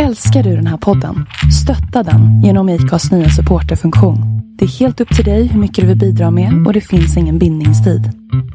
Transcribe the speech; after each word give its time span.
Älskar 0.00 0.42
du 0.42 0.56
den 0.56 0.66
här 0.66 0.76
podden? 0.76 1.26
Stötta 1.62 2.10
den 2.10 2.42
genom 2.42 2.68
IKAs 2.68 3.12
nya 3.12 3.28
supporterfunktion. 3.28 4.18
Det 4.58 4.64
är 4.64 4.68
helt 4.68 5.00
upp 5.00 5.16
till 5.16 5.24
dig 5.24 5.46
hur 5.46 5.60
mycket 5.60 5.82
du 5.82 5.88
vill 5.88 5.98
bidra 5.98 6.30
med 6.30 6.66
och 6.66 6.72
det 6.72 6.80
finns 6.80 7.16
ingen 7.16 7.38
bindningstid. 7.38 8.02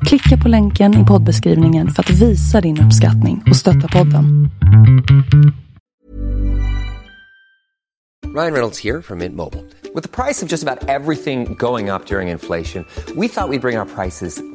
Klicka 0.08 0.44
på 0.44 0.50
länken 0.50 1.04
i 1.04 1.06
poddbeskrivningen 1.06 1.90
för 1.90 2.04
att 2.04 2.10
visa 2.10 2.62
din 2.62 2.82
uppskattning 2.82 3.44
och 3.50 3.56
stötta 3.56 3.88
podden. 3.88 4.50
Ryan 8.36 8.54
Reynolds 8.54 8.84
här 8.84 9.02
från 9.02 9.18
Mint 9.18 9.36
Mobile. 9.36 9.64
Med 9.94 10.12
priset 10.12 10.50
på 10.50 10.56
nästan 10.56 10.78
allt 10.90 11.24
som 11.24 11.56
går 11.56 11.96
upp 11.96 12.12
under 12.12 12.22
inflationen, 12.22 12.86
trodde 13.06 13.22
vi 13.22 13.26
att 13.26 13.28
vi 13.28 13.30
skulle 13.30 13.60
bring 13.60 13.78
våra 13.78 13.86
priser 13.86 14.55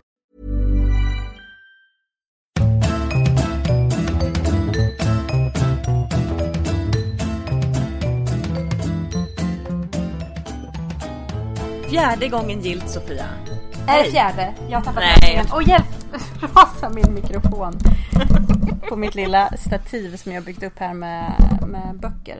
Fjärde 11.91 12.27
gången 12.27 12.61
gilt 12.61 12.89
Sofia. 12.89 13.25
Är 13.87 14.03
det 14.03 14.11
fjärde? 14.11 14.53
Jag 14.69 14.77
har 14.77 14.85
tappat 14.85 15.03
Nej. 15.21 15.43
Och 15.53 15.63
hjälp! 15.63 15.85
Rasar 16.41 16.89
min 16.89 17.13
mikrofon. 17.13 17.73
På 18.89 18.95
mitt 18.95 19.15
lilla 19.15 19.49
stativ 19.57 20.15
som 20.17 20.31
jag 20.31 20.43
byggt 20.43 20.63
upp 20.63 20.79
här 20.79 20.93
med, 20.93 21.33
med 21.67 21.99
böcker. 21.99 22.39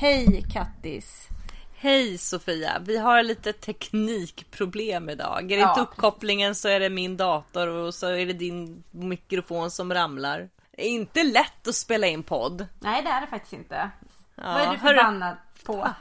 Hej 0.00 0.44
Kattis! 0.52 1.28
Hej 1.76 2.18
Sofia, 2.18 2.72
vi 2.80 2.98
har 2.98 3.22
lite 3.22 3.52
teknikproblem 3.52 5.10
idag. 5.10 5.52
Är 5.52 5.56
det 5.56 5.62
Ja. 5.62 5.68
inte 5.68 5.80
uppkopplingen 5.80 6.54
så 6.54 6.68
är 6.68 6.80
det 6.80 6.90
min 6.90 7.16
dator 7.16 7.68
och 7.68 7.94
så 7.94 8.06
är 8.06 8.26
det 8.26 8.32
din 8.32 8.84
mikrofon 8.90 9.70
som 9.70 9.94
ramlar. 9.94 10.48
Det 10.76 10.86
är 10.86 10.90
inte 10.90 11.22
lätt 11.22 11.68
att 11.68 11.74
spela 11.74 12.06
in 12.06 12.22
podd. 12.22 12.66
Nej 12.80 13.02
det 13.02 13.08
är 13.08 13.20
det 13.20 13.26
faktiskt 13.26 13.52
inte. 13.52 13.90
Vad 14.34 14.60
är 14.60 14.72
du 14.72 14.78
förbannad 14.78 15.36
på? 15.64 15.88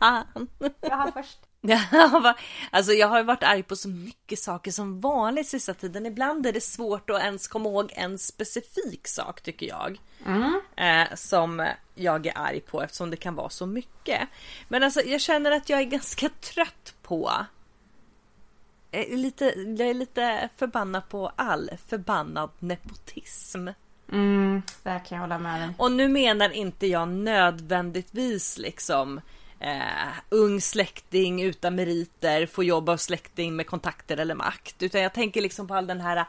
Ah. 0.00 0.22
jag 0.80 0.96
har 0.96 1.10
först. 1.10 1.38
Alltså 2.70 2.92
jag 2.92 3.08
har 3.08 3.18
ju 3.18 3.24
varit 3.24 3.42
arg 3.42 3.62
på 3.62 3.76
så 3.76 3.88
mycket 3.88 4.38
saker 4.38 4.70
som 4.70 5.00
vanligt 5.00 5.48
sista 5.48 5.74
tiden. 5.74 6.06
Ibland 6.06 6.46
är 6.46 6.52
det 6.52 6.60
svårt 6.60 7.10
att 7.10 7.20
ens 7.20 7.48
komma 7.48 7.68
ihåg 7.68 7.92
en 7.96 8.18
specifik 8.18 9.08
sak 9.08 9.40
tycker 9.40 9.66
jag. 9.66 10.00
Eh, 10.76 11.14
som 11.14 11.66
jag 11.94 12.26
är 12.26 12.38
arg 12.38 12.60
på 12.60 12.82
eftersom 12.82 13.10
det 13.10 13.16
kan 13.16 13.34
vara 13.34 13.50
så 13.50 13.66
mycket. 13.66 14.28
Men 14.68 14.82
alltså 14.82 15.00
jag 15.00 15.20
känner 15.20 15.50
att 15.50 15.68
jag 15.68 15.80
är 15.80 15.84
ganska 15.84 16.28
trött 16.40 16.94
på 17.02 17.32
jag 18.90 19.12
är 19.12 19.16
lite, 19.16 19.44
jag 19.78 19.88
är 19.88 19.94
lite 19.94 20.48
förbannad 20.56 21.08
på 21.08 21.32
all 21.36 21.70
förbannad 21.86 22.50
nepotism. 22.58 23.68
Mm, 24.12 24.62
där 24.82 25.04
kan 25.04 25.16
jag 25.16 25.20
hålla 25.22 25.38
med 25.38 25.60
dig. 25.60 25.70
Och 25.78 25.92
nu 25.92 26.08
menar 26.08 26.50
inte 26.50 26.86
jag 26.86 27.08
nödvändigtvis 27.08 28.58
liksom 28.58 29.20
eh, 29.60 30.08
ung 30.28 30.60
släkting 30.60 31.42
utan 31.42 31.74
meriter, 31.74 32.46
får 32.46 32.64
jobb 32.64 32.88
av 32.88 32.96
släkting 32.96 33.56
med 33.56 33.66
kontakter 33.66 34.16
eller 34.16 34.34
makt. 34.34 34.82
Utan 34.82 35.00
jag 35.00 35.14
tänker 35.14 35.40
liksom 35.40 35.68
på 35.68 35.74
all 35.74 35.86
den 35.86 36.00
här 36.00 36.26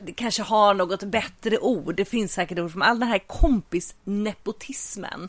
det 0.00 0.12
kanske 0.12 0.42
har 0.42 0.74
något 0.74 1.02
bättre 1.02 1.58
ord. 1.58 1.96
Det 1.96 2.04
finns 2.04 2.32
säkert 2.32 2.58
ord 2.58 2.72
som 2.72 2.82
all 2.82 3.00
den 3.00 3.08
här 3.08 3.18
kompisnepotismen. 3.18 5.28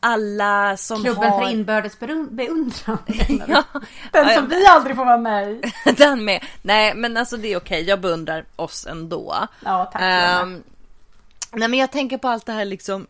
Alla 0.00 0.76
som 0.76 1.02
Klubben 1.02 1.30
har... 1.30 1.44
för 1.44 1.50
inbördes 1.50 1.98
beun- 1.98 2.30
beundran. 2.30 2.98
Ja, 3.48 3.62
Den 4.12 4.34
som 4.34 4.48
vi 4.48 4.66
aldrig 4.66 4.96
får 4.96 5.04
vara 5.04 5.18
med 5.18 5.50
i. 5.50 5.60
Den 5.96 6.24
med. 6.24 6.44
Nej 6.62 6.94
men 6.94 7.16
alltså 7.16 7.36
det 7.36 7.52
är 7.52 7.56
okej, 7.56 7.82
jag 7.82 8.00
beundrar 8.00 8.44
oss 8.56 8.86
ändå. 8.86 9.46
Ja, 9.64 9.90
tack. 9.92 10.02
Ehm, 10.02 10.62
nej 11.52 11.68
men 11.68 11.78
jag 11.78 11.92
tänker 11.92 12.18
på 12.18 12.28
allt 12.28 12.46
det 12.46 12.52
här 12.52 12.64
liksom. 12.64 13.06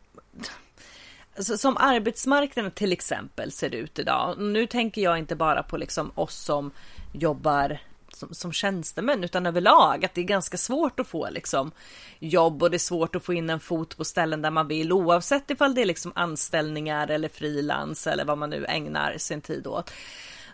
Alltså, 1.37 1.59
som 1.59 1.77
arbetsmarknaden 1.77 2.71
till 2.71 2.93
exempel 2.93 3.53
ser 3.53 3.75
ut 3.75 3.99
idag. 3.99 4.39
Nu 4.39 4.67
tänker 4.67 5.03
jag 5.03 5.19
inte 5.19 5.37
bara 5.37 5.63
på 5.63 5.77
liksom 5.77 6.11
oss 6.15 6.37
som 6.37 6.71
jobbar 7.13 7.79
som, 8.17 8.35
som 8.35 8.53
tjänstemän 8.53 9.25
utan 9.25 9.47
överlag 9.47 10.05
att 10.05 10.15
det 10.15 10.21
är 10.21 10.25
ganska 10.25 10.57
svårt 10.57 11.01
att 11.01 11.07
få 11.07 11.31
liksom 11.31 11.73
jobb 12.19 12.63
och 12.63 12.71
det 12.71 12.77
är 12.77 12.79
svårt 12.79 13.17
att 13.17 13.25
få 13.25 13.35
in 13.35 13.51
en 13.51 13.61
fot 13.61 13.97
på 13.97 14.05
ställen 14.05 14.43
där 14.43 14.51
man 14.51 14.69
vill 14.69 14.93
oavsett 14.93 15.51
ifall 15.51 15.75
det 15.75 15.83
är 15.83 15.87
liksom 15.87 16.13
anställningar 16.15 17.09
eller 17.09 17.29
frilans 17.29 18.07
eller 18.07 18.25
vad 18.25 18.39
man 18.39 18.51
nu 18.51 18.65
ägnar 18.69 19.19
sin 19.19 19.41
tid 19.41 19.67
åt. 19.67 19.91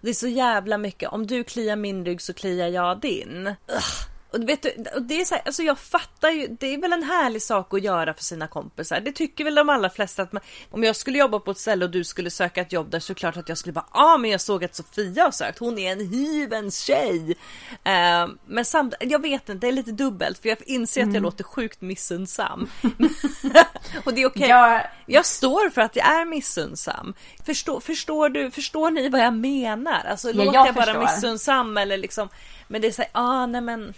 Det 0.00 0.10
är 0.10 0.14
så 0.14 0.28
jävla 0.28 0.78
mycket. 0.78 1.08
Om 1.08 1.26
du 1.26 1.44
kliar 1.44 1.76
min 1.76 2.04
rygg 2.04 2.20
så 2.20 2.32
kliar 2.32 2.68
jag 2.68 3.00
din. 3.00 3.46
Ugh. 3.46 4.11
Och 4.32 4.48
vet, 4.48 4.62
du, 4.62 4.70
det 5.00 5.20
är 5.20 5.24
så 5.24 5.34
här, 5.34 5.42
alltså 5.46 5.62
jag 5.62 5.78
fattar 5.78 6.30
ju, 6.30 6.46
det 6.60 6.74
är 6.74 6.78
väl 6.80 6.92
en 6.92 7.02
härlig 7.02 7.42
sak 7.42 7.74
att 7.74 7.82
göra 7.82 8.14
för 8.14 8.24
sina 8.24 8.48
kompisar. 8.48 9.00
Det 9.00 9.12
tycker 9.12 9.44
väl 9.44 9.54
de 9.54 9.68
allra 9.68 9.90
flesta 9.90 10.22
att 10.22 10.32
man, 10.32 10.42
om 10.70 10.84
jag 10.84 10.96
skulle 10.96 11.18
jobba 11.18 11.38
på 11.38 11.50
ett 11.50 11.58
ställe 11.58 11.84
och 11.84 11.90
du 11.90 12.04
skulle 12.04 12.30
söka 12.30 12.60
ett 12.60 12.72
jobb 12.72 12.90
där 12.90 13.00
så 13.00 13.14
klart 13.14 13.36
att 13.36 13.48
jag 13.48 13.58
skulle 13.58 13.72
bara, 13.72 13.86
ja 13.94 14.14
ah, 14.14 14.18
men 14.18 14.30
jag 14.30 14.40
såg 14.40 14.64
att 14.64 14.74
Sofia 14.74 15.24
har 15.24 15.30
sökt, 15.30 15.58
hon 15.58 15.78
är 15.78 15.92
en 15.92 16.08
hyvens 16.08 16.78
tjej. 16.80 17.34
Eh, 17.84 18.28
men 18.46 18.64
samtidigt, 18.64 19.12
jag 19.12 19.22
vet 19.22 19.48
inte, 19.48 19.66
det 19.66 19.68
är 19.68 19.72
lite 19.72 19.92
dubbelt 19.92 20.38
för 20.38 20.48
jag 20.48 20.58
inser 20.66 21.02
att 21.02 21.14
jag 21.14 21.22
låter 21.22 21.44
sjukt 21.44 21.80
missundsam. 21.80 22.68
och 24.04 24.14
det 24.14 24.22
är 24.22 24.26
okej. 24.26 24.48
Jag- 24.48 24.86
Jag 25.06 25.26
står 25.26 25.70
för 25.70 25.80
att 25.80 25.96
jag 25.96 26.06
är 26.06 26.24
missundsam. 26.24 27.14
Förstår, 27.46 27.80
förstår 27.80 28.28
du, 28.28 28.50
förstår 28.50 28.90
ni 28.90 29.08
vad 29.08 29.20
jag 29.20 29.34
menar? 29.34 30.04
Alltså 30.10 30.28
Ja, 30.28 30.34
låter 30.34 30.58
jag 30.58 30.66
jag 30.66 30.74
bara 30.74 31.00
missundsam 31.00 31.76
eller 31.76 31.96
liksom, 31.98 32.28
men 32.68 32.80
det 32.80 32.86
är 32.88 32.92
såhär, 32.92 33.10
ah 33.14 33.46
nej 33.46 33.60
men, 33.60 33.94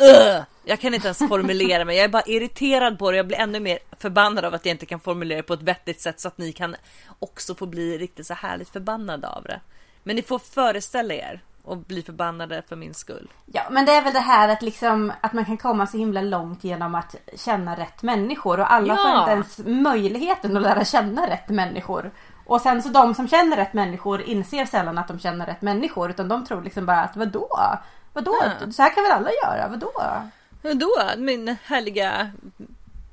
ugh. 0.00 0.42
jag 0.64 0.80
kan 0.80 0.94
inte 0.94 1.06
ens 1.06 1.18
formulera 1.18 1.84
mig, 1.84 1.96
jag 1.96 2.04
är 2.04 2.08
bara 2.08 2.22
irriterad 2.26 2.98
på 2.98 3.10
det, 3.10 3.16
jag 3.16 3.26
blir 3.26 3.38
ännu 3.38 3.60
mer 3.60 3.78
förbannad 3.98 4.44
av 4.44 4.54
att 4.54 4.66
jag 4.66 4.74
inte 4.74 4.86
kan 4.86 5.00
formulera 5.00 5.36
det 5.36 5.42
på 5.42 5.54
ett 5.54 5.62
vettigt 5.62 6.00
sätt 6.00 6.20
så 6.20 6.28
att 6.28 6.38
ni 6.38 6.52
kan 6.52 6.76
också 7.18 7.54
få 7.54 7.66
bli 7.66 7.98
riktigt 7.98 8.26
så 8.26 8.34
härligt 8.34 8.68
förbannade 8.68 9.28
av 9.28 9.42
det. 9.42 9.60
Men 10.02 10.16
ni 10.16 10.22
får 10.22 10.38
föreställa 10.38 11.14
er 11.14 11.40
och 11.62 11.76
bli 11.76 12.02
förbannade 12.02 12.62
för 12.68 12.76
min 12.76 12.94
skull. 12.94 13.28
Ja, 13.46 13.62
men 13.70 13.84
det 13.86 13.92
är 13.92 14.02
väl 14.02 14.12
det 14.12 14.20
här 14.20 14.48
att 14.48 14.62
liksom 14.62 15.12
att 15.20 15.32
man 15.32 15.44
kan 15.44 15.56
komma 15.56 15.86
så 15.86 15.96
himla 15.98 16.20
långt 16.22 16.64
genom 16.64 16.94
att 16.94 17.16
känna 17.36 17.76
rätt 17.76 18.02
människor 18.02 18.60
och 18.60 18.72
alla 18.72 18.96
får 18.96 19.04
Ja. 19.10 19.20
inte 19.20 19.32
ens 19.32 19.58
möjligheten 19.82 20.56
att 20.56 20.62
lära 20.62 20.84
känna 20.84 21.30
rätt 21.30 21.48
människor. 21.48 22.10
Och 22.46 22.60
sen 22.60 22.82
så 22.82 22.88
de 22.88 23.14
som 23.14 23.28
känner 23.28 23.56
rätt 23.56 23.72
människor 23.72 24.22
inser 24.22 24.64
sällan 24.64 24.98
att 24.98 25.08
de 25.08 25.18
känner 25.18 25.46
rätt 25.46 25.62
människor 25.62 26.10
utan 26.10 26.28
de 26.28 26.46
tror 26.46 26.62
liksom 26.62 26.86
bara 26.86 27.00
att 27.00 27.16
vadå? 27.16 27.58
Vadå? 28.16 28.36
Ja. 28.60 28.72
Så 28.72 28.82
här 28.82 28.94
kan 28.94 29.02
väl 29.04 29.12
alla 29.12 29.30
göra? 29.32 29.68
Vadå? 29.68 29.92
Då 30.74 30.90
min 31.16 31.56
härliga, 31.64 32.30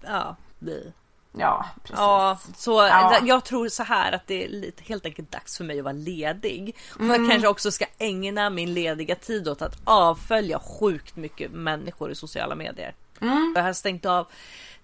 ja, 0.01 0.35
vi. 0.59 0.93
Ja, 1.37 1.65
precis. 1.81 1.97
Ja, 1.97 2.39
så 2.57 2.71
Ja. 2.71 3.19
jag 3.23 3.43
tror 3.45 3.69
så 3.69 3.83
här 3.83 4.11
att 4.11 4.27
det 4.27 4.45
är 4.45 4.49
lite, 4.49 4.83
helt 4.83 5.05
enkelt 5.05 5.31
dags 5.31 5.57
för 5.57 5.63
mig 5.63 5.77
att 5.79 5.83
vara 5.83 5.93
ledig. 5.93 6.75
Och 6.95 7.01
Mm. 7.01 7.21
jag 7.23 7.31
kanske 7.31 7.47
också 7.47 7.71
ska 7.71 7.85
ägna 7.97 8.49
min 8.49 8.73
lediga 8.73 9.15
tid 9.15 9.47
åt 9.47 9.61
att 9.61 9.75
avfölja 9.83 10.59
sjukt 10.59 11.15
mycket 11.15 11.51
människor 11.51 12.11
i 12.11 12.15
sociala 12.15 12.55
medier. 12.55 12.95
Mm. 13.21 13.53
Jag 13.55 13.63
har 13.63 13.73
stängt 13.73 14.05
av 14.05 14.27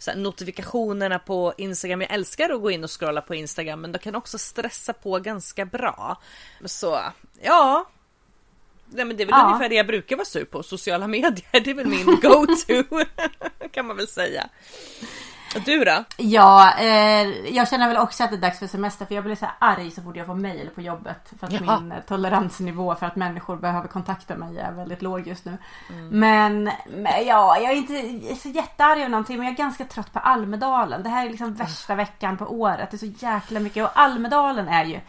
här, 0.07 0.15
notifikationerna 0.15 1.19
på 1.19 1.53
Instagram. 1.57 2.01
Jag 2.01 2.11
älskar 2.13 2.49
att 2.49 2.61
gå 2.61 2.71
in 2.71 2.83
och 2.83 2.99
scrolla 2.99 3.21
på 3.21 3.35
Instagram 3.35 3.81
men 3.81 3.91
det 3.91 3.99
kan 3.99 4.15
också 4.15 4.37
stressa 4.37 4.93
på 4.93 5.19
ganska 5.19 5.65
bra. 5.65 6.17
Så 6.65 6.99
ja. 7.41 7.85
Nej, 8.91 9.05
men 9.05 9.17
det 9.17 9.23
är 9.23 9.25
väl 9.25 9.35
Ja. 9.37 9.45
ungefär 9.45 9.69
det 9.69 9.75
jag 9.75 9.87
brukar 9.87 10.15
vara 10.15 10.25
sur 10.25 10.45
på. 10.45 10.63
Sociala 10.63 11.07
medier, 11.07 11.45
det 11.51 11.69
är 11.69 11.73
väl 11.73 11.87
min 11.87 12.05
go-to. 12.05 13.05
kan 13.71 13.87
man 13.87 13.97
väl 13.97 14.07
säga. 14.07 14.49
Och 15.55 15.61
du 15.61 15.83
då? 15.83 16.03
Ja, 16.17 16.73
eh, 16.79 17.27
jag 17.55 17.69
känner 17.69 17.87
väl 17.87 17.97
också 17.97 18.23
att 18.23 18.29
det 18.29 18.35
är 18.35 18.41
dags 18.41 18.59
för 18.59 18.67
semester 18.67 19.05
för 19.05 19.15
jag 19.15 19.23
blir 19.23 19.35
så 19.35 19.45
arg 19.59 19.91
så 19.91 20.01
fort 20.01 20.15
jag 20.15 20.25
får 20.25 20.35
mejl 20.35 20.69
på 20.75 20.81
jobbet. 20.81 21.33
För 21.39 21.47
att 21.47 21.53
Jaha. 21.53 21.79
min 21.79 21.91
eh, 21.91 21.97
toleransnivå 22.07 22.95
för 22.95 23.05
att 23.05 23.15
människor 23.15 23.55
behöver 23.57 23.87
kontakta 23.87 24.35
mig 24.35 24.57
är 24.59 24.71
väldigt 24.71 25.01
låg 25.01 25.27
just 25.27 25.45
nu. 25.45 25.57
Men, 26.11 26.63
men 26.87 27.25
ja, 27.25 27.57
jag 27.59 27.71
är 27.71 27.75
inte 27.75 28.35
så 28.35 28.49
jättearg 28.49 28.99
över 28.99 29.09
någonting 29.09 29.37
men 29.37 29.45
jag 29.45 29.53
är 29.53 29.57
ganska 29.57 29.85
trött 29.85 30.13
på 30.13 30.19
Almedalen. 30.19 31.03
Det 31.03 31.09
här 31.09 31.25
är 31.25 31.29
liksom 31.29 31.53
värsta 31.53 31.95
veckan 31.95 32.37
på 32.37 32.45
året. 32.45 32.91
Det 32.91 32.95
är 32.95 33.11
så 33.11 33.25
jäkla 33.25 33.59
mycket 33.59 33.83
och 33.83 33.99
Almedalen 33.99 34.67
är 34.67 34.85
ju 34.85 34.99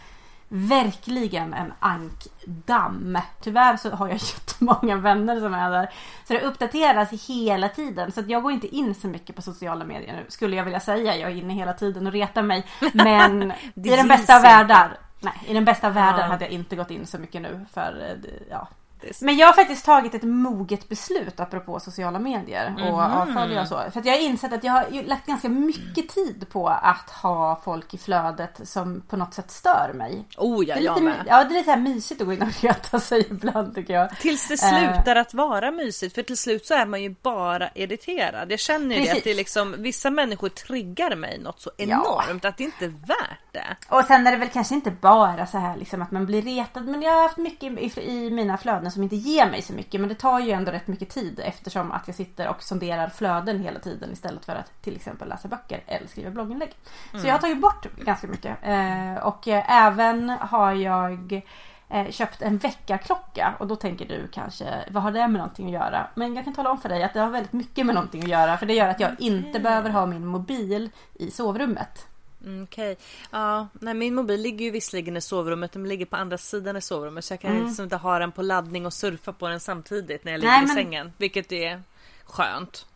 verkligen 0.52 1.54
en 1.54 1.72
ankdamm. 1.80 3.18
Tyvärr 3.40 3.76
så 3.76 3.90
har 3.90 4.08
jag 4.08 4.16
jättemånga 4.34 4.96
vänner 4.96 5.40
som 5.40 5.54
är 5.54 5.70
där. 5.70 5.90
Så 6.26 6.32
det 6.32 6.40
uppdateras 6.40 7.28
hela 7.28 7.68
tiden. 7.68 8.12
Så 8.12 8.22
jag 8.26 8.42
går 8.42 8.52
inte 8.52 8.76
in 8.76 8.94
så 8.94 9.08
mycket 9.08 9.36
på 9.36 9.42
sociala 9.42 9.84
medier 9.84 10.12
nu. 10.12 10.24
Skulle 10.28 10.56
jag 10.56 10.64
vilja 10.64 10.80
säga. 10.80 11.16
Jag 11.16 11.30
är 11.30 11.36
inne 11.36 11.54
hela 11.54 11.72
tiden 11.72 12.06
och 12.06 12.12
retar 12.12 12.42
mig. 12.42 12.66
Men 12.92 13.52
i 13.74 13.90
den 13.90 14.08
bästa 14.08 14.36
av 14.36 14.42
världar 14.42 14.98
Nej, 15.22 15.32
i 15.46 15.54
den 15.54 15.64
bästa 15.64 15.90
världen 15.90 16.20
Ja. 16.20 16.26
hade 16.26 16.44
jag 16.44 16.52
inte 16.52 16.76
gått 16.76 16.90
in 16.90 17.06
så 17.06 17.18
mycket 17.18 17.42
nu 17.42 17.66
för 17.72 18.16
eh, 18.24 18.30
ja. 18.50 18.68
Det- 19.00 19.20
Men 19.22 19.36
jag 19.36 19.46
har 19.46 19.52
faktiskt 19.54 19.84
tagit 19.84 20.14
ett 20.14 20.22
moget 20.22 20.88
beslut 20.88 21.40
apropå 21.40 21.80
sociala 21.80 22.18
medier 22.18 22.72
och 22.74 22.80
Mhm. 22.80 22.94
avfölja 22.94 23.60
och 23.62 23.68
så. 23.68 23.80
För 23.92 24.00
att 24.00 24.06
jag 24.06 24.12
har 24.12 24.20
insett 24.20 24.52
att 24.52 24.64
jag 24.64 24.72
har 24.72 25.02
lagt 25.06 25.26
ganska 25.26 25.48
mycket 25.48 26.08
tid 26.08 26.46
på 26.52 26.68
att 26.68 27.10
ha 27.10 27.60
folk 27.64 27.94
i 27.94 27.98
flödet 27.98 28.60
som 28.68 29.00
på 29.08 29.16
något 29.16 29.34
sätt 29.34 29.50
stör 29.50 29.92
mig. 29.94 30.24
Oh 30.36 30.64
ja, 30.64 30.74
Det 30.74 30.80
jag 30.80 31.02
med. 31.02 31.24
ja, 31.26 31.44
det 31.44 31.54
är 31.54 31.58
lite 31.58 31.70
här 31.70 31.78
mysigt 31.80 32.20
att 32.20 32.26
gå 32.26 32.32
in 32.32 32.42
och 32.42 32.48
reta 32.62 33.00
sig 33.00 33.26
ibland 33.30 33.74
tycker 33.74 33.94
jag. 33.94 34.10
Tills 34.18 34.48
det 34.48 34.54
Eh. 34.62 34.78
slutar 34.94 35.16
att 35.16 35.34
vara 35.34 35.70
mysigt 35.70 36.14
för 36.14 36.22
till 36.22 36.36
slut 36.36 36.66
så 36.66 36.74
är 36.74 36.86
man 36.86 37.02
ju 37.02 37.14
bara 37.22 37.68
irriterad. 37.74 38.52
Jag 38.52 38.60
känner 38.60 38.94
ju 38.94 39.00
det 39.00 39.06
Precis. 39.06 39.18
att 39.18 39.24
det 39.24 39.30
är 39.30 39.34
liksom 39.34 39.74
vissa 39.78 40.10
människor 40.10 40.48
triggar 40.48 41.16
mig 41.16 41.38
något 41.38 41.60
så 41.60 41.70
Ja. 41.76 41.84
enormt 41.84 42.44
att 42.44 42.56
det 42.56 42.64
inte 42.64 42.84
är 42.84 42.88
värt 43.06 43.52
det. 43.52 43.76
Och 43.88 44.04
sen 44.04 44.26
är 44.26 44.30
det 44.30 44.36
väl 44.36 44.48
kanske 44.48 44.74
inte 44.74 44.90
bara 44.90 45.46
så 45.46 45.58
här 45.58 45.76
liksom 45.76 46.02
att 46.02 46.10
man 46.10 46.26
blir 46.26 46.42
retad. 46.42 46.84
Men 46.88 47.02
jag 47.02 47.12
har 47.12 47.22
haft 47.22 47.36
mycket 47.36 47.72
i, 47.78 48.10
i 48.10 48.30
mina 48.30 48.58
flöden 48.58 48.89
som 48.90 49.02
inte 49.02 49.16
ger 49.16 49.50
mig 49.50 49.62
så 49.62 49.72
mycket. 49.72 50.00
Men 50.00 50.08
det 50.08 50.14
tar 50.14 50.40
ju 50.40 50.50
ändå 50.50 50.72
rätt 50.72 50.86
mycket 50.86 51.08
tid 51.08 51.40
eftersom 51.44 51.92
att 51.92 52.02
jag 52.06 52.16
sitter 52.16 52.48
och 52.48 52.62
sonderar 52.62 53.08
flöden 53.08 53.62
hela 53.62 53.80
tiden 53.80 54.12
istället 54.12 54.44
för 54.44 54.54
att 54.54 54.82
till 54.82 54.96
exempel 54.96 55.28
läsa 55.28 55.48
böcker 55.48 55.82
eller 55.86 56.06
skriva 56.06 56.30
blogginlägg. 56.30 56.76
Så 57.12 57.26
jag 57.26 57.32
har 57.32 57.38
tagit 57.38 57.60
bort 57.60 57.86
ganska 57.96 58.26
mycket. 58.26 58.58
Eh, 58.62 59.26
och 59.26 59.48
eh, 59.48 59.86
även 59.86 60.28
har 60.28 60.72
jag 60.72 61.42
eh, 61.88 62.10
köpt 62.10 62.42
en 62.42 62.58
väckarklocka 62.58 63.54
och 63.58 63.66
då 63.66 63.76
tänker 63.76 64.08
du 64.08 64.28
kanske 64.32 64.84
vad 64.90 65.02
har 65.02 65.12
det 65.12 65.28
med 65.28 65.38
någonting 65.38 65.66
att 65.66 65.72
göra? 65.72 66.06
Men 66.14 66.34
jag 66.34 66.44
kan 66.44 66.54
tala 66.54 66.70
om 66.70 66.78
för 66.78 66.88
dig 66.88 67.02
att 67.02 67.14
det 67.14 67.20
har 67.20 67.30
väldigt 67.30 67.52
mycket 67.52 67.86
med 67.86 67.94
någonting 67.94 68.22
att 68.22 68.28
göra 68.28 68.56
för 68.56 68.66
det 68.66 68.74
gör 68.74 68.88
att 68.88 69.00
jag 69.00 69.10
inte 69.18 69.60
behöver 69.60 69.90
ha 69.90 70.06
min 70.06 70.26
mobil 70.26 70.90
i 71.14 71.30
sovrummet. 71.30 72.06
Mm, 72.44 72.62
Okej, 72.62 72.96
ja, 73.30 73.68
nej 73.72 73.94
min 73.94 74.14
mobil 74.14 74.40
ligger 74.40 74.64
ju 74.64 74.70
visserligen 74.70 75.16
i 75.16 75.20
sovrummet, 75.20 75.72
den 75.72 75.88
ligger 75.88 76.06
på 76.06 76.16
andra 76.16 76.38
sidan 76.38 76.76
i 76.76 76.80
sovrummet 76.80 77.24
så 77.24 77.32
jag 77.32 77.40
kan 77.40 77.64
liksom 77.66 77.82
inte 77.84 77.96
ha 77.96 78.18
den 78.18 78.32
på 78.32 78.42
laddning 78.42 78.86
och 78.86 78.92
surfa 78.92 79.32
på 79.32 79.48
den 79.48 79.60
samtidigt 79.60 80.24
när 80.24 80.32
jag 80.32 80.38
ligger 80.40 80.52
Nej, 80.52 80.62
i 80.62 80.66
men- 80.66 80.76
sängen, 80.76 81.12
vilket 81.18 81.52
är 81.52 81.82
skönt. 82.24 82.86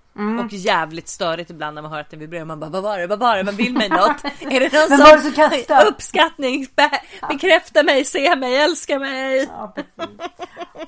Och 0.44 0.52
jävligt 0.52 1.08
störigt 1.08 1.50
ibland 1.50 1.74
när 1.74 1.82
man 1.82 1.90
hör 1.90 2.00
att 2.00 2.10
den 2.10 2.20
vibrerar. 2.20 2.44
Man 2.44 2.60
bara 2.60 2.70
vad 2.70 2.82
var 2.82 2.98
det, 2.98 3.06
vad 3.06 3.18
var 3.18 3.36
det, 3.36 3.42
vem 3.42 3.56
vill 3.56 3.72
mig 3.74 3.88
något? 3.88 4.24
Är 4.40 4.60
det 4.60 4.72
någon 4.90 4.98
det 4.98 5.20
som 5.20 5.32
kastade? 5.32 5.88
uppskattning? 5.90 6.66
Be- 6.76 7.00
bekräfta 7.28 7.82
mig, 7.82 8.04
se 8.04 8.36
mig, 8.36 8.56
älska 8.56 8.98
mig. 8.98 9.48
Ja 9.52 9.74
precis. 9.74 10.20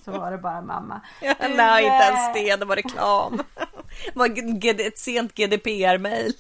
Så 0.05 0.11
var 0.11 0.31
det 0.31 0.39
bara 0.39 0.61
mamma. 0.63 1.01
Du, 1.21 1.27
la 1.57 1.81
inte 1.81 1.95
ens 2.05 2.29
eh, 2.29 2.33
det, 2.35 2.57
det 2.57 2.65
var 2.65 2.77
reklam. 2.77 3.43
Det 4.07 4.19
var 4.19 4.81
ett 4.87 4.99
sent 4.99 5.35
GDPR-mail. 5.35 6.33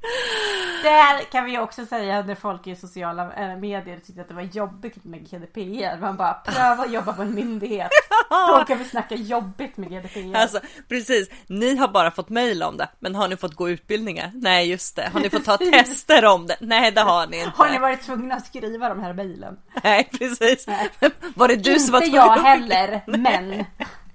Där 0.82 1.22
kan 1.32 1.44
vi 1.44 1.58
också 1.58 1.86
säga 1.86 2.22
när 2.22 2.34
folk 2.34 2.66
i 2.66 2.76
sociala 2.76 3.32
eh, 3.32 3.56
medier 3.56 4.00
tyckte 4.06 4.20
att 4.22 4.28
det 4.28 4.34
var 4.34 4.42
jobbigt 4.42 5.04
med 5.04 5.30
GDPR. 5.30 6.00
Man 6.00 6.16
bara 6.16 6.34
pröva 6.34 6.82
att 6.82 6.92
jobba 6.92 7.12
på 7.12 7.22
en 7.22 7.34
myndighet. 7.34 7.90
Då 8.58 8.64
kan 8.64 8.78
vi 8.78 8.84
snacka 8.84 9.14
jobbigt 9.14 9.76
med 9.76 9.88
GDPR. 9.90 10.36
Alltså 10.36 10.60
precis, 10.88 11.28
ni 11.46 11.76
har 11.76 11.88
bara 11.88 12.10
fått 12.10 12.28
mail 12.28 12.62
om 12.62 12.76
det, 12.76 12.88
men 12.98 13.14
har 13.14 13.28
ni 13.28 13.36
fått 13.36 13.54
gå 13.54 13.70
utbildningar? 13.70 14.30
Nej 14.34 14.70
just 14.70 14.96
det. 14.96 15.10
Har 15.12 15.20
ni 15.20 15.30
fått 15.30 15.44
ta 15.44 15.56
tester 15.56 16.24
om 16.24 16.46
det? 16.46 16.56
Nej 16.60 16.90
det 16.92 17.00
har 17.00 17.26
ni 17.26 17.38
inte. 17.38 17.52
Har 17.56 17.70
ni 17.70 17.78
varit 17.78 18.02
tvungna 18.02 18.34
att 18.34 18.46
skriva 18.46 18.88
de 18.88 19.02
här 19.02 19.12
mejlen? 19.12 19.56
Nej 19.84 20.08
precis. 20.18 20.66
Var 21.34 21.48
det 21.48 21.56
du 21.56 21.78
som 21.78 21.92
var 21.92 22.02
Inte 22.02 22.10
tvungen 22.18 22.26
jag 22.28 22.38
att- 22.38 22.44
heller, 22.44 23.02
men 23.06 23.64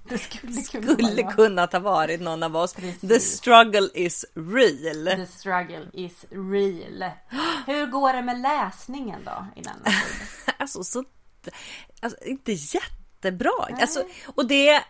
det 0.08 0.18
skulle 0.18 0.52
kunna 0.62 0.62
Skulle 0.62 1.22
vara. 1.22 1.34
kunnat 1.34 1.72
ha 1.72 1.80
varit 1.80 2.20
någon 2.20 2.42
av 2.42 2.56
oss. 2.56 2.74
Precis. 2.74 3.00
The 3.00 3.20
struggle 3.20 3.88
is 3.94 4.24
real. 4.34 5.04
The 5.16 5.26
struggle 5.26 5.86
is 5.92 6.24
real. 6.30 7.10
Hur 7.66 7.86
går 7.86 8.12
det 8.12 8.22
med 8.22 8.40
läsningen 8.40 9.20
då 9.24 9.46
i 9.56 9.62
denna 9.62 9.84
tid? 9.84 9.94
Alltså 10.58 10.84
så... 10.84 11.04
Alltså 12.00 12.24
inte 12.24 12.52
jättebra. 12.52 13.68
Alltså, 13.80 14.04
och 14.26 14.46
det... 14.46 14.82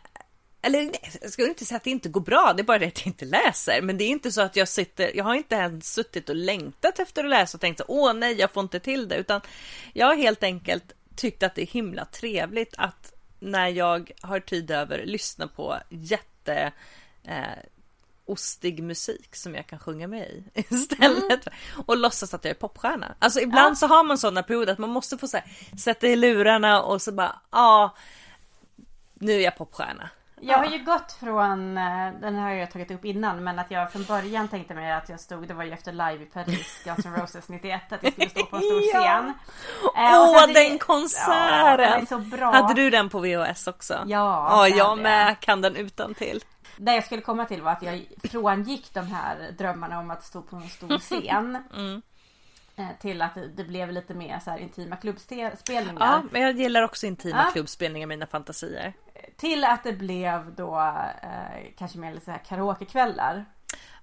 Eller 0.62 0.82
nej, 0.82 1.00
jag 1.22 1.30
skulle 1.30 1.48
inte 1.48 1.64
säga 1.64 1.76
att 1.76 1.84
det 1.84 1.90
inte 1.90 2.08
går 2.08 2.20
bra, 2.20 2.52
det 2.56 2.62
är 2.62 2.64
bara 2.64 2.78
det 2.78 2.86
att 2.86 2.98
jag 2.98 3.06
inte 3.06 3.24
läser. 3.24 3.82
Men 3.82 3.98
det 3.98 4.04
är 4.04 4.08
inte 4.08 4.32
så 4.32 4.40
att 4.40 4.56
jag 4.56 4.68
sitter, 4.68 5.16
jag 5.16 5.24
har 5.24 5.34
inte 5.34 5.54
ens 5.54 5.92
suttit 5.94 6.28
och 6.28 6.36
längtat 6.36 6.98
efter 6.98 7.24
att 7.24 7.30
läsa 7.30 7.56
och 7.56 7.60
tänkt 7.60 7.78
så, 7.78 7.84
åh 7.88 8.14
nej, 8.14 8.34
jag 8.34 8.50
får 8.52 8.62
inte 8.62 8.80
till 8.80 9.08
det. 9.08 9.16
Utan 9.16 9.40
jag 9.92 10.06
har 10.06 10.14
helt 10.16 10.42
enkelt 10.42 10.92
tyckt 11.16 11.42
att 11.42 11.54
det 11.54 11.62
är 11.62 11.66
himla 11.66 12.04
trevligt 12.04 12.74
att 12.78 13.13
när 13.44 13.68
jag 13.68 14.10
har 14.20 14.40
tid 14.40 14.70
över 14.70 15.06
lyssna 15.06 15.48
på 15.48 15.78
jätte 15.88 16.72
eh, 17.24 17.58
ostig 18.26 18.82
musik 18.82 19.36
som 19.36 19.54
jag 19.54 19.66
kan 19.66 19.78
sjunga 19.78 20.06
med 20.06 20.28
i 20.28 20.44
istället. 20.74 21.48
Och 21.86 21.96
låtsas 21.96 22.34
att 22.34 22.44
jag 22.44 22.50
är 22.50 22.54
popstjärna. 22.54 23.14
Alltså 23.18 23.40
ibland 23.40 23.78
så 23.78 23.86
har 23.86 24.04
man 24.04 24.18
sådana 24.18 24.42
perioder 24.42 24.72
att 24.72 24.78
man 24.78 24.90
måste 24.90 25.18
få 25.18 25.28
så 25.28 25.36
här, 25.36 25.46
sätta 25.78 26.06
i 26.06 26.16
lurarna 26.16 26.82
och 26.82 27.02
så 27.02 27.12
bara, 27.12 27.40
ja, 27.50 27.96
nu 29.14 29.32
är 29.32 29.40
jag 29.40 29.56
popstjärna. 29.56 30.10
Jag 30.40 30.58
har 30.58 30.66
ju 30.66 30.84
gått 30.84 31.12
från, 31.12 31.78
eh, 31.78 32.10
den 32.20 32.34
här 32.34 32.42
har 32.42 32.50
jag 32.50 32.70
tagit 32.70 32.90
upp 32.90 33.04
innan, 33.04 33.44
men 33.44 33.58
att 33.58 33.70
jag 33.70 33.92
från 33.92 34.04
början 34.04 34.48
tänkte 34.48 34.74
mig 34.74 34.92
att 34.92 35.08
jag 35.08 35.20
stod, 35.20 35.48
det 35.48 35.54
var 35.54 35.64
ju 35.64 35.72
efter 35.72 35.92
live 35.92 36.22
i 36.22 36.26
Paris, 36.26 36.82
Guns 36.84 37.06
N' 37.06 37.14
Roses 37.16 37.48
91, 37.48 37.92
att 37.92 38.02
jag 38.02 38.12
skulle 38.12 38.30
stå 38.30 38.44
på 38.46 38.56
en 38.56 38.62
stor 38.62 38.80
Ja. 38.94 39.00
scen. 39.00 39.28
Eh, 39.96 40.20
Åh, 40.20 40.46
det- 40.46 40.52
den 40.52 40.72
Ja, 40.72 40.78
konserten! 40.78 41.76
den 41.76 42.02
är 42.02 42.06
så 42.06 42.18
bra. 42.18 42.52
Hade 42.52 42.74
du 42.74 42.90
den 42.90 43.08
på 43.08 43.18
VHS 43.20 43.66
också? 43.66 43.94
Ja, 44.06 44.46
Ja, 44.50 44.62
det 44.62 44.68
jag 44.68 44.98
med 44.98 45.28
jag. 45.28 45.40
kan 45.40 45.60
den 45.60 45.76
utan 45.76 46.14
till. 46.14 46.44
Det 46.76 46.94
jag 46.94 47.04
skulle 47.04 47.22
komma 47.22 47.44
till 47.44 47.62
var 47.62 47.72
att 47.72 47.82
jag 47.82 48.06
frångick 48.30 48.94
de 48.94 49.00
här 49.06 49.50
drömmarna 49.58 49.98
om 49.98 50.10
att 50.10 50.24
stå 50.24 50.42
på 50.42 50.56
en 50.56 50.68
stor 50.68 50.98
scen. 50.98 51.62
Mm. 51.76 52.02
Eh, 52.76 52.86
Till 53.00 53.22
att 53.22 53.34
det- 53.56 53.64
blev 53.64 53.92
lite 53.92 54.14
mer 54.14 54.38
så 54.38 54.50
här 54.50 54.58
intima 54.58 54.96
klubbspelningar. 54.96 55.94
Ja, 56.06 56.22
men 56.30 56.42
jag 56.42 56.56
gillar 56.58 56.82
också 56.82 57.06
intima 57.06 57.36
Ja. 57.44 57.50
klubbspelningar, 57.52 58.06
mina 58.06 58.26
fantasier. 58.26 58.92
Till 59.36 59.64
att 59.64 59.84
det 59.84 59.92
blev 59.92 60.54
då 60.54 60.78
eh, 61.22 61.72
kanske 61.78 61.98
mer 61.98 62.12
lite 62.12 62.24
så 62.24 62.30
här 62.30 62.38
karaokekvällar. 62.38 63.44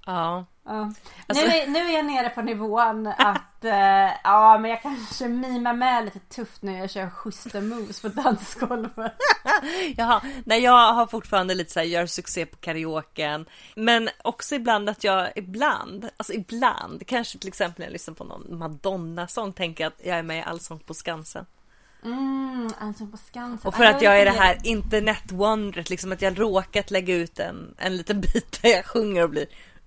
Ja, 0.06 0.46
Ja. 0.66 0.92
Alltså- 1.28 1.46
Nu, 1.46 1.52
är, 1.52 1.68
nu 1.68 1.80
är 1.80 1.92
jag 1.96 2.06
nere 2.06 2.30
på 2.30 2.42
nivån 2.42 3.08
att 3.18 3.66
eh, 3.66 4.10
ja 4.24 4.58
men 4.58 4.72
jag 4.72 4.82
kanske 4.82 5.28
mimar 5.28 5.74
med 5.74 6.06
lite 6.06 6.20
tufft 6.20 6.62
när 6.62 6.80
jag 6.80 6.90
kör 6.90 7.10
schyssta 7.10 7.62
moves 7.62 8.02
på 8.02 8.08
dansgolvet. 8.08 9.14
Jaha, 9.98 10.22
nej 10.46 10.60
jag 10.64 10.94
har 10.94 11.08
fortfarande 11.08 11.54
lite 11.56 11.72
så 11.72 11.80
här, 11.80 11.88
gör 11.88 12.06
succé 12.06 12.46
på 12.46 12.58
karaoken. 12.58 13.46
Men 13.76 14.10
också 14.24 14.56
ibland 14.56 14.90
att 14.90 15.04
jag, 15.04 15.32
ibland, 15.36 16.10
alltså 16.18 16.34
ibland, 16.34 17.08
kanske 17.08 17.38
till 17.40 17.48
exempel 17.48 17.80
när 17.80 17.86
jag 17.86 17.94
lyssnar 17.94 18.14
på 18.14 18.24
någon 18.24 18.58
Madonna-sång, 18.58 19.54
tänker 19.54 19.84
jag 19.84 19.94
att 19.94 20.06
jag 20.06 20.18
är 20.18 20.24
med 20.24 20.40
i 20.40 20.42
Allsång 20.42 20.80
på 20.80 20.94
Skansen. 20.94 21.46
Mm, 22.04 22.70
alltså 22.80 23.06
på 23.06 23.18
Skansen. 23.18 23.68
Och 23.68 23.76
för 23.76 23.84
Ja, 23.84 23.90
att 23.90 24.02
jag 24.02 24.20
är 24.20 24.26
det 24.26 24.32
här 24.32 24.58
internetwondret, 24.64 25.90
liksom 25.90 26.12
att 26.12 26.22
jag 26.22 26.40
råkat 26.40 26.92
lägga 26.92 27.16
ut 27.16 27.40
en, 27.40 27.76
en 27.78 27.98
liten 27.98 28.22
bit 28.22 28.62
där 28.62 28.70
jag 28.70 28.86
sjunger 28.86 29.24
och 29.24 29.30
blir 29.30 29.46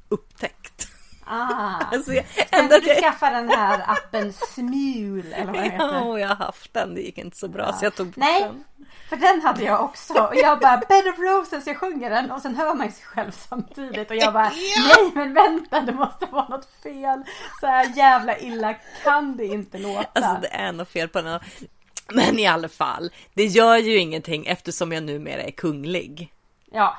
upptäckt. 0.09 0.89
Ah. 1.27 1.81
Alltså 1.93 2.13
jag, 2.15 2.25
Kan 2.29 2.61
ändå 2.61 2.75
inte 2.75 2.95
du 2.95 3.01
skaffa 3.01 3.31
den 3.31 3.49
här 3.49 3.85
appen 3.87 4.33
Smule 4.33 5.35
eller 5.37 5.47
vad 5.53 5.55
den 5.55 5.71
heter? 5.71 5.85
Ja, 5.85 6.19
jag 6.19 6.29
har 6.29 6.37
haft 6.37 6.75
den, 6.75 6.95
det 6.95 7.01
gick 7.01 7.19
inte 7.19 7.37
så 7.37 7.49
bra 7.49 7.73
så 7.73 7.85
jag 7.85 7.95
tog 7.95 8.07
bort 8.07 8.17
Nej, 8.17 8.41
den. 8.43 8.65
för 9.09 9.17
den 9.17 9.41
hade 9.41 9.65
jag 9.65 9.85
också. 9.85 10.13
Och 10.23 10.37
jag 10.37 10.61
bara 10.61 10.77
Bed 10.89 11.09
of 11.09 11.19
Roses, 11.19 11.67
jag 11.67 11.77
sjunger 11.77 12.11
den 12.11 12.31
och 12.31 12.43
sen 12.43 12.57
hör 12.57 12.75
man 12.75 12.93
sig 12.93 13.05
själv 13.05 13.31
samtidigt. 13.31 14.11
Och 14.11 14.17
jag 14.17 14.33
bara 14.33 14.49
nej 14.89 15.13
men 15.15 15.35
vänta 15.35 15.81
det 15.81 15.93
måste 15.93 16.27
vara 16.27 16.49
något 16.49 16.69
fel. 16.83 17.23
Så 17.61 17.67
här 17.67 17.93
jävla 17.97 18.39
illa 18.39 18.75
kan 19.05 19.37
det 19.37 19.47
inte 19.47 19.79
låta. 19.79 20.09
Alltså 20.13 20.39
det 20.43 20.49
är 20.55 20.73
något 20.73 20.89
fel 20.89 21.09
på 21.09 21.21
den. 21.23 21.41
Men 22.13 22.39
i 22.39 22.47
alla 22.47 22.69
fall, 22.69 23.11
det 23.35 23.45
gör 23.45 23.77
ju 23.77 23.99
ingenting 23.99 24.47
eftersom 24.47 24.93
jag 24.93 25.03
numera 25.03 25.43
är 25.43 25.51
kunglig. 25.51 26.33
Ja. 26.71 26.99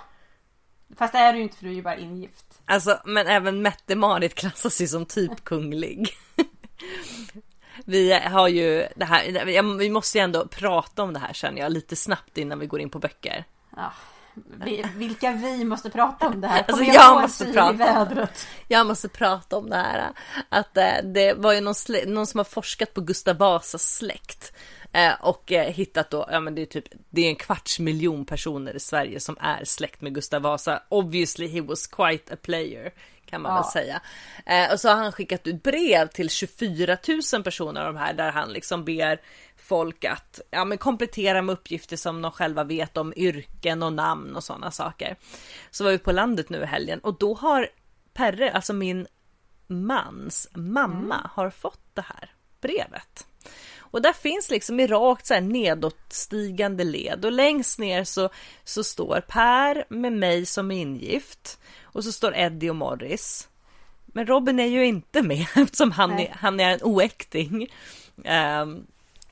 Fast 0.97 1.13
det 1.13 1.19
är 1.19 1.33
du 1.33 1.39
ju 1.39 1.43
inte 1.43 1.57
för 1.57 1.63
du 1.63 1.71
är 1.71 1.75
ju 1.75 1.81
bara 1.81 1.97
ingift. 1.97 2.45
Alltså, 2.65 2.99
men 3.05 3.27
även 3.27 3.61
Mette-Marit 3.61 4.35
klassas 4.35 4.81
ju 4.81 4.87
som 4.87 5.05
typ 5.05 5.43
kunglig. 5.43 6.09
Vi 7.85 8.13
har 8.13 8.47
ju 8.47 8.87
det 8.95 9.05
här, 9.05 9.77
vi 9.77 9.89
måste 9.89 10.17
ju 10.17 10.23
ändå 10.23 10.47
prata 10.47 11.03
om 11.03 11.13
det 11.13 11.19
här 11.19 11.33
känner 11.33 11.61
jag 11.61 11.71
lite 11.71 11.95
snabbt 11.95 12.37
innan 12.37 12.59
vi 12.59 12.67
går 12.67 12.79
in 12.79 12.89
på 12.89 12.99
böcker. 12.99 13.45
Ja. 13.75 13.91
Vi, 14.65 14.85
vilka 14.95 15.31
vi 15.31 15.63
måste 15.63 15.89
prata 15.89 16.27
om 16.27 16.41
det 16.41 16.47
här. 16.47 16.65
Alltså, 16.67 16.83
jag 16.83 17.21
måste 17.21 17.45
prata. 17.53 18.27
Jag 18.67 18.87
måste 18.87 19.09
prata 19.09 19.57
om 19.57 19.69
det 19.69 19.75
här. 19.75 20.11
Att 20.49 20.77
eh, 20.77 21.03
det 21.03 21.33
var 21.33 21.53
ju 21.53 21.61
någon, 21.61 21.75
någon 22.05 22.27
som 22.27 22.37
har 22.37 22.45
forskat 22.45 22.93
på 22.93 23.01
Gustav 23.01 23.37
Vasas 23.37 23.95
släkt. 23.95 24.53
Eh, 24.95 25.13
och 25.21 25.51
eh, 25.51 25.73
hittat 25.73 26.09
då, 26.09 26.25
ja 26.31 26.39
men 26.39 26.55
det 26.55 26.61
är 26.61 26.65
typ, 26.65 26.85
det 27.09 27.21
är 27.21 27.29
en 27.29 27.35
kvarts 27.35 27.79
miljon 27.79 28.25
personer 28.25 28.75
i 28.75 28.79
Sverige 28.79 29.19
som 29.19 29.37
är 29.39 29.65
släkt 29.65 30.01
med 30.01 30.13
Gustav 30.15 30.41
Vasa. 30.41 30.83
Obviously 30.89 31.47
he 31.47 31.61
was 31.61 31.87
quite 31.87 32.33
a 32.33 32.37
player. 32.41 32.91
Kan 33.25 33.41
man 33.41 33.51
Ja. 33.55 33.61
väl 33.61 33.71
säga. 33.71 34.01
Eh, 34.45 34.73
och 34.73 34.79
så 34.79 34.89
har 34.89 34.95
han 34.95 35.11
skickat 35.11 35.47
ut 35.47 35.63
brev 35.63 36.07
till 36.07 36.29
24 36.29 36.97
000 37.33 37.43
personer 37.43 37.81
av 37.81 37.93
de 37.93 37.99
här 37.99 38.13
där 38.13 38.31
han 38.31 38.49
liksom 38.53 38.85
ber 38.85 39.21
folk 39.57 40.05
att 40.05 40.39
ja, 40.51 40.65
men 40.65 40.77
komplettera 40.77 41.41
med 41.41 41.53
uppgifter 41.53 41.97
som 41.97 42.21
de 42.21 42.31
själva 42.31 42.63
vet 42.63 42.97
om 42.97 43.13
yrken 43.15 43.83
och 43.83 43.93
namn 43.93 44.35
och 44.35 44.43
sådana 44.43 44.71
saker. 44.71 45.15
Så 45.71 45.83
var 45.83 45.91
vi 45.91 45.97
på 45.97 46.11
landet 46.11 46.49
nu 46.49 46.61
i 46.61 46.65
helgen 46.65 46.99
och 46.99 47.17
då 47.17 47.33
har 47.33 47.69
Perre, 48.13 48.51
alltså 48.51 48.73
min 48.73 49.07
mans 49.67 50.47
mamma, 50.53 51.29
har 51.33 51.49
fått 51.49 51.81
det 51.93 52.01
här. 52.01 52.31
brevet. 52.61 53.27
Och 53.95 54.01
där 54.01 54.13
finns 54.13 54.49
liksom 54.49 54.79
i 54.79 54.87
rakt 54.87 55.25
så 55.25 55.33
här 55.33 55.41
nedåtstigande 55.41 56.83
led 56.83 57.25
och 57.25 57.31
längst 57.31 57.79
ner 57.79 58.03
så, 58.03 58.29
så 58.63 58.83
står 58.83 59.21
Per 59.21 59.85
med 59.89 60.13
mig 60.13 60.45
som 60.45 60.71
ingift 60.71 61.59
och 61.81 62.03
så 62.03 62.11
står 62.11 62.35
Eddie 62.35 62.69
och 62.69 62.75
Morris. 62.75 63.47
Men 64.05 64.27
Robin 64.27 64.59
är 64.59 64.65
ju 64.65 64.85
inte 64.85 65.21
med 65.21 65.45
eftersom 65.55 65.91
han, 65.91 66.19
är, 66.19 66.35
han 66.39 66.59
är 66.59 66.73
en 66.73 66.79
oäkting. 66.83 67.67
Um, 68.15 68.87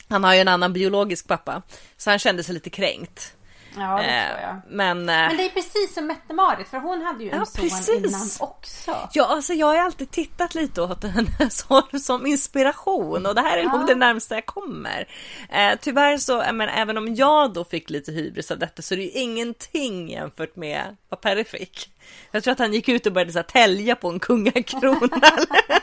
han 0.08 0.24
har 0.24 0.34
ju 0.34 0.40
en 0.40 0.48
annan 0.48 0.74
biologisk 0.74 1.28
pappa, 1.28 1.62
så 1.98 2.10
han 2.10 2.20
kände 2.20 2.44
sig 2.44 2.54
lite 2.54 2.70
kränkt. 2.70 3.36
Ja, 3.78 3.98
det 3.98 4.28
tror 4.30 4.42
jag. 4.42 4.50
Eh, 4.50 4.56
men, 4.70 5.00
eh, 5.00 5.06
Men 5.16 5.38
det 5.38 5.44
är 5.46 5.50
precis 5.50 5.94
som 5.94 6.08
Mette-Marit 6.08 6.68
för 6.68 6.78
hon 6.78 7.02
hade 7.02 7.24
ju 7.24 7.30
en 7.30 7.38
Ja, 7.38 7.46
son 7.46 7.62
precis. 7.62 7.90
innan 7.90 8.30
också. 8.50 9.10
Ja, 9.14 9.26
alltså 9.26 9.54
jag 9.54 9.68
har 9.68 9.76
alltid 9.78 10.12
tittat 10.12 10.56
lite 10.56 10.82
åt 10.82 11.04
henne 11.16 11.50
som, 11.50 11.82
som 12.02 12.26
inspiration 12.26 13.26
och 13.26 13.36
det 13.36 13.42
här 13.42 13.58
är 13.58 13.64
nog 13.64 13.88
det 13.88 13.96
närmsta 13.96 14.36
jag 14.36 14.46
kommer. 14.46 15.08
Eh, 15.50 15.72
tyvärr 15.82 16.18
så, 16.18 16.42
eh, 16.42 16.54
men 16.54 16.70
även 16.70 16.98
om 16.98 17.16
jag 17.16 17.54
då 17.54 17.64
fick 17.64 17.90
lite 17.90 18.12
hybris 18.12 18.52
av 18.52 18.60
detta 18.60 18.82
så 18.82 18.94
är 18.94 18.98
det 18.98 19.04
ju 19.04 19.10
ingenting 19.12 20.10
jämfört 20.10 20.56
med 20.56 20.98
vad 21.10 21.22
Perry 21.22 21.44
fick. 21.44 21.90
Jag 22.32 22.44
tror 22.44 22.52
att 22.52 22.60
han 22.60 22.74
gick 22.74 22.90
ut 22.90 23.06
och 23.06 23.14
började 23.14 23.32
så 23.32 23.38
här, 23.40 23.44
tälja 23.44 23.96
på 23.96 24.10
en 24.10 24.20
kungakrona. 24.20 25.20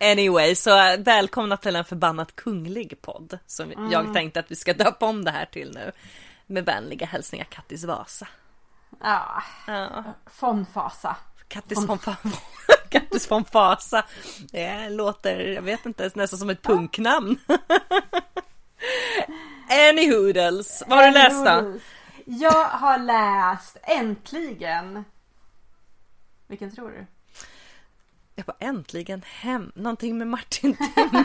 Anyway, 0.00 0.54
så 0.54 0.70
välkomna 0.98 1.56
till 1.56 1.76
en 1.76 1.84
förbannat 1.84 2.36
kunglig 2.36 3.02
podd 3.02 3.38
som 3.46 3.90
jag 3.92 4.14
tänkte 4.14 4.40
att 4.40 4.50
vi 4.50 4.56
ska 4.56 4.72
döpa 4.74 5.06
om 5.06 5.24
det 5.24 5.30
här 5.30 5.44
till 5.46 5.72
nu. 5.74 5.92
Med 6.46 6.64
vänliga 6.64 7.06
hälsningar 7.06 7.44
Kattis 7.44 7.84
Vasa. 7.84 8.28
Ja, 9.00 9.42
Ja. 9.66 10.04
von 10.40 10.66
Fasa. 10.74 11.16
Kattis 11.48 11.78
von, 11.88 11.98
Fa- 11.98 12.32
Kattis 12.88 13.30
von 13.30 13.44
Fasa. 13.44 14.04
Det 14.52 14.88
låter, 14.88 15.38
jag 15.40 15.62
vet 15.62 15.86
inte, 15.86 16.10
nästan 16.14 16.38
som 16.38 16.50
ett 16.50 16.62
punknamn. 16.62 17.38
Anyhoodles, 19.90 20.82
vad 20.86 20.98
har 20.98 21.06
du 21.06 21.12
läst 21.12 21.44
då? 21.46 21.78
Jag 22.24 22.64
har 22.64 22.98
läst 22.98 23.76
äntligen. 23.82 25.04
Vilken 26.46 26.74
tror 26.74 26.90
du? 26.90 27.06
Jag 28.40 28.46
bara 28.46 28.66
äntligen 28.68 29.22
hem, 29.26 29.72
någonting 29.74 30.18
med 30.18 30.26
Martin 30.26 30.76
Timell. 30.76 31.24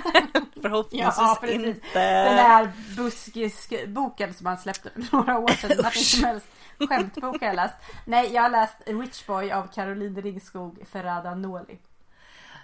Förhoppningsvis 0.62 1.40
precis. 1.42 1.66
inte. 1.66 2.24
Den 2.24 2.36
där 2.36 2.72
buskisboken 2.98 4.34
som 4.34 4.46
han 4.46 4.58
släppte 4.58 4.90
för 4.90 5.18
några 5.18 5.40
år 5.40 5.48
sedan. 5.48 5.78
Martin 5.84 6.04
Timells 6.04 6.44
skämtbok 6.80 7.42
har 7.42 7.48
jag 7.48 7.56
läst. 7.56 7.74
Nej, 8.06 8.34
jag 8.34 8.42
har 8.42 8.50
läst 8.50 8.76
Rich 8.86 9.26
Boy 9.26 9.52
av 9.52 9.68
Caroline 9.68 10.22
Ringskog 10.22 10.88
Ferrada 10.92 11.36
Noli. 11.36 11.80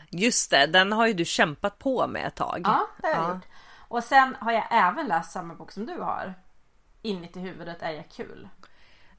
Just 0.10 0.52
det, 0.52 0.68
den 0.68 0.92
har 0.92 1.08
ju 1.08 1.14
du 1.14 1.26
kämpat 1.26 1.80
på 1.80 2.08
med 2.08 2.28
ett 2.28 2.36
tag. 2.36 2.62
Ja, 2.64 2.88
det 3.02 3.08
har 3.08 3.24
jag 3.24 3.36
gjort. 3.36 3.46
Och 3.88 4.04
sen 4.04 4.36
har 4.40 4.52
jag 4.52 4.68
även 4.72 5.08
läst 5.08 5.32
samma 5.32 5.54
bok 5.54 5.72
som 5.72 5.86
du 5.86 6.00
har. 6.00 6.34
Inuti 7.02 7.40
huvudet 7.40 7.82
är 7.82 7.92
jag 7.92 8.10
kul. 8.10 8.50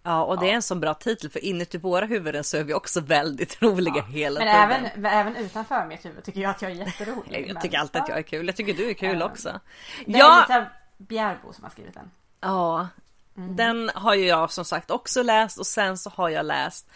Ja, 0.02 0.24
och 0.24 0.40
det 0.40 0.50
är 0.50 0.54
en 0.54 0.62
så 0.62 0.74
bra 0.74 0.94
titel 0.94 1.30
för 1.30 1.44
inuti 1.44 1.78
våra 1.78 2.06
huvuden 2.06 2.44
så 2.44 2.56
är 2.56 2.64
vi 2.64 2.74
också 2.74 3.00
väldigt 3.00 3.62
roliga 3.62 4.02
hela 4.02 4.40
Men 4.40 4.48
tiden. 4.70 4.90
även, 4.94 5.06
även 5.06 5.36
utanför 5.36 5.86
mitt 5.86 6.04
huvud 6.04 6.24
tycker 6.24 6.40
jag 6.40 6.50
att 6.50 6.62
jag 6.62 6.70
är 6.70 6.74
jätterolig. 6.74 7.46
Jag 7.48 7.52
Men- 7.54 7.62
tycker 7.62 7.78
alltid 7.78 8.02
att 8.02 8.08
jag 8.08 8.18
är 8.18 8.22
kul. 8.22 8.46
Jag 8.46 8.56
tycker 8.56 8.74
du 8.74 8.90
är 8.90 8.94
kul 8.94 9.20
Ja. 9.20 9.26
också. 9.26 9.60
Det 10.06 10.12
är 10.14 10.18
Ja, 10.18 10.44
Lisa 10.48 10.66
Bjärbo 10.98 11.52
som 11.52 11.64
har 11.64 11.70
skrivit 11.70 11.94
den. 11.94 12.10
ja. 12.40 12.88
Mm. 13.36 13.56
Den 13.56 13.90
har 13.94 14.14
ju 14.14 14.26
jag 14.26 14.52
som 14.52 14.64
sagt 14.64 14.90
också 14.90 15.22
läst 15.22 15.58
och 15.58 15.66
sen 15.66 15.98
så 15.98 16.10
har 16.10 16.28
jag 16.28 16.46
läst 16.46 16.88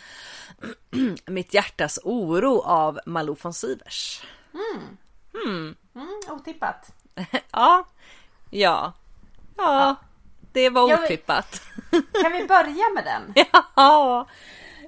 Mitt 1.26 1.54
hjärtas 1.54 1.98
oro 2.04 2.60
av 2.60 3.00
Malou 3.06 3.36
von 3.42 3.54
Sivers. 3.54 4.22
Mm, 5.44 5.74
otippat. 6.30 6.92
Ja, 7.50 7.84
ja, 8.50 8.92
ja, 9.56 9.94
det 10.56 10.70
var 10.70 11.04
otippat. 11.04 11.62
Kan 12.22 12.32
vi 12.32 12.46
börja 12.46 12.90
med 12.94 13.04
den? 13.04 13.34
Ja, 13.76 14.28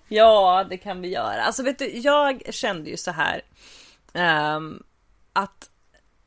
ja, 0.09 0.67
det 0.71 0.77
kan 0.77 1.01
vi 1.01 1.09
göra. 1.09 1.43
Alltså 1.43 1.63
vet 1.63 1.79
du, 1.79 1.91
jag 1.91 2.55
kände 2.55 2.91
ju 2.91 2.97
så 2.97 3.11
här 3.11 3.43
ehm, 4.13 4.83
att 5.33 5.71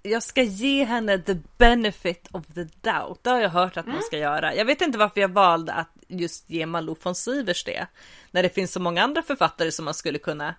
jag 0.04 0.24
ska 0.24 0.42
ge 0.42 0.84
henne 0.84 1.20
the 1.20 1.36
benefit 1.58 2.28
of 2.32 2.46
the 2.46 2.64
doubt. 2.64 3.24
Det 3.24 3.30
har 3.30 3.40
jag 3.40 3.50
hört 3.50 3.78
att 3.78 3.88
man 3.88 4.02
ska 4.02 4.18
göra. 4.18 4.56
Jag 4.56 4.66
vet 4.66 4.82
inte 4.82 4.98
varför 4.98 5.22
jag 5.22 5.30
valde 5.30 5.74
att 5.74 5.92
just 6.08 6.50
ge 6.50 6.66
Malou 6.66 6.96
von 7.04 7.16
Sivers 7.16 7.64
det. 7.64 7.88
När 8.32 8.44
det 8.44 8.50
finns 8.50 8.72
så 8.72 8.80
många 8.80 9.04
andra 9.04 9.22
författare 9.22 9.72
som 9.72 9.86
man 9.86 9.94
skulle 9.94 10.20
kunna 10.20 10.56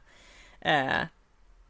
eh, 0.61 1.03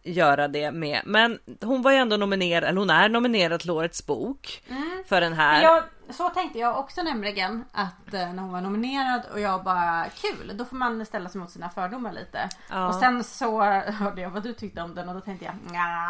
göra 0.02 0.48
det 0.48 0.72
med. 0.72 1.02
Men 1.04 1.38
hon 1.60 1.82
var 1.82 1.90
ju 1.90 1.96
ändå 1.96 2.16
nominerad, 2.16 2.64
eller 2.64 2.78
hon 2.78 2.90
är 2.90 3.08
nominerad 3.08 3.60
till 3.60 3.70
årets 3.70 4.06
bok. 4.06 4.62
För 5.06 5.20
den 5.20 5.32
här. 5.32 5.62
Jag, 5.62 5.84
så 6.10 6.28
tänkte 6.28 6.58
jag 6.58 6.78
också 6.78 7.02
nämligen 7.02 7.64
att 7.72 8.14
eh, 8.14 8.32
när 8.32 8.42
hon 8.42 8.52
var 8.52 8.60
nominerad 8.60 9.22
och 9.32 9.40
jag 9.40 9.64
bara 9.64 10.06
kul, 10.14 10.52
då 10.56 10.64
får 10.64 10.76
man 10.76 11.06
ställa 11.06 11.28
sig 11.28 11.40
mot 11.40 11.50
sina 11.50 11.70
fördomar 11.70 12.12
lite. 12.12 12.48
Ja. 12.70 12.88
Och 12.88 12.94
sen 12.94 13.24
så 13.24 13.62
hörde 13.62 14.22
jag 14.22 14.30
vad 14.30 14.42
du 14.42 14.52
tyckte 14.52 14.82
om 14.82 14.94
den 14.94 15.08
och 15.08 15.14
då 15.14 15.20
tänkte 15.20 15.44
jag 15.44 15.54
ja, 15.72 16.08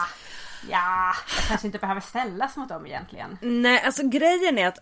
ja, 0.71 1.15
jag 1.37 1.49
kanske 1.49 1.67
inte 1.67 1.79
behöver 1.79 2.01
ställas 2.01 2.57
mot 2.57 2.69
dem 2.69 2.87
egentligen. 2.87 3.39
Nej, 3.41 3.83
alltså 3.85 4.09
grejen 4.09 4.59
är 4.59 4.69
att 4.69 4.79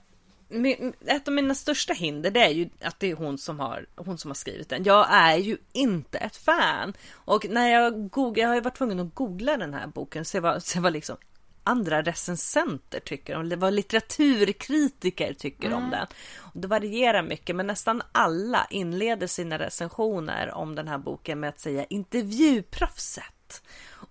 ett 1.06 1.28
av 1.28 1.34
mina 1.34 1.54
största 1.54 1.92
hinder 1.92 2.30
det 2.30 2.40
är 2.40 2.48
ju 2.48 2.68
att 2.80 3.00
det 3.00 3.10
är 3.10 3.14
hon 3.14 3.38
som 3.38 3.60
har, 3.60 3.86
hon 3.96 4.18
som 4.18 4.30
har 4.30 4.34
skrivit 4.34 4.68
den. 4.68 4.84
Jag 4.84 5.06
är 5.10 5.36
ju 5.36 5.56
inte 5.72 6.18
ett 6.18 6.36
fan. 6.36 6.94
Och 7.12 7.46
när 7.50 7.68
jag 7.68 8.10
googlar, 8.10 8.42
jag 8.42 8.48
har 8.48 8.54
ju 8.54 8.60
varit 8.60 8.76
tvungen 8.76 9.00
att 9.00 9.14
googla 9.14 9.56
den 9.56 9.74
här 9.74 9.86
boken, 9.86 10.24
se 10.24 10.40
vad, 10.40 10.62
se 10.62 10.80
vad 10.80 10.92
liksom 10.92 11.16
andra 11.64 12.02
recensenter 12.02 13.00
tycker 13.00 13.36
om 13.36 13.58
vad 13.58 13.74
litteraturkritiker 13.74 15.34
tycker 15.34 15.72
om 15.72 15.90
den. 15.90 16.06
Och 16.36 16.60
det 16.60 16.68
varierar 16.68 17.22
mycket 17.22 17.56
men 17.56 17.66
nästan 17.66 18.02
alla 18.12 18.66
inleder 18.70 19.26
sina 19.26 19.58
recensioner 19.58 20.54
om 20.54 20.74
den 20.74 20.88
här 20.88 20.98
boken 20.98 21.40
med 21.40 21.48
att 21.48 21.60
säga 21.60 21.84
intervjuproffset. 21.84 23.62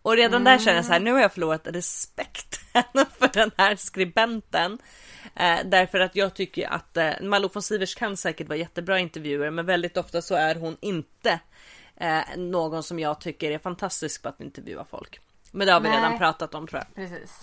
Och 0.02 0.16
redan 0.16 0.44
där 0.44 0.58
känner 0.58 0.76
jag 0.76 0.86
så 0.86 0.92
här, 0.92 1.00
nu 1.00 1.12
har 1.12 1.20
jag 1.20 1.34
förlorat 1.34 1.68
respekten 1.68 2.84
för 3.20 3.34
den 3.34 3.52
här 3.58 3.76
skribenten. 3.76 4.80
Eh, 5.40 5.60
därför 5.66 6.00
att 6.00 6.16
jag 6.16 6.34
tycker 6.34 6.70
att 6.74 6.98
eh, 6.98 7.12
Malou 7.22 7.50
von 7.54 7.64
Sivers 7.64 7.96
kan 7.96 8.18
säkert 8.18 8.48
vara 8.48 8.58
jättebra 8.58 9.00
intervjuer, 9.00 9.52
men 9.52 9.66
väldigt 9.66 9.98
ofta 9.98 10.22
så 10.22 10.36
är 10.36 10.56
hon 10.56 10.78
inte 10.82 11.40
eh, 11.96 12.38
någon 12.38 12.84
som 12.84 13.00
jag 13.00 13.22
tycker 13.22 13.52
är 13.52 13.60
fantastisk 13.60 14.24
på 14.24 14.30
att 14.30 14.42
intervjua 14.42 14.86
folk. 14.86 15.20
Men 15.52 15.68
det 15.68 15.74
har 15.74 15.80
vi 15.80 15.90
Nej. 15.90 15.98
redan 15.98 16.18
pratat 16.18 16.56
om 16.56 16.68
tror 16.68 16.82
jag. 16.82 16.96
Precis. 16.96 17.40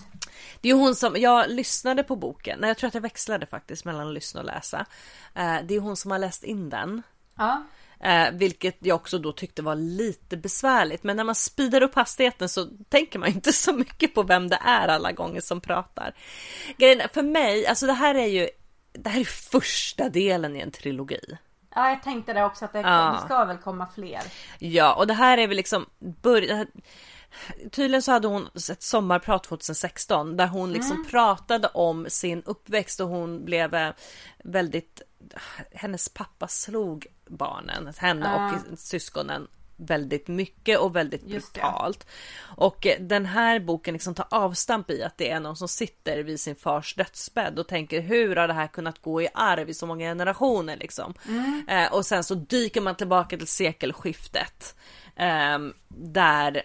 Det 0.61 0.69
är 0.69 0.73
hon 0.73 0.95
som, 0.95 1.15
jag 1.17 1.49
lyssnade 1.49 2.03
på 2.03 2.15
boken, 2.15 2.59
nej 2.59 2.67
jag 2.67 2.77
tror 2.77 2.87
att 2.87 2.93
jag 2.93 3.01
växlade 3.01 3.45
faktiskt 3.45 3.85
mellan 3.85 4.07
att 4.07 4.13
lyssna 4.13 4.39
och 4.39 4.45
läsa. 4.45 4.85
Eh, 5.35 5.57
det 5.63 5.75
är 5.75 5.79
hon 5.79 5.95
som 5.95 6.11
har 6.11 6.19
läst 6.19 6.43
in 6.43 6.69
den. 6.69 7.03
Ja. 7.35 7.63
Eh, 8.03 8.31
vilket 8.33 8.77
jag 8.79 8.95
också 8.95 9.17
då 9.19 9.31
tyckte 9.31 9.61
var 9.61 9.75
lite 9.75 10.37
besvärligt. 10.37 11.03
Men 11.03 11.17
när 11.17 11.23
man 11.23 11.35
speedar 11.35 11.83
upp 11.83 11.95
hastigheten 11.95 12.49
så 12.49 12.67
tänker 12.89 13.19
man 13.19 13.29
inte 13.29 13.53
så 13.53 13.73
mycket 13.73 14.13
på 14.15 14.23
vem 14.23 14.49
det 14.49 14.59
är 14.65 14.87
alla 14.87 15.11
gånger 15.11 15.41
som 15.41 15.61
pratar. 15.61 16.15
Grejen 16.77 17.09
för 17.13 17.23
mig, 17.23 17.67
alltså 17.67 17.85
det 17.87 17.93
här 17.93 18.15
är 18.15 18.27
ju 18.27 18.49
det 18.91 19.09
här 19.09 19.19
är 19.19 19.25
första 19.25 20.09
delen 20.09 20.55
i 20.55 20.59
en 20.59 20.71
trilogi. 20.71 21.37
ja, 21.75 21.89
jag 21.89 22.03
tänkte 22.03 22.33
det 22.33 22.45
också 22.45 22.65
att 22.65 22.73
det, 22.73 22.79
Ja. 22.79 23.17
det 23.21 23.25
ska 23.25 23.45
väl 23.45 23.57
komma 23.57 23.87
fler. 23.95 24.21
Ja, 24.59 24.93
och 24.93 25.07
det 25.07 25.13
här 25.13 25.37
är 25.37 25.47
väl 25.47 25.57
liksom 25.57 25.85
början. 26.21 26.67
Tydligen 27.71 28.01
så 28.01 28.11
hade 28.11 28.27
hon 28.27 28.47
ett 28.71 28.83
sommarprat 28.83 29.43
2016 29.43 30.37
där 30.37 30.47
hon 30.47 30.73
liksom 30.73 31.05
pratade 31.09 31.67
om 31.67 32.05
sin 32.09 32.43
uppväxt 32.45 32.99
och 32.99 33.07
hon 33.07 33.45
blev 33.45 33.73
eh, 33.75 33.89
väldigt 34.43 35.01
hennes 35.73 36.09
pappa 36.09 36.47
slog 36.47 37.07
barnen, 37.29 37.93
henne 37.97 38.53
och 38.71 38.79
syskonen 38.79 39.47
väldigt 39.77 40.27
mycket 40.27 40.79
och 40.79 40.95
väldigt 40.95 41.25
brutalt. 41.25 42.07
Och 42.57 42.87
eh, 42.87 42.99
den 42.99 43.25
här 43.25 43.59
boken 43.59 43.93
liksom 43.93 44.15
tar 44.15 44.27
avstamp 44.31 44.89
i 44.89 45.03
att 45.03 45.17
det 45.17 45.29
är 45.29 45.39
någon 45.39 45.55
som 45.55 45.67
sitter 45.67 46.23
vid 46.23 46.39
sin 46.39 46.55
fars 46.55 46.95
dödsbädd 46.95 47.59
och 47.59 47.67
tänker 47.67 48.01
hur 48.01 48.35
har 48.35 48.47
det 48.47 48.53
här 48.53 48.67
kunnat 48.67 49.01
gå 49.01 49.21
i 49.21 49.27
arv 49.33 49.69
i 49.69 49.73
så 49.73 49.85
många 49.85 50.05
generationer 50.05 50.77
liksom. 50.77 51.13
Eh, 51.67 51.93
och 51.93 52.05
sen 52.05 52.23
så 52.23 52.35
dyker 52.35 52.81
man 52.81 52.95
tillbaka 52.95 53.37
till 53.37 53.47
sekelskiftet. 53.47 54.75
ehm, 55.15 55.73
där 55.87 56.63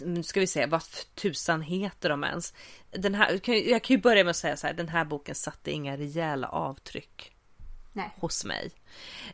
nu 0.00 0.22
ska 0.22 0.40
vi 0.40 0.46
se, 0.46 0.66
vad 0.66 0.82
tusan 1.14 1.62
heter 1.62 2.08
de 2.08 2.24
ens? 2.24 2.54
Den 2.90 3.14
här, 3.14 3.40
jag 3.70 3.82
kan 3.82 3.96
ju 3.96 4.02
börja 4.02 4.24
med 4.24 4.30
att 4.30 4.36
säga 4.36 4.56
så 4.56 4.66
här, 4.66 4.74
den 4.74 4.88
här 4.88 5.04
boken 5.04 5.34
satte 5.34 5.70
inga 5.70 5.96
rejäla 5.96 6.48
avtryck 6.48 7.33
Nej. 7.96 8.14
hos 8.20 8.44
mig. 8.44 8.70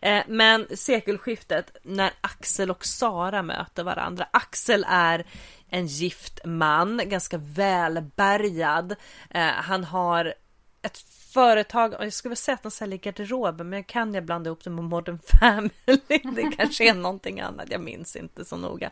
Eh, 0.02 0.22
men 0.28 0.66
sekelskiftet 0.76 1.76
när 1.82 2.10
Axel 2.20 2.70
och 2.70 2.84
Sara 2.84 3.42
möter 3.42 3.84
varandra. 3.84 4.26
Axel 4.30 4.86
är 4.88 5.26
en 5.68 5.86
gift 5.86 6.40
man, 6.44 7.00
ganska 7.04 7.38
välbärgad. 7.38 8.96
Eh, 9.30 9.42
han 9.42 9.84
har 9.84 10.34
ett 10.82 10.98
företag, 11.32 11.94
och 11.94 12.04
jag 12.04 12.12
skulle 12.12 12.36
säga 12.36 12.54
att 12.54 12.62
de 12.62 12.70
säljer 12.70 12.98
garderober 12.98 13.64
men 13.64 13.84
kan 13.84 14.14
jag 14.14 14.24
blanda 14.24 14.48
ihop 14.48 14.64
det 14.64 14.70
med 14.70 14.84
Modern 14.84 15.18
Family? 15.40 16.20
Det 16.34 16.56
kanske 16.56 16.88
är 16.88 16.94
någonting 16.94 17.40
annat, 17.40 17.66
jag 17.70 17.80
minns 17.80 18.16
inte 18.16 18.44
så 18.44 18.56
noga. 18.56 18.90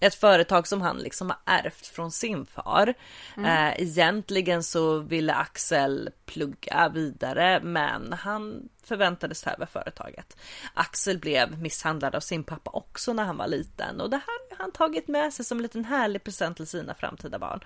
Ett 0.00 0.14
företag 0.14 0.66
som 0.66 0.80
han 0.80 0.98
liksom 0.98 1.30
har 1.30 1.38
ärvt 1.44 1.86
från 1.86 2.10
sin 2.10 2.46
far. 2.46 2.94
Mm. 3.36 3.68
Eh, 3.68 3.82
egentligen 3.82 4.62
så 4.62 4.98
ville 4.98 5.34
Axel 5.34 6.10
plugga 6.26 6.88
vidare 6.94 7.60
men 7.62 8.12
han 8.12 8.68
förväntades 8.82 9.42
ta 9.42 9.50
över 9.50 9.66
företaget. 9.66 10.36
Axel 10.74 11.18
blev 11.18 11.58
misshandlad 11.58 12.14
av 12.14 12.20
sin 12.20 12.44
pappa 12.44 12.70
också 12.70 13.12
när 13.12 13.24
han 13.24 13.36
var 13.36 13.46
liten 13.46 14.00
och 14.00 14.10
det 14.10 14.16
här 14.16 14.56
har 14.56 14.64
han 14.64 14.72
tagit 14.72 15.08
med 15.08 15.32
sig 15.32 15.44
som 15.44 15.58
en 15.58 15.62
liten 15.62 15.84
härlig 15.84 16.24
present 16.24 16.56
till 16.56 16.66
sina 16.66 16.94
framtida 16.94 17.38
barn. 17.38 17.60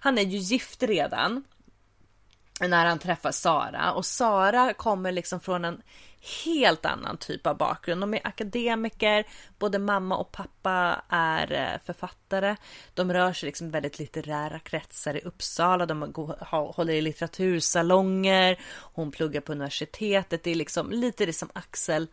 Han 0.00 0.18
är 0.18 0.22
ju 0.22 0.38
gift 0.38 0.82
redan 0.82 1.44
när 2.60 2.86
han 2.86 2.98
träffar 2.98 3.32
Sara 3.32 3.92
och 3.92 4.06
Sara 4.06 4.74
kommer 4.74 5.12
liksom 5.12 5.40
från 5.40 5.64
en 5.64 5.82
helt 6.44 6.86
annan 6.86 7.16
typ 7.16 7.46
av 7.46 7.56
bakgrund. 7.56 8.00
De 8.00 8.14
är 8.14 8.26
akademiker, 8.26 9.24
både 9.58 9.78
mamma 9.78 10.16
och 10.16 10.32
pappa 10.32 11.02
är 11.08 11.52
eh, 11.52 11.80
författare. 11.86 12.56
De 12.94 13.12
rör 13.12 13.32
sig 13.32 13.46
liksom 13.46 13.70
väldigt 13.70 13.98
litterära 13.98 14.58
kretsar 14.58 15.16
i 15.16 15.20
Uppsala. 15.20 15.86
De 15.86 16.12
håller 16.48 16.92
i 16.92 17.00
litteratursalonger. 17.00 18.60
Hon 18.74 19.10
pluggar 19.10 19.40
på 19.40 19.52
universitetet. 19.52 20.42
Det 20.42 20.50
är 20.50 20.54
liksom 20.54 20.90
lite 20.90 21.26
det 21.26 21.32
som 21.32 21.50
Axel 21.52 22.06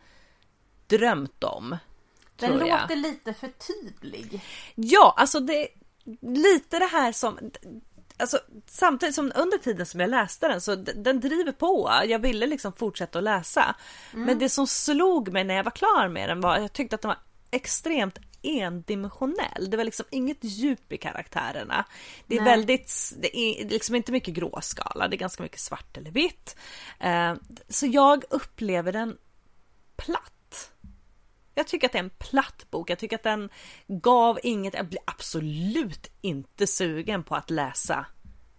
drömt 0.86 1.44
om. 1.44 1.76
Den 2.36 2.58
låter 2.58 2.96
lite 2.96 3.34
för 3.34 3.48
tydlig. 3.48 4.40
Ja, 4.74 5.14
alltså 5.16 5.40
det 5.40 5.68
lite 6.20 6.78
det 6.78 6.86
här 6.86 7.12
som 7.12 7.38
alltså, 8.22 8.38
samtidigt 8.66 9.14
som 9.14 9.32
under 9.34 9.58
tiden 9.58 9.86
som 9.86 10.00
jag 10.00 10.10
läste 10.10 10.48
den 10.48 10.60
så 10.60 10.74
den 10.74 11.20
driver 11.20 11.52
på. 11.52 11.90
Jag 12.06 12.18
ville 12.18 12.46
liksom 12.46 12.72
fortsätta 12.72 13.18
att 13.18 13.24
läsa. 13.24 13.74
Mm. 14.12 14.26
Men 14.26 14.38
det 14.38 14.48
som 14.48 14.66
slog 14.66 15.32
mig 15.32 15.44
när 15.44 15.54
jag 15.54 15.64
var 15.64 15.70
klar 15.70 16.08
med 16.08 16.28
den 16.28 16.40
var 16.40 16.54
att 16.54 16.60
jag 16.60 16.72
tyckte 16.72 16.94
att 16.94 17.02
den 17.02 17.08
var 17.08 17.18
extremt 17.50 18.18
endimensionell. 18.42 19.70
Det 19.70 19.76
var 19.76 19.84
liksom 19.84 20.06
inget 20.10 20.38
djup 20.40 20.92
i 20.92 20.96
karaktärerna. 20.96 21.84
Det 22.26 22.36
är 22.36 22.40
Nej. 22.40 22.50
väldigt, 22.50 23.12
det 23.18 23.38
är 23.38 23.68
liksom 23.68 23.94
inte 23.94 24.12
mycket 24.12 24.34
gråskala, 24.34 25.08
det 25.08 25.16
är 25.16 25.18
ganska 25.18 25.42
mycket 25.42 25.60
svart 25.60 25.96
eller 25.96 26.10
vitt. 26.10 26.56
Eh, 27.00 27.34
så 27.68 27.86
jag 27.86 28.24
upplever 28.30 28.92
den 28.92 29.16
platt. 29.96 30.32
Jag 31.54 31.66
tycker 31.66 31.86
att 31.86 31.92
det 31.92 31.98
är 31.98 32.02
en 32.02 32.10
platt 32.10 32.66
bok. 32.70 32.90
Jag 32.90 32.98
tycker 32.98 33.16
att 33.16 33.22
den 33.22 33.50
gav 33.86 34.38
inget. 34.42 34.74
Jag 34.74 34.86
blir 34.86 35.00
absolut 35.04 36.10
inte 36.20 36.66
sugen 36.66 37.22
på 37.22 37.34
att 37.34 37.50
läsa 37.50 38.06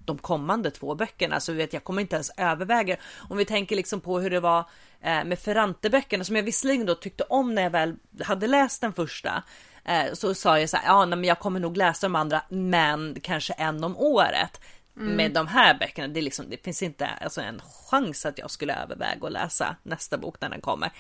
de 0.06 0.18
kommande 0.18 0.72
två 0.72 0.96
böckerna. 0.96 1.36
Alltså, 1.36 1.52
så 1.52 1.56
vet 1.56 1.74
jag 1.74 1.84
kommer 1.84 2.02
inte 2.02 2.16
ens 2.16 2.32
överväga. 2.38 2.98
Om 3.30 3.38
vi 3.38 3.46
tänker 3.46 3.76
liksom 3.76 4.02
på 4.02 4.20
hur 4.20 4.30
det 4.30 4.40
var 4.40 4.60
eh, 5.02 5.24
med 5.24 5.40
Ferrante-böckerna 5.40 6.24
som 6.24 6.36
jag 6.36 6.44
visserligen 6.44 6.86
då 6.86 6.96
tyckte 6.96 7.24
om 7.24 7.56
när 7.56 7.62
jag 7.62 7.70
väl 7.70 7.96
hade 8.24 8.48
läst 8.48 8.82
den 8.82 8.94
första. 8.94 9.44
Eh, 9.86 10.14
så 10.14 10.34
sa 10.34 10.60
jag 10.60 10.70
så 10.70 10.78
här, 10.78 10.86
ja 10.86 11.06
men 11.06 11.24
jag 11.24 11.40
kommer 11.40 11.60
nog 11.60 11.78
läsa 11.78 12.08
de 12.08 12.16
andra 12.16 12.42
men 12.50 13.18
kanske 13.22 13.54
en 13.54 13.84
om 13.84 13.98
året. 13.98 14.62
Mm. 14.98 15.16
Med 15.16 15.32
de 15.32 15.48
här 15.48 15.80
böckerna, 15.80 16.08
det, 16.08 16.20
är 16.20 16.22
liksom, 16.22 16.50
det 16.50 16.64
finns 16.64 16.84
inte 16.84 17.08
alltså, 17.08 17.42
en 17.42 17.62
chans 17.90 18.26
att 18.26 18.38
jag 18.38 18.52
skulle 18.52 18.76
överväga 18.76 19.26
att 19.28 19.32
läsa 19.32 19.76
nästa 19.84 20.18
bok 20.18 20.42
när 20.42 20.50
den 20.50 20.62
kommer. 20.62 20.92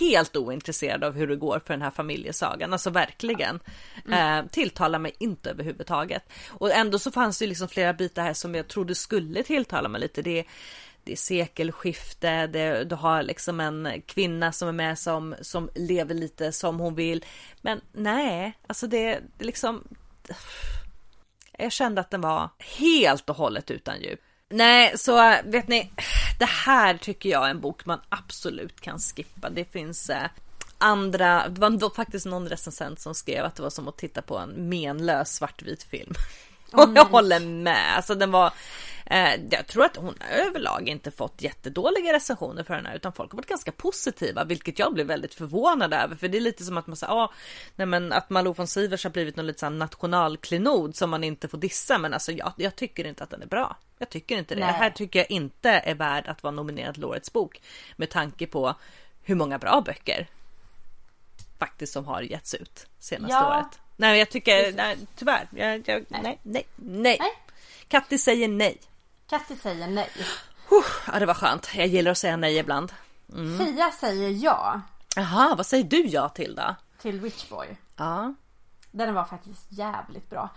Helt 0.00 0.36
ointresserad 0.36 1.04
av 1.04 1.14
hur 1.14 1.26
det 1.26 1.36
går 1.36 1.60
för 1.66 1.74
den 1.74 1.82
här 1.82 1.90
familjesagan, 1.90 2.72
alltså 2.72 2.90
verkligen. 2.90 3.60
Mm. 4.06 4.38
Eh, 4.38 4.50
tilltalar 4.50 4.98
mig 4.98 5.12
inte 5.18 5.50
överhuvudtaget. 5.50 6.22
Och 6.48 6.72
ändå 6.72 6.98
så 6.98 7.10
fanns 7.10 7.38
det 7.38 7.46
liksom 7.46 7.68
flera 7.68 7.92
bitar 7.92 8.22
här 8.22 8.34
som 8.34 8.54
jag 8.54 8.68
trodde 8.68 8.94
skulle 8.94 9.42
tilltala 9.42 9.88
mig 9.88 10.00
lite. 10.00 10.22
Det 10.22 10.44
det 11.04 11.12
är 11.12 11.16
sekelskifte, 11.16 12.46
det, 12.46 12.84
du 12.84 12.94
har 12.94 13.22
liksom 13.22 13.60
en 13.60 14.02
kvinna 14.06 14.52
som 14.52 14.68
är 14.68 14.72
med 14.72 14.98
som, 14.98 15.34
som 15.40 15.70
lever 15.74 16.14
lite 16.14 16.52
som 16.52 16.80
hon 16.80 16.94
vill. 16.94 17.24
Men 17.60 17.80
nej, 17.92 18.58
alltså 18.66 18.86
det, 18.86 19.20
det 19.38 19.44
liksom 19.44 19.84
jag 21.62 21.72
kände 21.72 22.00
att 22.00 22.10
den 22.10 22.20
var 22.20 22.50
helt 22.78 23.30
och 23.30 23.36
hållet 23.36 23.70
utan 23.70 24.00
djup. 24.00 24.20
Nej, 24.48 24.98
så 24.98 25.36
vet 25.44 25.68
ni, 25.68 25.90
det 26.38 26.48
här 26.48 26.96
tycker 26.96 27.28
jag 27.28 27.46
är 27.46 27.50
en 27.50 27.60
bok 27.60 27.84
man 27.84 28.00
absolut 28.08 28.80
kan 28.80 28.98
skippa. 28.98 29.50
Det 29.50 29.64
finns 29.64 30.10
eh, 30.10 30.26
andra, 30.78 31.48
det 31.48 31.60
var 31.60 31.94
faktiskt 31.94 32.26
någon 32.26 32.48
recensent 32.48 33.00
som 33.00 33.14
skrev 33.14 33.44
att 33.44 33.56
det 33.56 33.62
var 33.62 33.70
som 33.70 33.88
att 33.88 33.98
titta 33.98 34.22
på 34.22 34.38
en 34.38 34.68
menlös 34.68 35.34
svartvit 35.34 35.82
film. 35.82 36.14
Och 36.72 36.88
jag 36.94 37.04
håller 37.04 37.40
med, 37.40 37.96
alltså 37.96 38.14
den 38.14 38.30
var 38.30 38.52
Eh, 39.12 39.40
jag 39.50 39.66
tror 39.66 39.84
att 39.84 39.96
hon 39.96 40.14
överlag 40.32 40.88
inte 40.88 41.10
fått 41.10 41.42
jättedåliga 41.42 42.12
recensioner 42.12 42.62
för 42.62 42.74
den 42.74 42.86
här 42.86 42.96
utan 42.96 43.12
folk 43.12 43.32
har 43.32 43.36
varit 43.36 43.46
ganska 43.46 43.72
positiva 43.72 44.44
vilket 44.44 44.78
jag 44.78 44.94
blev 44.94 45.06
väldigt 45.06 45.34
förvånad 45.34 45.94
över 45.94 46.16
för 46.16 46.28
det 46.28 46.38
är 46.38 46.40
lite 46.40 46.64
som 46.64 46.78
att 46.78 46.86
man 46.86 46.96
säger 46.96 47.12
ah, 47.12 47.32
nej 47.76 47.86
men 47.86 48.12
att 48.12 48.30
Malou 48.30 48.54
von 48.54 48.66
Sivers 48.66 49.04
har 49.04 49.10
blivit 49.10 49.36
någon 49.36 49.46
lite 49.46 49.60
sån 49.60 49.78
nationalklinod 49.78 50.96
som 50.96 51.10
man 51.10 51.24
inte 51.24 51.48
får 51.48 51.58
dissa 51.58 51.98
men 51.98 52.14
alltså 52.14 52.32
jag, 52.32 52.52
jag 52.56 52.76
tycker 52.76 53.06
inte 53.06 53.24
att 53.24 53.30
den 53.30 53.42
är 53.42 53.46
bra. 53.46 53.76
Jag 53.98 54.10
tycker 54.10 54.38
inte 54.38 54.54
det. 54.54 54.60
Nej. 54.60 54.72
Det 54.72 54.78
här 54.78 54.90
tycker 54.90 55.18
jag 55.18 55.30
inte 55.30 55.70
är 55.70 55.94
värd 55.94 56.28
att 56.28 56.42
vara 56.42 56.50
nominerad 56.50 56.94
till 56.94 57.04
årets 57.04 57.32
bok 57.32 57.62
med 57.96 58.10
tanke 58.10 58.46
på 58.46 58.74
hur 59.22 59.34
många 59.34 59.58
bra 59.58 59.82
böcker 59.86 60.28
faktiskt 61.58 61.92
som 61.92 62.04
har 62.06 62.22
getts 62.22 62.54
ut 62.54 62.86
senaste 62.98 63.36
ja. 63.36 63.56
året. 63.56 63.80
Nej, 63.96 64.18
jag 64.18 64.30
tycker 64.30 64.72
nej, 64.72 64.96
tyvärr. 65.16 65.48
Jag, 65.50 65.88
jag, 65.88 66.04
nej. 66.08 66.22
nej, 66.22 66.38
nej, 66.42 66.66
nej. 66.76 67.18
Katti 67.88 68.18
säger 68.18 68.48
nej. 68.48 68.78
Katti 69.32 69.56
säger 69.56 69.86
nej. 69.86 70.10
Uh, 70.72 70.84
ja, 71.12 71.18
det 71.18 71.26
var 71.26 71.34
skönt. 71.34 71.70
Jag 71.74 71.86
gillar 71.86 72.10
att 72.10 72.18
säga 72.18 72.36
nej 72.36 72.58
ibland. 72.58 72.92
Mm. 73.32 73.58
Fia 73.58 73.90
säger 73.90 74.30
ja. 74.30 74.80
Jaha, 75.16 75.54
vad 75.54 75.66
säger 75.66 75.84
du 75.84 76.06
ja 76.06 76.28
till 76.28 76.54
då? 76.54 76.74
Till 76.98 77.20
Witchboy. 77.20 77.76
Ja. 77.96 78.34
Den 78.90 79.14
var 79.14 79.24
faktiskt 79.24 79.66
jävligt 79.68 80.30
bra. 80.30 80.50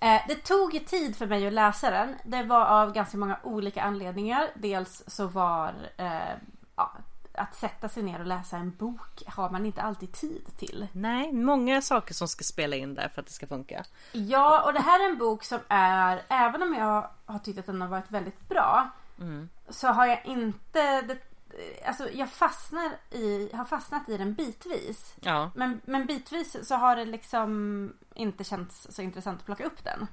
Eh, 0.00 0.20
det 0.28 0.34
tog 0.34 0.74
ju 0.74 0.80
tid 0.80 1.16
för 1.16 1.26
mig 1.26 1.46
att 1.46 1.52
läsa 1.52 1.90
den. 1.90 2.16
Det 2.24 2.42
var 2.42 2.66
av 2.66 2.92
ganska 2.92 3.16
många 3.16 3.38
olika 3.42 3.82
anledningar. 3.82 4.50
Dels 4.54 5.02
så 5.06 5.26
var 5.26 5.74
eh, 5.96 6.36
ja, 6.76 6.92
att 7.34 7.54
sätta 7.54 7.88
sig 7.88 8.02
ner 8.02 8.20
och 8.20 8.26
läsa 8.26 8.56
en 8.56 8.76
bok 8.76 9.22
har 9.26 9.50
man 9.50 9.66
inte 9.66 9.82
alltid 9.82 10.12
tid 10.12 10.46
till. 10.56 10.88
Nej, 10.92 11.32
många 11.32 11.82
saker 11.82 12.14
som 12.14 12.28
ska 12.28 12.44
spela 12.44 12.76
in 12.76 12.94
där 12.94 13.08
för 13.08 13.20
att 13.20 13.26
det 13.26 13.32
ska 13.32 13.46
funka. 13.46 13.84
Ja, 14.12 14.62
och 14.66 14.72
det 14.72 14.80
här 14.80 15.04
är 15.04 15.10
en 15.10 15.18
bok 15.18 15.44
som 15.44 15.60
är, 15.68 16.22
även 16.28 16.62
om 16.62 16.74
jag 16.74 17.10
har 17.26 17.38
tyckt 17.38 17.58
att 17.58 17.66
den 17.66 17.80
har 17.80 17.88
varit 17.88 18.10
väldigt 18.10 18.48
bra, 18.48 18.90
mm. 19.20 19.48
så 19.68 19.88
har 19.88 20.06
jag 20.06 20.26
inte 20.26 21.02
det, 21.02 21.18
Alltså 21.86 22.08
jag 22.10 22.30
fastnar 22.30 22.92
i, 23.10 23.50
har 23.54 23.64
fastnat 23.64 24.08
i 24.08 24.16
den 24.16 24.34
bitvis. 24.34 25.14
Ja. 25.20 25.50
Men, 25.54 25.80
men 25.84 26.06
bitvis 26.06 26.56
så 26.68 26.74
har 26.74 26.96
det 26.96 27.04
liksom 27.04 27.92
inte 28.14 28.44
känts 28.44 28.86
så 28.90 29.02
intressant 29.02 29.40
att 29.40 29.46
plocka 29.46 29.64
upp 29.64 29.84
den. 29.84 30.06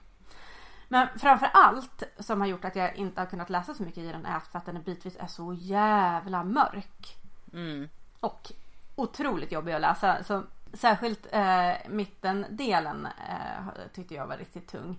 Men 0.92 1.08
framför 1.20 1.50
allt 1.54 2.04
som 2.20 2.42
har 2.42 2.48
gjort 2.48 2.66
att 2.66 2.76
jag 2.76 2.96
inte 2.96 3.22
har 3.22 3.26
kunnat 3.26 3.50
läsa 3.50 3.74
så 3.74 3.84
mycket 3.84 4.04
i 4.04 4.12
den 4.12 4.26
är 4.26 4.40
för 4.40 4.58
att 4.58 4.66
den 4.66 4.84
bitvis 4.84 5.18
är 5.20 5.28
så 5.28 5.54
jävla 5.54 6.44
mörk. 6.44 7.18
Mm. 7.54 7.90
Och 8.20 8.52
otroligt 8.96 9.52
jobbig 9.52 9.74
att 9.74 9.82
läsa. 9.82 10.24
Så 10.24 10.44
särskilt 10.74 11.28
eh, 11.32 11.72
mittendelen 11.90 13.06
eh, 13.06 13.88
tyckte 13.94 14.14
jag 14.14 14.28
var 14.28 14.38
riktigt 14.38 14.68
tung. 14.68 14.98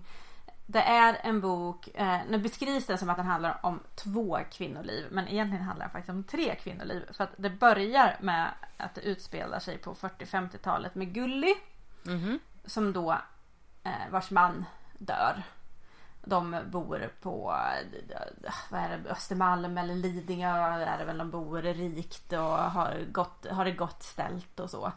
Det 0.65 0.81
är 0.81 1.17
en 1.23 1.41
bok, 1.41 1.87
eh, 1.93 2.19
nu 2.29 2.37
beskrivs 2.37 2.85
den 2.85 2.97
som 2.97 3.09
att 3.09 3.17
den 3.17 3.25
handlar 3.25 3.59
om 3.65 3.79
två 3.95 4.39
kvinnoliv 4.51 5.07
men 5.11 5.27
egentligen 5.27 5.65
handlar 5.65 5.85
den 5.85 5.91
faktiskt 5.91 6.09
om 6.09 6.23
tre 6.23 6.55
kvinnoliv. 6.55 7.13
För 7.13 7.23
att 7.23 7.33
det 7.37 7.49
börjar 7.49 8.17
med 8.21 8.49
att 8.77 8.95
det 8.95 9.01
utspelar 9.01 9.59
sig 9.59 9.77
på 9.77 9.93
40-50-talet 9.93 10.95
med 10.95 11.13
Gully. 11.13 11.53
Mm. 12.05 12.39
Som 12.65 12.93
då, 12.93 13.11
eh, 13.83 14.11
vars 14.11 14.31
man 14.31 14.65
dör. 14.97 15.43
De 16.23 16.57
bor 16.65 17.11
på 17.21 17.45
vad 18.69 18.81
är 18.81 18.97
det, 18.97 19.09
Östermalm 19.09 19.77
eller 19.77 19.95
Lidingö 19.95 20.47
är 20.47 20.97
det 20.97 21.05
väl 21.05 21.17
de 21.17 21.31
bor 21.31 21.61
rikt 21.61 22.33
och 22.33 22.39
har, 22.39 23.05
gott, 23.11 23.45
har 23.51 23.65
det 23.65 23.71
gott 23.71 24.03
ställt 24.03 24.59
och 24.59 24.69
så. 24.69 24.91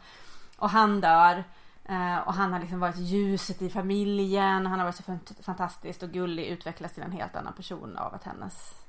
Och 0.57 0.69
han 0.69 1.01
dör. 1.01 1.43
Eh, 1.85 2.17
och 2.17 2.33
han 2.33 2.53
har 2.53 2.59
liksom 2.59 2.79
varit 2.79 2.97
ljuset 2.97 3.61
i 3.61 3.69
familjen. 3.69 4.65
Han 4.65 4.79
har 4.79 4.85
varit 4.85 4.95
så 4.95 5.19
fantastiskt 5.43 6.03
och 6.03 6.09
gullig 6.09 6.45
utvecklas 6.45 6.93
till 6.93 7.03
en 7.03 7.11
helt 7.11 7.35
annan 7.35 7.53
person 7.53 7.97
av 7.97 8.13
att 8.13 8.23
hennes 8.23 8.85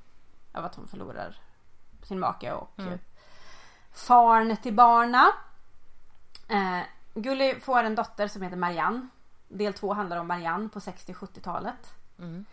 av 0.53 0.65
att 0.65 0.75
hon 0.75 0.89
förlorar 0.89 1.37
sin 2.03 2.21
make 2.21 2.53
och 2.53 2.79
mm. 2.79 2.99
farn 3.93 4.57
till 4.57 4.75
barna. 4.75 5.27
Eh, 6.49 6.81
Gully 7.15 7.61
får 7.61 7.83
en 7.83 7.95
dotter 7.95 8.29
som 8.29 8.43
heter 8.43 8.57
Marianne. 8.57 9.09
Del 9.49 9.73
två 9.73 9.93
handlar 9.93 10.17
om 10.17 10.27
Marianne 10.27 10.69
på 10.69 10.79
60-70-talet. 10.79 11.95
Mm. 12.19 12.45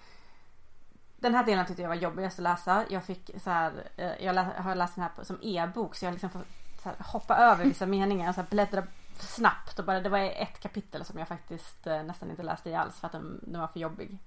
Den 1.18 1.36
här 1.36 1.46
delen 1.46 1.66
tyckte 1.66 1.82
jag 1.82 1.90
var 1.90 1.96
jobbigast 1.96 2.40
att 2.40 2.44
läsa. 2.44 2.86
Jag 2.90 3.04
fick 3.04 3.32
så 3.44 3.50
här, 3.50 3.72
eh, 3.98 4.26
jag 4.26 4.34
har 4.34 4.76
läst 4.76 4.96
den 4.96 5.04
här 5.04 5.24
som 5.24 5.38
e-bok 5.42 5.96
så 5.96 6.06
jag 6.06 6.10
har 6.10 6.14
liksom 6.14 6.30
fått 6.30 6.48
här, 6.86 6.96
hoppa 7.00 7.36
över 7.36 7.66
vissa 7.66 7.86
meningar. 7.86 8.34
Så 8.34 8.42
här, 8.42 8.48
bläddra 8.50 8.84
snabbt 9.22 9.80
och 9.80 9.86
bara 9.86 10.00
det 10.00 10.10
var 10.10 10.20
ett 10.20 10.60
kapitel 10.60 11.06
som 11.06 11.20
jag 11.20 11.28
faktiskt 11.28 11.88
eh, 11.88 12.04
nästan 12.04 12.30
inte 12.30 12.44
läste 12.44 12.70
i 12.70 12.76
alls 12.76 13.00
för 13.00 13.08
att 13.08 13.12
den, 13.12 13.40
den 13.44 13.62
var 13.62 13.68
för 13.68 13.80
jobbig. 13.80 14.20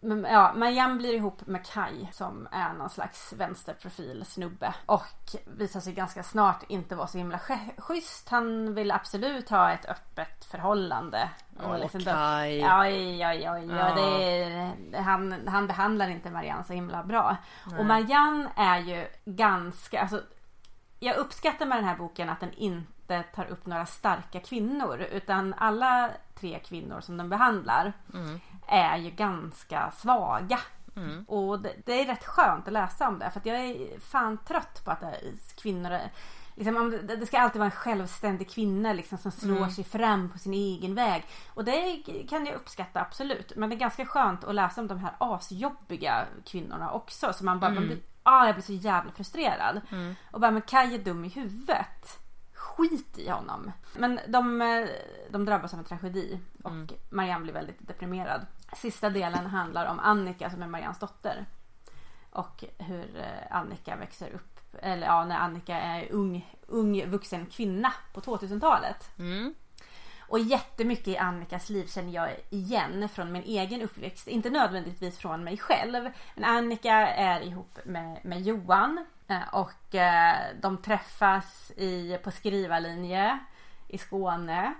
Men 0.00 0.24
ja, 0.24 0.52
Marianne 0.56 0.94
blir 0.96 1.14
ihop 1.14 1.46
med 1.46 1.66
Kai 1.66 2.08
som 2.12 2.48
är 2.52 2.72
någon 2.72 2.90
slags 2.90 3.32
vänsterprofil 3.32 4.24
snubbe 4.24 4.74
och 4.86 5.36
visar 5.46 5.80
sig 5.80 5.92
ganska 5.92 6.22
snart 6.22 6.62
inte 6.68 6.96
vara 6.96 7.06
så 7.06 7.18
himla 7.18 7.38
sch- 7.38 7.80
schysst. 7.80 8.28
Han 8.28 8.74
vill 8.74 8.90
absolut 8.90 9.50
ha 9.50 9.72
ett 9.72 9.88
öppet 9.88 10.44
förhållande. 10.44 11.30
Och 11.56 11.70
Åh, 11.70 11.78
liksom 11.78 12.00
Kai. 12.00 12.60
Då, 12.60 12.66
oj, 12.80 13.26
oj, 13.26 13.50
oj, 13.50 13.66
ja. 13.66 13.94
det, 13.94 14.98
han, 14.98 15.48
han 15.48 15.66
behandlar 15.66 16.08
inte 16.08 16.30
Marianne 16.30 16.64
så 16.64 16.72
himla 16.72 17.04
bra. 17.04 17.36
Och 17.78 17.86
Marianne 17.86 18.50
är 18.56 18.78
ju 18.78 19.06
ganska, 19.24 20.00
alltså 20.00 20.22
jag 20.98 21.16
uppskattar 21.16 21.66
med 21.66 21.78
den 21.78 21.84
här 21.84 21.96
boken 21.96 22.28
att 22.28 22.40
den 22.40 22.52
inte 22.52 22.92
tar 23.34 23.44
upp 23.44 23.66
några 23.66 23.86
starka 23.86 24.40
kvinnor 24.40 25.00
utan 25.12 25.54
alla 25.58 26.10
tre 26.34 26.58
kvinnor 26.58 27.00
som 27.00 27.16
den 27.16 27.28
behandlar 27.28 27.92
är 28.66 28.96
ju 28.96 29.10
ganska 29.10 29.90
svaga. 29.90 30.58
Och 31.26 31.58
det, 31.60 31.72
det 31.86 32.02
är 32.02 32.06
rätt 32.06 32.24
skönt 32.24 32.66
att 32.66 32.72
läsa 32.72 33.08
om 33.08 33.18
det 33.18 33.30
för 33.30 33.40
att 33.40 33.46
jag 33.46 33.56
är 33.56 34.00
fan 34.00 34.38
trött 34.38 34.84
på 34.84 34.90
att 34.90 35.04
kvinnor 35.56 35.98
Liksom, 36.58 36.76
om 36.76 36.90
det, 37.06 37.26
ska 37.26 37.38
alltid 37.38 37.58
vara 37.58 37.70
en 37.70 37.76
självständig 37.76 38.50
kvinna 38.50 38.92
liksom, 38.92 39.18
som 39.18 39.30
slår 39.32 39.68
sig 39.68 39.84
fram 39.84 40.30
på 40.30 40.38
sin 40.38 40.54
egen 40.54 40.94
väg. 40.94 41.24
Och 41.54 41.64
det 41.64 42.02
kan 42.28 42.46
jag 42.46 42.54
uppskatta 42.54 43.00
absolut. 43.00 43.52
Men 43.56 43.70
det 43.70 43.76
är 43.76 43.78
ganska 43.78 44.06
skönt 44.06 44.44
att 44.44 44.54
läsa 44.54 44.80
om 44.80 44.86
de 44.86 44.98
här 44.98 45.12
asjobbiga 45.18 46.24
kvinnorna 46.46 46.92
också. 46.92 47.32
Så 47.32 47.44
man 47.44 47.60
bara, 47.60 47.70
man 47.70 47.86
blir, 47.86 47.98
ah, 48.22 48.46
jag 48.46 48.54
blir 48.54 48.64
så 48.64 48.72
jävla 48.72 49.12
frustrerad. 49.12 49.80
Och 50.30 50.40
bara, 50.40 50.50
men 50.50 50.62
Kaj 50.62 50.94
är 50.94 50.98
dum 50.98 51.24
i 51.24 51.28
huvudet. 51.28 52.18
Skit 52.68 53.18
i 53.18 53.28
honom. 53.28 53.72
Men 53.96 54.20
de, 54.28 54.62
eh, 54.62 54.88
de 55.30 55.44
drabbas 55.44 55.72
av 55.72 55.78
en 55.78 55.84
tragedi 55.84 56.40
och 56.64 56.92
Marianne 57.10 57.42
blir 57.42 57.54
väldigt 57.54 57.88
deprimerad. 57.88 58.46
Sista 58.76 59.10
delen 59.10 59.46
handlar 59.46 59.86
om 59.86 60.00
Annika 60.00 60.50
som 60.50 60.62
är 60.62 60.66
Mariannes 60.66 60.98
dotter. 60.98 61.46
Och 62.30 62.64
hur 62.78 63.16
eh, 63.16 63.56
Annika 63.56 63.96
växer 63.96 64.30
upp. 64.30 64.60
Eller 64.82 65.06
ja, 65.06 65.24
när 65.24 65.38
Annika 65.38 65.80
är 65.80 66.12
ung, 66.12 66.54
ung 66.66 67.10
vuxen 67.10 67.46
kvinna 67.46 67.92
på 68.14 68.20
2000-talet. 68.20 69.10
Och 70.28 70.38
jättemycket 70.38 71.08
i 71.08 71.16
Annikas 71.16 71.68
liv 71.70 71.86
känner 71.86 72.12
jag 72.12 72.30
igen 72.50 73.08
från 73.08 73.32
min 73.32 73.42
egen 73.42 73.82
uppväxt. 73.82 74.28
Inte 74.28 74.50
nödvändigtvis 74.50 75.18
från 75.18 75.44
mig 75.44 75.56
själv. 75.58 76.10
Men 76.34 76.44
Annika 76.44 76.94
är 77.08 77.40
ihop 77.40 77.78
med, 77.84 78.18
med 78.24 78.40
Johan. 78.42 79.06
eh, 79.28 79.54
Och 79.54 79.94
eh, 79.94 80.34
de 80.60 80.76
träffas 80.82 81.72
i, 81.76 82.18
på 82.24 82.30
skrivarlinje 82.30 83.38
i 83.88 83.98
Skåne. 83.98 84.74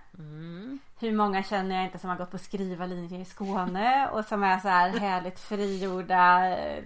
Hur 1.01 1.13
många 1.13 1.43
känner 1.43 1.77
jag 1.77 1.85
inte 1.85 1.99
som 1.99 2.11
har 2.11 2.17
gått 2.17 2.31
på 2.31 2.39
skrivarlinje 2.39 3.19
i 3.21 3.25
Skåne 3.25 4.09
och 4.13 4.25
som 4.25 4.43
är 4.43 4.59
så 4.59 4.69
här 4.69 4.99
härligt 4.99 5.41
frigjorda 5.41 6.49
eh, 6.59 6.85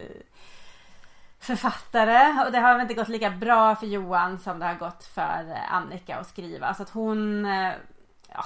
författare 1.39 2.45
och 2.45 2.53
det 2.53 2.59
har 2.59 2.73
väl 2.73 2.83
inte 2.83 2.95
gått 2.95 3.09
lika 3.09 3.31
bra 3.31 3.77
för 3.77 3.87
Johan 3.87 4.39
som 4.39 4.59
det 4.59 4.67
har 4.67 4.75
gått 4.75 5.05
för 5.05 5.59
Annika 5.71 6.17
att 6.17 6.29
skriva. 6.29 6.75
Så 6.75 6.83
att 6.83 6.91
hon, 6.91 7.47
ja, 8.35 8.45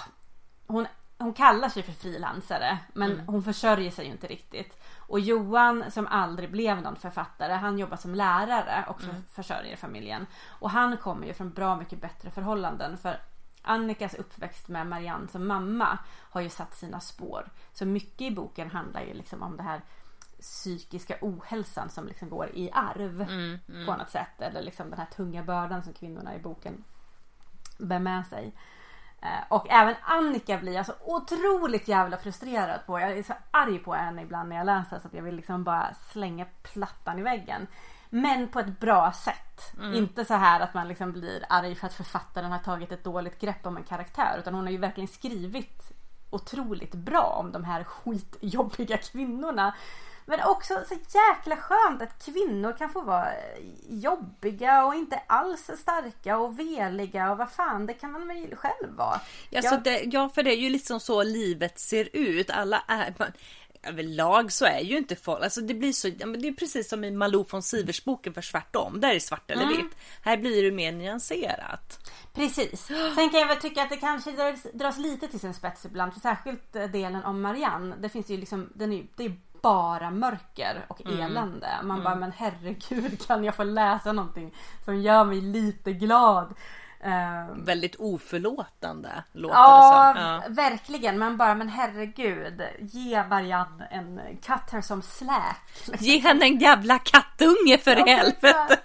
hon, 0.66 0.86
hon 1.18 1.32
kallar 1.32 1.68
sig 1.68 1.82
för 1.82 1.92
frilansare 1.92 2.78
men 2.92 3.20
hon 3.20 3.42
försörjer 3.42 3.90
sig 3.90 4.06
ju 4.06 4.12
inte 4.12 4.26
riktigt. 4.26 4.82
Och 4.96 5.20
Johan 5.20 5.90
som 5.90 6.06
aldrig 6.06 6.50
blev 6.50 6.82
någon 6.82 6.96
författare 6.96 7.52
han 7.52 7.78
jobbar 7.78 7.96
som 7.96 8.14
lärare 8.14 8.84
och 8.88 9.00
för, 9.00 9.14
försörjer 9.32 9.76
familjen. 9.76 10.26
Och 10.46 10.70
han 10.70 10.96
kommer 10.96 11.26
ju 11.26 11.34
från 11.34 11.50
bra 11.50 11.76
mycket 11.76 12.00
bättre 12.00 12.30
förhållanden 12.30 12.98
för 12.98 13.20
Annikas 13.62 14.14
uppväxt 14.14 14.68
med 14.68 14.86
Marianne 14.86 15.28
som 15.28 15.46
mamma 15.46 15.98
har 16.30 16.40
ju 16.40 16.48
satt 16.48 16.74
sina 16.74 17.00
spår. 17.00 17.48
Så 17.72 17.86
mycket 17.86 18.20
i 18.20 18.30
boken 18.30 18.70
handlar 18.70 19.00
ju 19.00 19.14
liksom 19.14 19.42
om 19.42 19.56
det 19.56 19.62
här 19.62 19.80
psykiska 20.40 21.16
ohälsan 21.20 21.90
som 21.90 22.06
liksom 22.06 22.28
går 22.30 22.50
i 22.54 22.70
arv 22.72 23.26
på 23.86 23.96
något 23.96 24.10
sätt. 24.10 24.40
Eller 24.40 24.62
liksom 24.62 24.90
den 24.90 24.98
här 24.98 25.06
tunga 25.06 25.42
bördan 25.42 25.82
som 25.82 25.92
kvinnorna 25.92 26.34
i 26.34 26.38
boken 26.38 26.84
bär 27.78 27.98
med 27.98 28.26
sig. 28.26 28.52
Eh, 29.26 29.44
Och 29.48 29.66
även 29.70 29.94
Annika 30.02 30.58
blir 30.58 30.72
jag 30.72 30.86
så 30.86 30.92
otroligt 31.04 31.88
jävla 31.88 32.16
frustrerad 32.16 32.86
på. 32.86 33.00
Jag 33.00 33.10
är 33.18 33.22
så 33.22 33.32
arg 33.50 33.78
på 33.78 33.94
henne 33.94 34.22
ibland 34.22 34.48
när 34.48 34.56
jag 34.56 34.66
läser 34.66 34.98
så 34.98 35.08
att 35.08 35.14
jag 35.14 35.22
vill 35.22 35.36
liksom 35.36 35.64
bara 35.64 35.94
slänga 35.94 36.46
plattan 36.62 37.18
i 37.18 37.22
väggen. 37.22 37.66
Men 38.10 38.48
på 38.48 38.60
ett 38.60 38.80
bra 38.80 39.12
sätt. 39.12 39.72
Inte 39.94 40.24
så 40.24 40.34
här 40.34 40.60
att 40.60 40.74
man 40.74 40.88
liksom 40.88 41.12
blir 41.12 41.44
arg 41.48 41.74
för 41.74 41.86
att 41.86 41.94
författaren 41.94 42.52
har 42.52 42.58
tagit 42.58 42.92
ett 42.92 43.04
dåligt 43.04 43.40
grepp 43.40 43.66
om 43.66 43.76
en 43.76 43.82
karaktär. 43.84 44.36
Utan 44.38 44.54
hon 44.54 44.64
har 44.64 44.70
ju 44.70 44.78
verkligen 44.78 45.08
skrivit 45.08 45.92
otroligt 46.30 46.94
bra 46.94 47.22
om 47.22 47.52
de 47.52 47.64
här 47.64 47.84
skitjobbiga 47.84 48.96
kvinnorna. 48.96 49.74
Men 50.28 50.40
också 50.44 50.74
så 50.88 50.94
jäkla 50.94 51.56
skönt 51.56 52.02
att 52.02 52.24
kvinnor 52.24 52.72
kan 52.78 52.90
få 52.90 53.00
vara 53.00 53.28
jobbiga 53.88 54.84
och 54.84 54.94
inte 54.94 55.22
alls 55.26 55.70
starka 55.78 56.38
och 56.38 56.58
veliga 56.58 57.32
och 57.32 57.38
vad 57.38 57.50
fan 57.50 57.86
det 57.86 57.94
kan 57.94 58.12
man 58.12 58.28
väl 58.28 58.54
själv 58.56 58.96
vara. 58.96 59.20
Ja, 59.50 59.62
så 59.62 59.76
det, 59.76 60.00
ja, 60.04 60.28
för 60.28 60.42
det 60.42 60.50
är 60.50 60.58
ju 60.58 60.70
liksom 60.70 61.00
så 61.00 61.22
livet 61.22 61.78
ser 61.78 62.08
ut. 62.12 62.50
Alla 62.50 62.82
är... 62.88 63.14
Man, 63.18 63.32
överlag 63.88 64.52
så 64.52 64.64
är 64.64 64.80
ju 64.80 64.96
inte 64.96 65.16
folk, 65.16 65.42
alltså 65.42 65.60
det 65.60 65.74
blir 65.74 65.92
så, 65.92 66.08
det 66.08 66.48
är 66.48 66.52
precis 66.52 66.88
som 66.88 67.04
i 67.04 67.10
Malou 67.10 67.44
von 67.50 67.62
Sivers 67.62 68.04
boken 68.04 68.34
för 68.34 68.42
tvärtom. 68.42 69.00
Där 69.00 69.08
är 69.08 69.14
det 69.14 69.20
svart 69.20 69.50
eller 69.50 69.66
vitt. 69.66 69.96
Här 70.22 70.36
blir 70.36 70.62
det 70.62 70.70
mer 70.70 70.92
nyanserat. 70.92 72.10
Precis. 72.34 72.86
Sen 73.14 73.30
kan 73.30 73.40
jag 73.40 73.48
väl 73.48 73.56
tycka 73.56 73.82
att 73.82 73.90
det 73.90 73.96
kanske 73.96 74.32
dras, 74.32 74.66
dras 74.72 74.98
lite 74.98 75.28
till 75.28 75.40
sin 75.40 75.54
spets 75.54 75.84
ibland. 75.84 76.12
För 76.12 76.20
särskilt 76.20 76.76
eh, 76.76 76.84
delen 76.84 77.24
om 77.24 77.42
Marianne. 77.42 77.96
Det 78.00 78.08
finns 78.08 78.30
ju 78.30 78.36
liksom, 78.36 78.72
den 78.74 78.92
är, 78.92 79.06
det 79.16 79.24
är 79.24 79.36
bara 79.62 80.10
mörker 80.10 80.86
och 80.88 81.00
elände. 81.06 81.68
Man 81.82 82.02
bara, 82.02 82.14
men 82.14 82.32
herregud 82.32 83.26
kan 83.26 83.44
jag 83.44 83.54
få 83.54 83.64
läsa 83.64 84.12
någonting 84.12 84.54
som 84.84 85.02
gör 85.02 85.24
mig 85.24 85.40
lite 85.40 85.92
glad. 85.92 86.54
Ehm, 87.00 87.64
Väldigt 87.64 87.96
oförlåtande 87.96 89.22
låter 89.32 89.54
Ja, 89.56 90.12
det 90.14 90.20
som. 90.20 90.28
Ja. 90.32 90.42
verkligen. 90.48 91.18
Men 91.18 91.36
bara, 91.36 91.54
men 91.54 91.68
herregud. 91.68 92.62
Ge 92.80 93.24
Marianne 93.24 93.86
en 93.90 94.20
cut 94.42 94.70
her 94.72 94.80
som 94.80 95.02
slack. 95.02 95.62
Ge 95.98 96.18
henne 96.18 96.44
en 96.44 96.58
jävla 96.58 96.98
kattunge 96.98 97.78
för 97.78 97.96
helvete. 97.96 98.78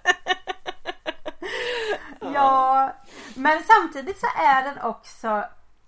Ja, 2.33 2.93
men 3.35 3.63
samtidigt 3.63 4.19
så 4.19 4.27
är 4.37 4.63
den 4.63 4.81
också 4.81 5.43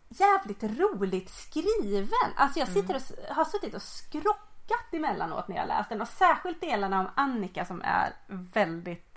jävligt 0.09 0.63
roligt 0.63 1.29
skriven. 1.29 2.09
Alltså 2.35 2.59
jag 2.59 2.67
sitter 2.67 2.95
och 2.95 3.35
har 3.35 3.45
suttit 3.45 3.73
och 3.75 3.81
skrockat 3.81 4.93
emellanåt 4.93 5.47
när 5.47 5.55
jag 5.55 5.67
läst 5.67 5.89
den 5.89 6.01
och 6.01 6.07
särskilt 6.07 6.61
delarna 6.61 6.99
om 6.99 7.09
Annika 7.15 7.65
som 7.65 7.81
är 7.81 8.13
väldigt 8.53 9.12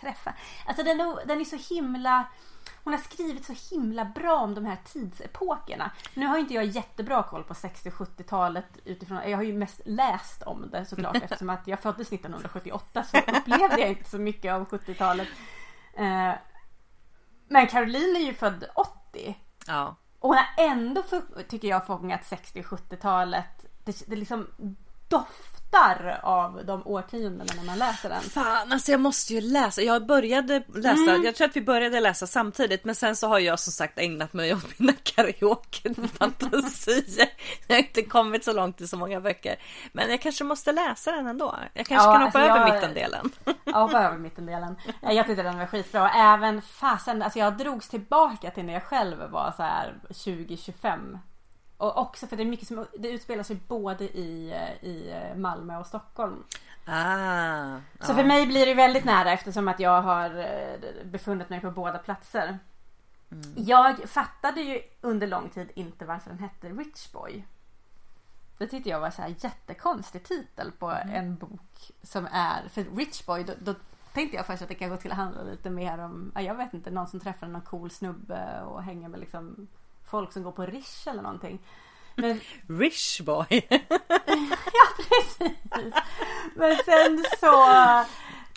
träffande. 0.00 0.38
Alltså 0.66 0.82
den, 0.84 1.00
är- 1.00 1.26
den 1.26 1.40
är 1.40 1.44
så 1.44 1.74
himla 1.74 2.24
hon 2.84 2.92
har 2.92 3.00
skrivit 3.00 3.44
så 3.46 3.74
himla 3.74 4.04
bra 4.04 4.36
om 4.40 4.54
de 4.54 4.64
här 4.66 4.78
tidsepokerna. 4.84 5.90
Nu 6.14 6.26
har 6.26 6.38
inte 6.38 6.54
jag 6.54 6.64
jättebra 6.64 7.22
koll 7.22 7.44
på 7.44 7.54
60 7.54 7.90
70-talet 7.90 8.64
utifrån, 8.84 9.20
jag 9.30 9.38
har 9.38 9.42
ju 9.44 9.52
mest 9.52 9.80
läst 9.84 10.42
om 10.42 10.70
det 10.70 10.84
såklart 10.84 11.16
eftersom 11.22 11.50
att 11.50 11.66
jag 11.66 11.80
föddes 11.80 12.12
1978 12.12 13.02
så 13.04 13.16
upplevde 13.18 13.80
jag 13.80 13.88
inte 13.88 14.10
så 14.10 14.18
mycket 14.18 14.52
av 14.52 14.68
70-talet. 14.68 15.28
Eh, 15.96 16.32
Men 17.48 17.66
Caroline 17.66 18.16
är 18.16 18.20
ju 18.20 18.34
född 18.34 18.64
80 18.74 19.38
Ja. 19.66 19.96
och 20.18 20.28
hon 20.28 20.36
har 20.36 20.64
ändå, 20.70 21.02
tycker 21.48 21.68
jag, 21.68 21.86
fångat 21.86 22.24
60 22.24 22.62
70-talet. 22.62 23.66
Det, 23.84 24.02
det 24.06 24.16
liksom 24.16 24.46
doftar 25.70 26.20
av 26.22 26.60
de 26.66 26.86
årtiondena 26.86 27.52
när 27.56 27.64
man 27.64 27.78
läser 27.78 28.08
den. 28.08 28.20
Fan 28.22 28.72
alltså 28.72 28.90
jag 28.92 29.00
måste 29.00 29.34
ju 29.34 29.40
läsa. 29.40 29.82
Jag 29.82 30.06
började 30.06 30.62
läsa, 30.74 31.10
Mm. 31.10 31.24
jag 31.24 31.34
tror 31.36 31.48
att 31.48 31.56
vi 31.56 31.62
började 31.62 32.00
läsa 32.00 32.26
samtidigt 32.26 32.84
men 32.84 32.94
sen 32.94 33.16
så 33.16 33.28
har 33.28 33.38
jag 33.38 33.60
som 33.60 33.72
sagt 33.72 33.98
ägnat 33.98 34.32
mig 34.32 34.54
åt 34.54 34.78
mina 34.78 34.92
karaoke-fantasier. 35.02 37.28
Jag 37.68 37.76
har 37.76 37.82
inte 37.82 38.02
kommit 38.02 38.44
så 38.44 38.52
långt 38.52 38.80
i 38.80 38.88
så 38.88 38.96
många 38.96 39.20
böcker. 39.20 39.56
Men 39.92 40.10
jag 40.10 40.20
kanske 40.22 40.44
måste 40.44 40.72
läsa 40.72 41.12
den 41.12 41.26
ändå. 41.26 41.54
Jag 41.74 41.86
kanske 41.86 42.08
Ja, 42.08 42.12
kan 42.12 42.22
hoppa 42.22 42.38
alltså 42.38 42.52
över 42.58 42.66
jag- 42.66 42.74
mittendelen. 42.74 43.30
Ja, 43.64 43.88
bara 43.92 44.04
över 44.06 44.18
mittendelen. 44.18 44.76
Jag 45.00 45.26
tyckte 45.26 45.42
den 45.42 45.58
var 45.58 45.66
skitbra. 45.66 46.02
Och 46.02 46.14
även 46.16 46.62
fasen, 46.62 47.22
alltså 47.22 47.38
jag 47.38 47.56
drogs 47.56 47.88
tillbaka 47.88 48.50
till 48.50 48.64
när 48.64 48.72
jag 48.72 48.82
själv 48.82 49.30
var 49.30 49.52
så 49.56 49.62
här 49.62 49.94
20-25. 50.10 51.18
Och 51.80 51.98
också 51.98 52.26
för 52.26 52.36
det 52.36 52.42
är 52.42 52.46
mycket 52.46 52.68
som, 52.68 52.86
det 52.98 53.10
utspelar 53.10 53.42
sig 53.42 53.56
både 53.68 54.04
i, 54.04 54.50
eh, 54.50 54.88
i 54.88 55.14
Malmö 55.36 55.78
och 55.78 55.86
Stockholm. 55.86 56.44
Ah, 56.86 57.76
Så 58.00 58.14
för 58.14 58.24
mig 58.24 58.46
blir 58.46 58.66
det 58.66 58.74
väldigt 58.74 59.04
nära 59.04 59.32
eftersom 59.32 59.68
att 59.68 59.80
jag 59.80 60.02
har 60.02 60.38
eh, 60.38 61.04
befunnit 61.04 61.50
mig 61.50 61.60
på 61.60 61.70
båda 61.70 61.98
platser. 61.98 62.58
Jag 63.56 64.08
fattade 64.08 64.60
ju 64.60 64.82
under 65.00 65.26
lång 65.26 65.48
tid 65.48 65.70
inte 65.74 66.04
varför 66.04 66.30
den 66.30 66.38
hette 66.38 66.68
Rich 66.68 67.12
Boy. 67.12 67.44
Det 68.58 68.66
tyckte 68.66 68.90
jag 68.90 69.00
var 69.00 69.10
så 69.10 69.22
här 69.22 69.34
jättekonstig 69.38 70.24
titel 70.24 70.72
på 70.72 70.90
en 70.90 71.36
bok 71.36 71.90
som 72.02 72.28
är, 72.32 72.68
för 72.68 72.96
Rich 72.96 73.26
Boy 73.26 73.44
då, 73.44 73.52
då 73.58 73.74
tänkte 74.12 74.36
jag 74.36 74.46
först 74.46 74.62
att 74.62 74.68
det 74.68 74.74
kanske 74.74 74.98
skulle 74.98 75.14
handla 75.14 75.42
lite 75.42 75.70
mer 75.70 75.98
om, 75.98 76.32
ja, 76.34 76.40
jag 76.40 76.54
vet 76.54 76.74
inte, 76.74 76.90
någon 76.90 77.08
som 77.08 77.20
träffar 77.20 77.46
någon 77.46 77.62
cool 77.62 77.90
snubbe 77.90 78.62
och 78.62 78.82
hänger 78.82 79.08
med 79.08 79.20
liksom 79.20 79.66
folk 80.10 80.32
som 80.32 80.42
går 80.42 80.52
på 80.52 80.66
Rish 80.66 81.08
eller 81.08 81.22
någonting. 81.22 81.58
Men, 82.14 82.40
Rich 82.80 83.20
boy. 83.20 83.46
ja 83.70 84.86
precis. 84.96 85.94
Men 86.54 86.76
sen 86.84 87.24
så 87.40 87.66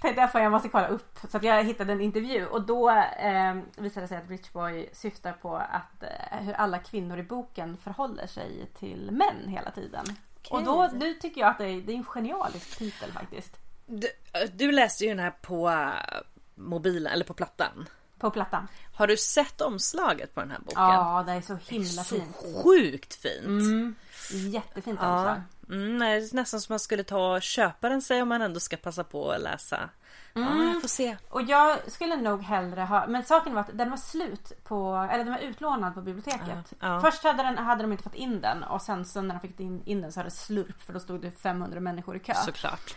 tänkte 0.02 0.22
jag 0.22 0.28
att 0.28 0.34
jag 0.34 0.52
måste 0.52 0.70
kolla 0.70 0.88
upp 0.88 1.20
så 1.32 1.38
att 1.38 1.44
jag 1.44 1.63
hittade 1.63 1.94
en 1.94 2.02
intervju 2.02 2.46
och 2.46 2.62
då 2.62 2.89
eh, 2.89 3.56
visade 3.78 4.04
det 4.04 4.08
sig 4.08 4.18
att 4.18 4.30
Rich 4.30 4.52
Boy 4.52 4.89
syftar 4.94 5.34
på 5.34 5.56
att 5.56 6.04
eh, 6.04 6.38
hur 6.39 6.54
alla 6.54 6.80
kvinnor 6.80 7.20
i 7.20 7.24
boken 7.24 7.78
förhåller 7.78 8.28
sig 8.28 8.70
till 8.80 9.12
män 9.12 9.48
hela 9.48 9.72
tiden. 9.72 10.06
Och 10.50 10.63
då 10.63 10.89
nu 10.94 11.13
tycker 11.13 11.42
jag 11.42 11.50
att 11.50 11.58
det 11.58 11.66
är, 11.66 11.82
det 11.82 11.94
är 11.94 11.96
en 11.96 12.04
genialisk 12.04 12.78
titel 12.78 13.12
faktiskt. 13.12 13.58
Du, 13.86 14.08
du 14.54 14.72
läste 14.72 15.04
ju 15.04 15.10
den 15.10 15.20
här 15.20 15.34
på 15.42 15.70
eh, 15.70 16.22
mobilen 16.56 17.13
eller 17.13 17.26
på 17.26 17.34
plattan. 17.34 17.89
På 18.24 18.32
plattan. 18.32 18.68
Har 18.96 19.08
du 19.08 19.18
sett 19.18 19.62
omslaget 19.62 20.36
på 20.36 20.40
den 20.40 20.52
här 20.52 20.60
boken? 20.60 20.84
Ja, 20.84 21.24
det 21.26 21.32
är 21.32 21.42
så 21.42 21.58
himla 21.68 22.04
så 22.04 22.16
fint. 22.16 22.36
sjukt 22.64 23.16
fint. 23.16 23.46
Mm, 23.46 23.96
jättefint 24.32 25.00
omslag. 25.00 25.42
Mm, 25.70 26.00
det 26.00 26.06
är 26.06 26.36
nästan 26.36 26.62
som 26.62 26.74
man 26.74 26.80
skulle 26.80 27.04
ta 27.04 27.36
och 27.36 27.42
köpa 27.42 27.90
den 27.90 28.02
sig 28.02 28.22
om 28.22 28.30
man 28.30 28.42
ändå 28.42 28.60
ska 28.60 28.78
passa 28.78 29.04
på 29.04 29.32
att 29.32 29.42
läsa. 29.42 29.90
Ja, 30.34 30.64
jag 30.64 30.82
får 30.82 30.88
se. 30.88 31.18
Och 31.30 31.42
jag 31.42 31.92
skulle 31.92 32.16
nog 32.16 32.42
hellre 32.42 32.82
ha, 32.82 33.08
men 33.08 33.24
saken 33.24 33.54
var 33.54 33.62
att 33.62 33.78
den 33.78 33.90
var 33.90 33.98
slut 33.98 34.52
på, 34.64 35.08
eller 35.12 35.24
den 35.24 35.34
var 35.34 35.40
utlånad 35.40 35.94
på 35.94 36.02
biblioteket. 36.02 36.74
Ja, 36.80 36.88
ja. 36.88 37.02
Först 37.02 37.24
hade, 37.24 37.44
den, 37.44 37.58
hade 37.58 37.84
de 37.84 37.92
inte 37.92 38.04
fått 38.04 38.16
in 38.16 38.42
den 38.42 38.64
och 38.64 38.82
sen 38.82 39.06
så 39.06 39.22
när 39.22 39.36
de 39.36 39.48
fick 39.48 39.60
in, 39.60 39.84
in 39.86 40.02
den 40.02 40.12
så 40.12 40.20
hade 40.20 40.30
det 40.30 40.36
slurp 40.36 40.82
för 40.82 40.94
då 40.94 41.00
stod 41.00 41.22
det 41.22 41.32
500 41.32 41.80
människor 41.80 42.16
i 42.16 42.20
kö. 42.20 42.34
Såklart. 42.34 42.96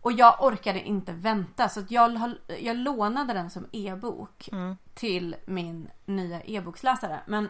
Och 0.00 0.12
jag 0.12 0.42
orkade 0.44 0.80
inte 0.82 1.12
vänta 1.12 1.68
så 1.68 1.82
jag, 1.88 2.34
jag 2.60 2.76
lånade 2.76 3.32
den 3.32 3.50
som 3.50 3.66
e-bok 3.72 4.48
Mm. 4.52 4.76
till 4.94 5.36
min 5.46 5.90
nya 6.06 6.40
e-boksläsare. 6.42 7.20
Men 7.26 7.48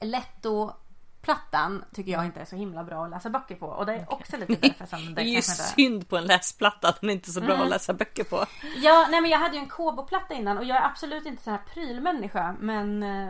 Letto-plattan 0.00 1.84
tycker 1.94 2.12
jag 2.12 2.24
inte 2.24 2.40
är 2.40 2.44
så 2.44 2.56
himla 2.56 2.84
bra 2.84 3.04
att 3.04 3.10
läsa 3.10 3.30
böcker 3.30 3.54
på. 3.54 3.66
Och 3.66 3.86
det 3.86 3.92
är 3.94 4.12
också 4.12 4.36
lite 4.36 4.54
därför 4.54 4.86
som 4.86 5.14
Det 5.14 5.22
är 5.22 5.24
ju 5.24 5.42
synd 5.42 6.08
på 6.08 6.16
en 6.16 6.24
läsplatta 6.24 6.88
att 6.88 7.00
den 7.00 7.10
inte 7.10 7.30
är 7.30 7.32
så 7.32 7.40
bra 7.40 7.54
att 7.54 7.68
läsa 7.70 7.92
böcker 7.92 8.24
på. 8.24 8.46
Ja, 8.76 9.06
nej 9.10 9.20
men 9.20 9.30
jag 9.30 9.38
hade 9.38 9.54
ju 9.56 9.60
en 9.60 9.68
Kobo-platta 9.68 10.34
innan 10.34 10.58
och 10.58 10.64
jag 10.64 10.76
är 10.76 10.84
absolut 10.86 11.26
inte 11.26 11.42
så 11.42 11.50
här 11.50 11.60
prylmänniska. 11.74 12.56
Men 12.60 13.02
eh, 13.02 13.28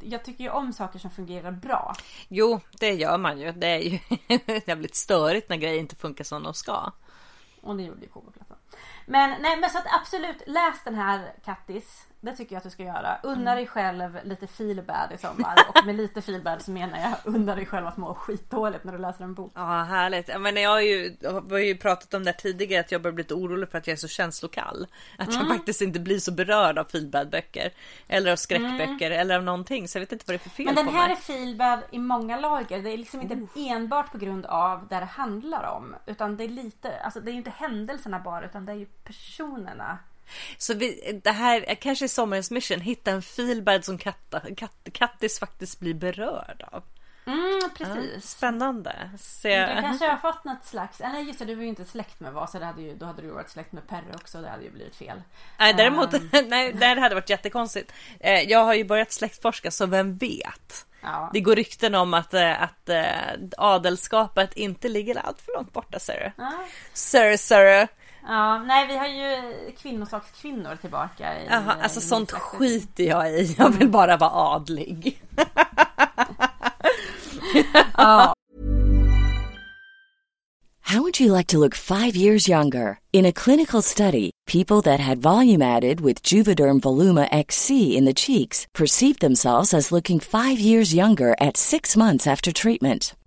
jag 0.00 0.24
tycker 0.24 0.44
ju 0.44 0.50
om 0.50 0.72
saker 0.72 0.98
som 0.98 1.10
fungerar 1.10 1.50
bra. 1.50 1.94
Jo, 2.28 2.60
det 2.80 2.92
gör 2.92 3.18
man 3.18 3.40
ju. 3.40 3.52
Det 3.52 3.66
är 3.66 3.78
ju 3.78 3.98
jävligt 4.66 4.94
störigt 4.94 5.48
när 5.48 5.56
grejer 5.56 5.80
inte 5.80 5.96
funkar 5.96 6.24
som 6.24 6.42
de 6.42 6.54
ska. 6.54 6.92
Och 7.66 7.76
det 7.76 7.82
gjorde 7.82 8.00
ju 8.00 8.08
Kobo-plattan. 8.08 8.56
Men 9.06 9.42
nej 9.42 9.56
men 9.56 9.70
så 9.70 9.78
att 9.78 9.94
absolut 10.00 10.42
läs 10.46 10.84
den 10.84 10.94
här 10.94 11.32
Kattis. 11.44 12.05
Det 12.20 12.36
tycker 12.36 12.54
jag 12.54 12.58
att 12.58 12.64
du 12.64 12.70
ska 12.70 12.82
göra. 12.82 13.18
Unna 13.22 13.54
dig 13.54 13.66
själv 13.66 14.18
lite 14.24 14.46
feelbad 14.46 15.12
i 15.14 15.18
sommar. 15.18 15.54
Och 15.68 15.86
med 15.86 15.94
lite 15.94 16.20
feelbad 16.20 16.62
så 16.62 16.70
menar 16.70 16.98
jag 16.98 17.34
unna 17.34 17.54
dig 17.54 17.66
själv 17.66 17.86
att 17.86 17.96
må 17.96 18.14
skitdåligt 18.14 18.84
när 18.84 18.92
du 18.92 18.98
läser 18.98 19.24
en 19.24 19.34
bok. 19.34 19.52
Ja, 19.54 19.82
härligt. 19.82 20.28
Ja, 20.28 20.38
Men 20.38 20.56
jag 20.56 20.70
har 20.70 20.80
ju, 20.80 21.16
vi 21.20 21.54
har 21.54 21.58
ju 21.58 21.76
pratat 21.76 22.14
om 22.14 22.24
det 22.24 22.32
tidigare 22.32 22.80
att 22.80 22.92
jag 22.92 23.02
börjar 23.02 23.14
bli 23.14 23.22
lite 23.22 23.34
orolig 23.34 23.70
för 23.70 23.78
att 23.78 23.86
jag 23.86 23.92
är 23.92 23.96
så 23.96 24.08
känslokall. 24.08 24.86
Att 25.18 25.34
jag 25.34 25.48
faktiskt 25.48 25.82
inte 25.82 26.00
blir 26.00 26.18
så 26.18 26.32
berörd 26.32 26.78
av 26.78 26.86
feelbad-böcker. 26.86 27.70
Eller 28.08 28.32
av 28.32 28.36
skräckböcker 28.36 29.10
eller 29.10 29.36
av 29.36 29.42
någonting. 29.42 29.88
Så 29.88 29.98
jag 29.98 30.00
vet 30.00 30.12
inte 30.12 30.24
vad 30.26 30.34
det 30.34 30.36
är 30.36 30.48
för 30.48 30.50
fel 30.50 30.66
Men 30.66 30.74
den 30.74 30.86
på 30.86 30.92
här 30.92 31.10
är 31.10 31.16
feelbad 31.16 31.80
i 31.90 31.98
många 31.98 32.40
lager. 32.40 32.82
Det 32.82 32.90
är 32.90 32.98
liksom 32.98 33.22
inte 33.22 33.46
enbart 33.56 34.12
på 34.12 34.18
grund 34.18 34.46
av 34.46 34.86
det 34.88 34.94
det 34.96 35.04
handlar 35.04 35.70
om. 35.70 35.94
Utan 36.06 36.36
det 36.36 36.44
är 36.44 36.48
lite, 36.48 36.98
alltså 37.00 37.20
det 37.20 37.30
är 37.30 37.32
ju 37.32 37.38
inte 37.38 37.50
händelserna 37.50 38.20
bara 38.20 38.44
utan 38.44 38.66
det 38.66 38.72
är 38.72 38.76
ju 38.76 38.86
personerna. 38.86 39.98
Så 40.58 40.74
vi, 40.74 41.20
det 41.24 41.30
här 41.32 41.60
är 41.68 41.74
kanske 41.74 42.04
är 42.04 42.08
sommarens 42.08 42.50
mission. 42.50 42.80
Hitta 42.80 43.10
en 43.10 43.22
feelbad 43.22 43.84
som 43.84 43.98
katta, 43.98 44.40
katt, 44.56 44.88
Kattis 44.92 45.38
faktiskt 45.38 45.80
blir 45.80 45.94
berörd 45.94 46.64
av. 46.72 46.82
Mm, 47.26 47.70
precis. 47.78 48.30
Spännande. 48.30 49.10
Så 49.18 49.48
Du 49.48 49.66
kanske 49.80 50.06
har 50.06 50.16
fått 50.32 50.44
något 50.44 50.64
slags, 50.64 51.00
eller 51.00 51.18
just 51.18 51.38
det, 51.38 51.44
du 51.44 51.54
var 51.54 51.62
ju 51.62 51.68
inte 51.68 51.84
släkt 51.84 52.20
med 52.20 52.32
Vasa, 52.32 52.58
det 52.58 52.64
hade 52.66 52.82
ju, 52.82 52.94
då 52.94 53.06
hade 53.06 53.22
du 53.22 53.28
varit 53.28 53.50
släkt 53.50 53.72
med 53.72 53.88
Perre 53.88 54.14
också, 54.14 54.40
det 54.40 54.48
hade 54.48 54.62
ju 54.64 54.70
blivit 54.70 54.94
fel. 54.96 55.22
nej, 55.58 55.74
däremot, 55.74 56.14
Ehm. 56.14 56.28
nej, 56.48 56.72
det 56.72 56.86
hade 57.00 57.14
varit 57.14 57.30
jättekonstigt. 57.30 57.92
Eh, 58.20 58.40
Jag 58.42 58.64
har 58.64 58.74
ju 58.74 58.84
börjat 58.84 59.12
släktforska 59.12 59.70
så 59.70 59.86
vem 59.86 60.16
vet? 60.16 60.86
Ja. 61.02 61.30
Det 61.32 61.40
går 61.40 61.56
rykten 61.56 61.94
om 61.94 62.14
att, 62.14 62.34
eh, 62.34 62.62
att 62.62 62.88
eh, 62.88 63.04
adelskapet 63.58 64.52
inte 64.52 64.88
ligger 64.88 65.18
allt 65.26 65.40
för 65.40 65.52
långt 65.56 65.72
borta 65.72 65.98
ser 65.98 66.20
du. 66.36 66.42
Ja. 66.44 66.52
Sir, 66.92 67.36
sir. 67.36 67.88
Ja, 68.26 68.58
nej 68.58 68.86
vi 68.86 68.96
har 68.96 69.06
ju 69.06 69.36
kvinnosakskvinnor 69.78 70.76
tillbaka 70.76 71.40
i 71.40 71.46
Jaha, 71.46 71.76
alltså 71.82 72.00
i 72.00 72.02
sånt 72.02 72.30
släkten. 72.30 72.48
skiter 72.58 73.04
jag 73.04 73.30
i. 73.30 73.54
Jag 73.58 73.70
vill 73.70 73.88
bara 73.88 74.16
vara 74.16 74.30
adlig. 74.30 75.22
How 80.82 81.02
would 81.02 81.18
you 81.18 81.32
like 81.32 81.48
to 81.48 81.58
look 81.58 81.74
five 81.74 82.14
years 82.14 82.48
younger? 82.48 83.00
In 83.12 83.26
a 83.26 83.32
clinical 83.32 83.82
study, 83.82 84.30
people 84.46 84.80
that 84.82 85.00
had 85.00 85.18
volume 85.18 85.60
added 85.60 86.00
with 86.00 86.22
Juvederm 86.22 86.80
Voluma 86.80 87.26
XC 87.32 87.96
in 87.96 88.04
the 88.04 88.14
cheeks 88.14 88.66
perceived 88.72 89.20
themselves 89.20 89.74
as 89.74 89.90
looking 89.90 90.20
five 90.20 90.60
years 90.60 90.94
younger 90.94 91.34
at 91.40 91.56
six 91.56 91.96
months 91.96 92.26
after 92.26 92.52
treatment. 92.52 93.16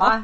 Ja. 0.00 0.22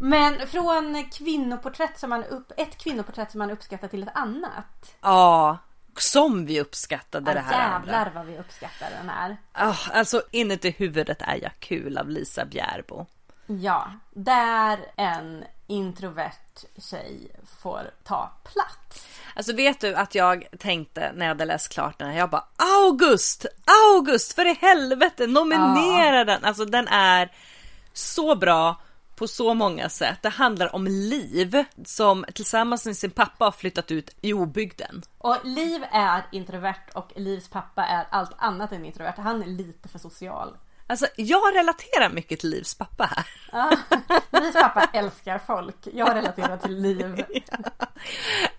Men 0.00 0.46
från 0.48 1.04
kvinnoporträtt 1.10 1.98
som 1.98 2.10
man 2.10 2.24
upp, 2.24 2.52
ett 2.56 2.78
kvinnoporträtt 2.78 3.30
som 3.30 3.38
man 3.38 3.50
uppskattar 3.50 3.88
till 3.88 4.02
ett 4.02 4.14
annat. 4.16 4.94
Ja, 5.00 5.58
som 5.98 6.46
vi 6.46 6.60
uppskattade 6.60 7.32
det 7.32 7.38
Ja, 7.38 7.42
här 7.56 7.72
jävlar 7.72 7.98
andra. 8.06 8.12
vad 8.14 8.26
vi 8.26 8.38
uppskattar 8.38 8.90
den 9.00 9.08
här. 9.08 9.36
Ah, 9.52 9.74
alltså 9.92 10.22
inuti 10.30 10.70
huvudet 10.70 11.22
är 11.22 11.38
jag 11.42 11.52
kul 11.58 11.98
av 11.98 12.08
Lisa 12.08 12.44
Bjärbo. 12.44 13.06
Ja, 13.46 13.90
där 14.10 14.78
en 14.96 15.44
introvert 15.66 16.64
tjej 16.90 17.30
får 17.60 17.90
ta 18.04 18.32
plats. 18.52 19.08
Alltså 19.34 19.52
vet 19.52 19.80
du 19.80 19.94
att 19.94 20.14
jag 20.14 20.46
tänkte 20.58 21.12
när 21.14 21.26
jag 21.26 21.30
hade 21.30 21.44
läst 21.44 21.72
klart 21.72 21.98
den 21.98 22.08
här, 22.10 22.18
jag 22.18 22.30
bara 22.30 22.44
August! 22.56 23.46
August! 23.94 24.32
För 24.32 24.46
i 24.46 24.54
helvete 24.54 25.26
nominera 25.26 26.24
den! 26.24 26.44
Alltså 26.44 26.64
den 26.64 26.88
är 26.88 27.32
så 27.92 28.34
bra 28.36 28.76
på 29.18 29.28
så 29.28 29.54
många 29.54 29.88
sätt. 29.88 30.22
Det 30.22 30.28
handlar 30.28 30.74
om 30.74 30.86
Liv 30.86 31.64
som 31.84 32.24
tillsammans 32.34 32.86
med 32.86 32.96
sin 32.96 33.10
pappa 33.10 33.44
har 33.44 33.52
flyttat 33.52 33.90
ut 33.90 34.16
i 34.20 34.32
obygden. 34.32 35.02
Och 35.18 35.36
Liv 35.44 35.84
är 35.90 36.26
introvert 36.32 36.90
och 36.94 37.12
Livs 37.16 37.48
pappa 37.48 37.84
är 37.84 38.06
allt 38.10 38.32
annat 38.38 38.72
än 38.72 38.84
introvert. 38.84 39.14
Han 39.16 39.42
är 39.42 39.46
lite 39.46 39.88
för 39.88 39.98
social. 39.98 40.56
Alltså 40.90 41.06
jag 41.16 41.54
relaterar 41.54 42.10
mycket 42.10 42.40
till 42.40 42.50
Livs 42.50 42.74
pappa 42.74 43.04
här. 43.04 43.26
Ja. 43.52 43.76
Livs 44.40 44.52
pappa 44.52 44.90
älskar 44.92 45.38
folk. 45.46 45.76
Jag 45.92 46.14
relaterar 46.16 46.56
till 46.56 46.82
Liv. 46.82 47.24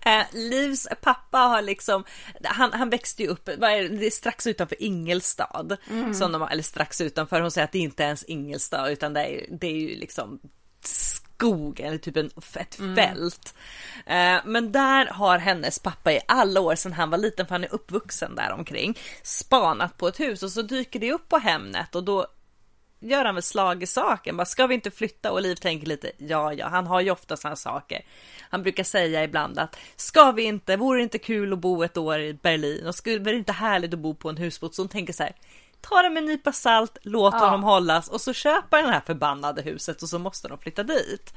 Eh, 0.00 0.24
Livs 0.32 0.88
pappa 1.02 1.38
har 1.38 1.62
liksom, 1.62 2.04
han, 2.44 2.72
han 2.72 2.90
växte 2.90 3.22
ju 3.22 3.28
upp, 3.28 3.44
det, 3.44 3.52
är 3.52 4.10
strax 4.10 4.46
utanför 4.46 4.82
Ingelstad. 4.82 5.76
Som 6.14 6.32
de, 6.32 6.42
eller 6.42 6.62
strax 6.62 7.00
utanför, 7.00 7.40
hon 7.40 7.50
säger 7.50 7.64
att 7.64 7.72
det 7.72 7.78
inte 7.78 8.02
är 8.02 8.06
ens 8.06 8.24
Ingelstad 8.24 8.90
utan 8.90 9.12
det 9.12 9.20
är, 9.20 9.46
det 9.50 9.66
är 9.66 9.76
ju 9.76 9.96
liksom 9.96 10.40
skog 11.40 11.80
eller 11.80 11.98
typ 11.98 12.16
en, 12.16 12.30
ett 12.54 12.74
fält. 12.74 13.54
Eh, 14.06 14.38
men 14.44 14.72
där 14.72 15.06
har 15.06 15.38
hennes 15.38 15.78
pappa 15.78 16.12
i 16.12 16.20
alla 16.28 16.60
år 16.60 16.74
sedan 16.74 16.92
han 16.92 17.10
var 17.10 17.18
liten, 17.18 17.46
för 17.46 17.54
han 17.54 17.64
är 17.64 17.74
uppvuxen 17.74 18.34
där 18.34 18.52
omkring 18.52 18.98
spanat 19.22 19.96
på 19.96 20.08
ett 20.08 20.20
hus 20.20 20.42
och 20.42 20.50
så 20.50 20.62
dyker 20.62 21.00
det 21.00 21.12
upp 21.12 21.28
på 21.28 21.38
Hemnet 21.38 21.94
och 21.94 22.04
då 22.04 22.26
gör 23.00 23.24
han 23.24 23.34
väl 23.34 23.42
slag 23.42 23.82
i 23.82 23.86
saken. 23.86 24.36
Bara, 24.36 24.44
ska 24.44 24.66
vi 24.66 24.74
inte 24.74 24.90
flytta? 24.90 25.32
Och 25.32 25.42
Liv 25.42 25.54
tänker 25.54 25.86
lite, 25.86 26.12
ja, 26.18 26.52
ja, 26.52 26.68
han 26.68 26.86
har 26.86 27.00
ju 27.00 27.10
ofta 27.10 27.36
sådana 27.36 27.56
saker. 27.56 28.04
Han 28.50 28.62
brukar 28.62 28.84
säga 28.84 29.24
ibland 29.24 29.58
att, 29.58 29.76
ska 29.96 30.32
vi 30.32 30.42
inte, 30.42 30.76
vore 30.76 30.98
det 30.98 31.02
inte 31.02 31.18
kul 31.18 31.52
att 31.52 31.58
bo 31.58 31.82
ett 31.82 31.96
år 31.96 32.20
i 32.20 32.34
Berlin? 32.34 32.86
Och 32.86 32.94
skulle 32.94 33.18
det 33.18 33.36
inte 33.36 33.52
härligt 33.52 33.94
att 33.94 34.00
bo 34.00 34.14
på 34.14 34.28
en 34.28 34.36
husbåt? 34.36 34.74
Så 34.74 34.82
hon 34.82 34.88
tänker 34.88 35.12
så 35.12 35.22
här, 35.22 35.32
ta 35.80 36.02
det 36.02 36.10
med 36.10 36.18
en 36.20 36.26
nypa 36.26 36.52
salt, 36.52 36.98
låt 37.02 37.34
honom 37.40 37.62
hållas 37.62 38.08
och 38.08 38.20
så 38.20 38.32
köpa 38.32 38.82
det 38.82 38.88
här 38.88 39.00
förbannade 39.00 39.62
huset 39.62 40.02
och 40.02 40.08
så 40.08 40.18
måste 40.18 40.48
de 40.48 40.58
flytta 40.58 40.82
dit. 40.82 41.34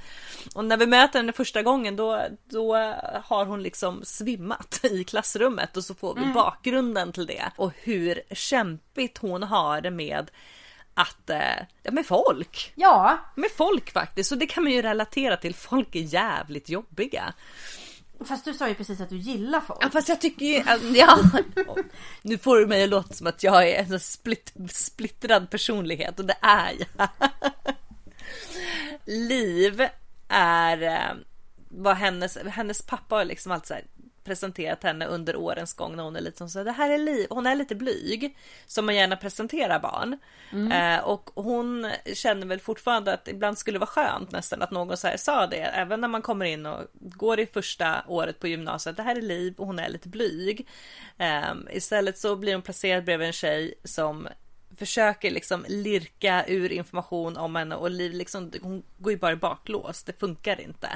Och 0.55 0.65
när 0.65 0.77
vi 0.77 0.87
möter 0.87 1.19
henne 1.19 1.31
första 1.31 1.61
gången 1.61 1.95
då, 1.95 2.21
då 2.49 2.75
har 3.23 3.45
hon 3.45 3.63
liksom 3.63 4.01
svimmat 4.03 4.79
i 4.83 5.03
klassrummet 5.03 5.77
och 5.77 5.83
så 5.83 5.95
får 5.95 6.15
vi 6.15 6.25
bakgrunden 6.33 7.11
till 7.11 7.25
det 7.25 7.51
och 7.55 7.71
hur 7.77 8.21
kämpigt 8.31 9.17
hon 9.17 9.43
har 9.43 9.81
det 9.81 9.91
med 9.91 10.31
att, 10.93 11.29
eh, 11.29 11.39
ja 11.83 11.91
med 11.91 12.05
folk. 12.05 12.73
Ja, 12.75 13.17
Med 13.35 13.51
folk 13.51 13.91
faktiskt, 13.93 14.31
och 14.31 14.37
det 14.37 14.45
kan 14.45 14.63
man 14.63 14.73
ju 14.73 14.81
relatera 14.81 15.37
till. 15.37 15.55
Folk 15.55 15.95
är 15.95 15.99
jävligt 15.99 16.69
jobbiga. 16.69 17.33
Fast 18.25 18.45
du 18.45 18.53
sa 18.53 18.67
ju 18.67 18.75
precis 18.75 19.01
att 19.01 19.09
du 19.09 19.17
gillar 19.17 19.61
folk. 19.61 19.79
Ja, 19.81 19.89
fast 19.89 20.09
jag 20.09 20.21
tycker 20.21 20.45
ju, 20.45 20.63
ja. 20.97 21.19
Nu 22.21 22.37
får 22.37 22.57
du 22.57 22.67
mig 22.67 22.83
att 22.83 22.89
låta 22.89 23.13
som 23.13 23.27
att 23.27 23.43
jag 23.43 23.69
är 23.69 23.79
en 23.79 23.87
sån 23.87 23.99
split, 23.99 24.53
splittrad 24.69 25.49
personlighet 25.49 26.19
och 26.19 26.25
det 26.25 26.37
är 26.41 26.73
jag. 26.79 27.09
Liv 29.05 29.87
är 30.27 30.81
eh, 30.81 31.15
vad 31.69 31.95
hennes, 31.95 32.37
hennes 32.37 32.81
pappa 32.81 33.15
har 33.15 33.25
liksom 33.25 33.51
alltid 33.51 33.67
så 33.67 33.73
här 33.73 33.83
presenterat 34.23 34.83
henne 34.83 35.05
under 35.05 35.35
årens 35.35 35.73
gång 35.73 35.95
när 35.95 36.03
hon 36.03 36.15
är 36.15 36.21
lite 36.21 36.37
som 36.37 36.49
så 36.49 36.63
det 36.63 36.71
här 36.71 36.89
är 36.89 36.97
Liv. 36.97 37.27
Hon 37.29 37.47
är 37.47 37.55
lite 37.55 37.75
blyg 37.75 38.37
som 38.65 38.85
man 38.85 38.95
gärna 38.95 39.15
presenterar 39.15 39.79
barn 39.79 40.19
eh, 40.71 41.03
och 41.03 41.29
hon 41.35 41.91
känner 42.13 42.47
väl 42.47 42.59
fortfarande 42.59 43.13
att 43.13 43.27
ibland 43.27 43.57
skulle 43.57 43.75
det 43.75 43.79
vara 43.79 43.87
skönt 43.87 44.31
nästan 44.31 44.61
att 44.61 44.71
någon 44.71 44.97
så 44.97 45.07
här 45.07 45.17
sa 45.17 45.47
det 45.47 45.57
även 45.57 46.01
när 46.01 46.07
man 46.07 46.21
kommer 46.21 46.45
in 46.45 46.65
och 46.65 46.87
går 46.93 47.39
i 47.39 47.45
första 47.45 48.03
året 48.07 48.39
på 48.39 48.47
gymnasiet. 48.47 48.97
Det 48.97 49.03
här 49.03 49.15
är 49.15 49.21
Liv 49.21 49.53
och 49.57 49.67
hon 49.67 49.79
är 49.79 49.89
lite 49.89 50.09
blyg. 50.09 50.67
Eh, 51.17 51.53
istället 51.71 52.17
så 52.17 52.35
blir 52.35 52.53
hon 52.53 52.61
placerad 52.61 53.05
bredvid 53.05 53.27
en 53.27 53.33
tjej 53.33 53.73
som 53.83 54.27
försöker 54.77 55.31
liksom 55.31 55.65
lirka 55.67 56.45
ur 56.47 56.71
information 56.71 57.37
om 57.37 57.55
henne 57.55 57.75
och 57.75 57.89
Liv 57.89 58.13
liksom, 58.13 58.51
hon 58.61 58.83
går 58.97 59.11
ju 59.11 59.17
bara 59.17 59.31
i 59.31 59.35
baklås. 59.35 60.03
Det 60.03 60.19
funkar 60.19 60.61
inte. 60.61 60.89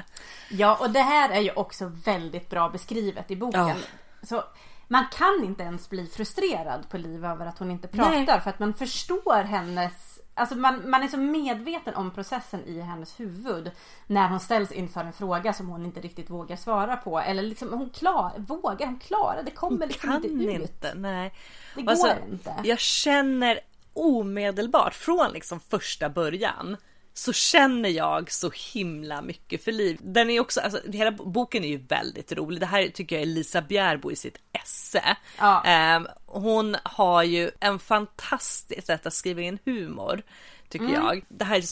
Ja, 0.50 0.76
och 0.80 0.90
det 0.90 1.02
här 1.02 1.30
är 1.30 1.40
ju 1.40 1.50
också 1.50 1.92
väldigt 2.04 2.50
bra 2.50 2.68
beskrivet 2.68 3.30
i 3.30 3.36
boken. 3.36 3.68
Ja. 3.68 3.74
Så 4.22 4.44
man 4.88 5.06
kan 5.12 5.44
inte 5.44 5.62
ens 5.62 5.90
bli 5.90 6.06
frustrerad 6.06 6.90
på 6.90 6.98
Liv 6.98 7.24
över 7.24 7.46
att 7.46 7.58
hon 7.58 7.70
inte 7.70 7.88
pratar 7.88 8.26
Nej. 8.26 8.40
för 8.40 8.50
att 8.50 8.58
man 8.58 8.74
förstår 8.74 9.42
hennes 9.42 10.17
Alltså 10.38 10.54
man, 10.56 10.90
man 10.90 11.02
är 11.02 11.08
så 11.08 11.16
medveten 11.16 11.94
om 11.94 12.10
processen 12.10 12.64
i 12.64 12.80
hennes 12.80 13.20
huvud 13.20 13.70
när 14.06 14.28
hon 14.28 14.40
ställs 14.40 14.72
inför 14.72 15.00
en 15.00 15.12
fråga 15.12 15.52
som 15.52 15.68
hon 15.68 15.84
inte 15.84 16.00
riktigt 16.00 16.30
vågar 16.30 16.56
svara 16.56 16.96
på. 16.96 17.20
Eller 17.20 17.42
liksom 17.42 17.72
hon 17.72 17.90
klar, 17.90 18.32
vågar, 18.36 18.86
hon 18.86 18.98
klarar 18.98 19.42
det 19.42 19.50
kommer 19.50 19.86
liksom 19.86 20.12
inte 20.12 20.28
ut. 20.28 20.60
inte. 20.60 20.94
Nej. 20.94 21.34
Det 21.74 21.86
alltså, 21.86 22.06
går 22.06 22.16
inte. 22.30 22.54
Jag 22.64 22.78
känner 22.78 23.60
omedelbart 23.92 24.94
från 24.94 25.30
liksom 25.32 25.60
första 25.60 26.08
början 26.08 26.76
så 27.18 27.32
känner 27.32 27.88
jag 27.88 28.32
så 28.32 28.50
himla 28.72 29.22
mycket 29.22 29.64
för 29.64 29.72
liv. 29.72 29.98
Den 30.02 30.30
är 30.30 30.40
också, 30.40 30.60
alltså 30.60 30.80
hela 30.92 31.10
boken 31.10 31.64
är 31.64 31.68
ju 31.68 31.76
väldigt 31.78 32.32
rolig. 32.32 32.60
Det 32.60 32.66
här 32.66 32.88
tycker 32.88 33.16
jag 33.16 33.22
är 33.22 33.26
Lisa 33.26 33.62
Bjärbo 33.62 34.10
i 34.10 34.16
sitt 34.16 34.38
esse. 34.62 35.16
Ja. 35.38 35.64
Ehm, 35.64 36.06
hon 36.26 36.76
har 36.82 37.22
ju 37.22 37.50
en 37.60 37.78
fantastisk 37.78 38.86
sätt 38.86 39.06
att 39.06 39.12
skriva 39.14 39.40
in 39.42 39.58
humor. 39.64 40.22
Tycker 40.68 40.84
Mm. 40.86 40.96
jag. 41.04 41.24
Det 41.28 41.44
här 41.44 41.62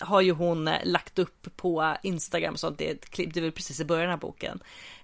har 0.00 0.20
ju 0.20 0.32
hon 0.32 0.70
lagt 0.84 1.18
upp 1.18 1.56
på 1.56 1.96
Instagram 2.02 2.54
och 2.54 2.60
sånt. 2.60 2.78
Det 2.78 2.90
är 2.90 2.94
ett 2.94 3.10
klipp, 3.10 3.34
det 3.34 3.40
är 3.40 3.42
väl 3.42 3.52
precis 3.52 3.80
i 3.80 3.84
början 3.84 4.10
av 4.10 4.18
boken. 4.18 4.60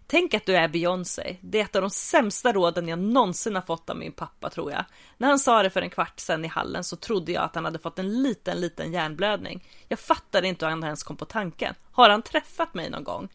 Tänk 0.07 0.35
att 0.35 0.47
du 0.47 0.57
är 0.57 0.69
Beyoncé. 0.69 1.37
Det 1.41 1.61
är 1.61 1.65
ett 1.65 1.77
av 1.77 1.83
de 1.83 1.91
sämsta 1.91 2.53
råden 2.53 2.89
jag 2.89 2.99
någonsin 2.99 3.55
har 3.55 3.63
fått 3.63 3.91
av 3.91 3.97
min 3.97 4.13
pappa 4.13 4.51
tror 4.51 4.73
jag. 4.73 4.85
När 5.19 5.29
han 5.29 5.39
sa 5.39 5.63
det 5.63 5.71
för 5.71 5.83
en 5.83 5.91
kvart 5.91 6.21
sedan 6.21 6.45
i 6.45 6.49
hallen 6.49 6.85
så 6.85 6.97
trodde 6.97 7.33
jag 7.33 7.45
att 7.45 7.55
han 7.55 7.65
hade 7.65 7.79
fått 7.79 7.99
en 7.99 8.23
liten, 8.23 8.61
liten 8.61 8.93
hjärnblödning. 8.93 9.69
Jag 9.89 9.99
fattade 9.99 10.49
inte 10.49 10.65
hur 10.65 10.71
han 10.71 10.85
ens 10.85 11.03
kom 11.03 11.17
på 11.17 11.25
tanken. 11.25 11.75
Har 11.93 12.11
han 12.11 12.23
träffat 12.23 12.75
mig 12.75 12.91
någon 12.91 13.05
gång? 13.05 13.29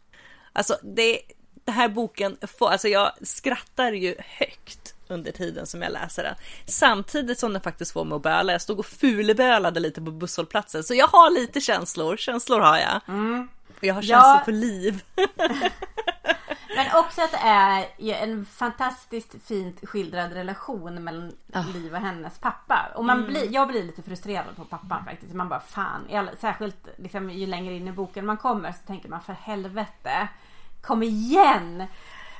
Alltså 0.52 0.76
det, 0.82 1.20
det 1.64 1.72
här 1.72 1.88
boken, 1.88 2.36
får, 2.58 2.68
alltså 2.70 2.88
jag 2.88 3.12
skrattar 3.22 3.92
ju 3.92 4.14
högt 4.18 4.94
under 5.08 5.32
tiden 5.32 5.66
som 5.66 5.82
jag 5.82 5.92
läser 5.92 6.22
den. 6.22 6.34
Samtidigt 6.66 7.38
som 7.38 7.52
den 7.52 7.62
faktiskt 7.62 7.92
får 7.92 8.04
mig 8.04 8.16
att 8.16 8.22
böla. 8.22 8.52
Jag 8.52 8.62
stod 8.62 8.78
och 8.78 8.86
fulbölade 8.86 9.80
lite 9.80 10.02
på 10.02 10.10
busshållplatsen. 10.10 10.84
Så 10.84 10.94
jag 10.94 11.06
har 11.08 11.30
lite 11.30 11.60
känslor, 11.60 12.16
känslor 12.16 12.60
har 12.60 12.78
jag. 12.78 13.00
Och 13.76 13.84
jag 13.84 13.94
har 13.94 14.02
Ja. 14.02 14.20
känslor 14.22 14.44
för 14.44 14.52
liv. 14.52 15.02
Men 16.76 16.86
också 16.98 17.22
att 17.22 17.30
det 17.30 17.36
är 17.38 17.86
en 18.22 18.46
fantastiskt 18.46 19.34
fint 19.46 19.88
skildrad 19.88 20.32
relation 20.32 21.04
mellan 21.04 21.32
Ah. 21.52 21.62
Liv 21.74 21.94
och 21.94 22.00
hennes 22.00 22.38
pappa. 22.38 22.88
Och 22.94 23.04
man 23.04 23.18
Mm. 23.18 23.30
blir, 23.30 23.52
jag 23.54 23.68
blir 23.68 23.82
lite 23.82 24.02
frustrerad 24.02 24.56
på 24.56 24.64
pappan 24.64 25.04
faktiskt. 25.04 25.34
Man 25.34 25.48
bara 25.48 25.60
fan, 25.60 26.00
särskilt 26.40 26.88
liksom, 26.96 27.30
ju 27.30 27.46
längre 27.46 27.74
in 27.74 27.88
i 27.88 27.92
boken 27.92 28.26
man 28.26 28.36
kommer 28.36 28.72
så 28.72 28.78
tänker 28.86 29.08
man 29.08 29.20
för 29.22 29.32
helvete. 29.32 30.28
Kom 30.82 31.02
igen! 31.02 31.84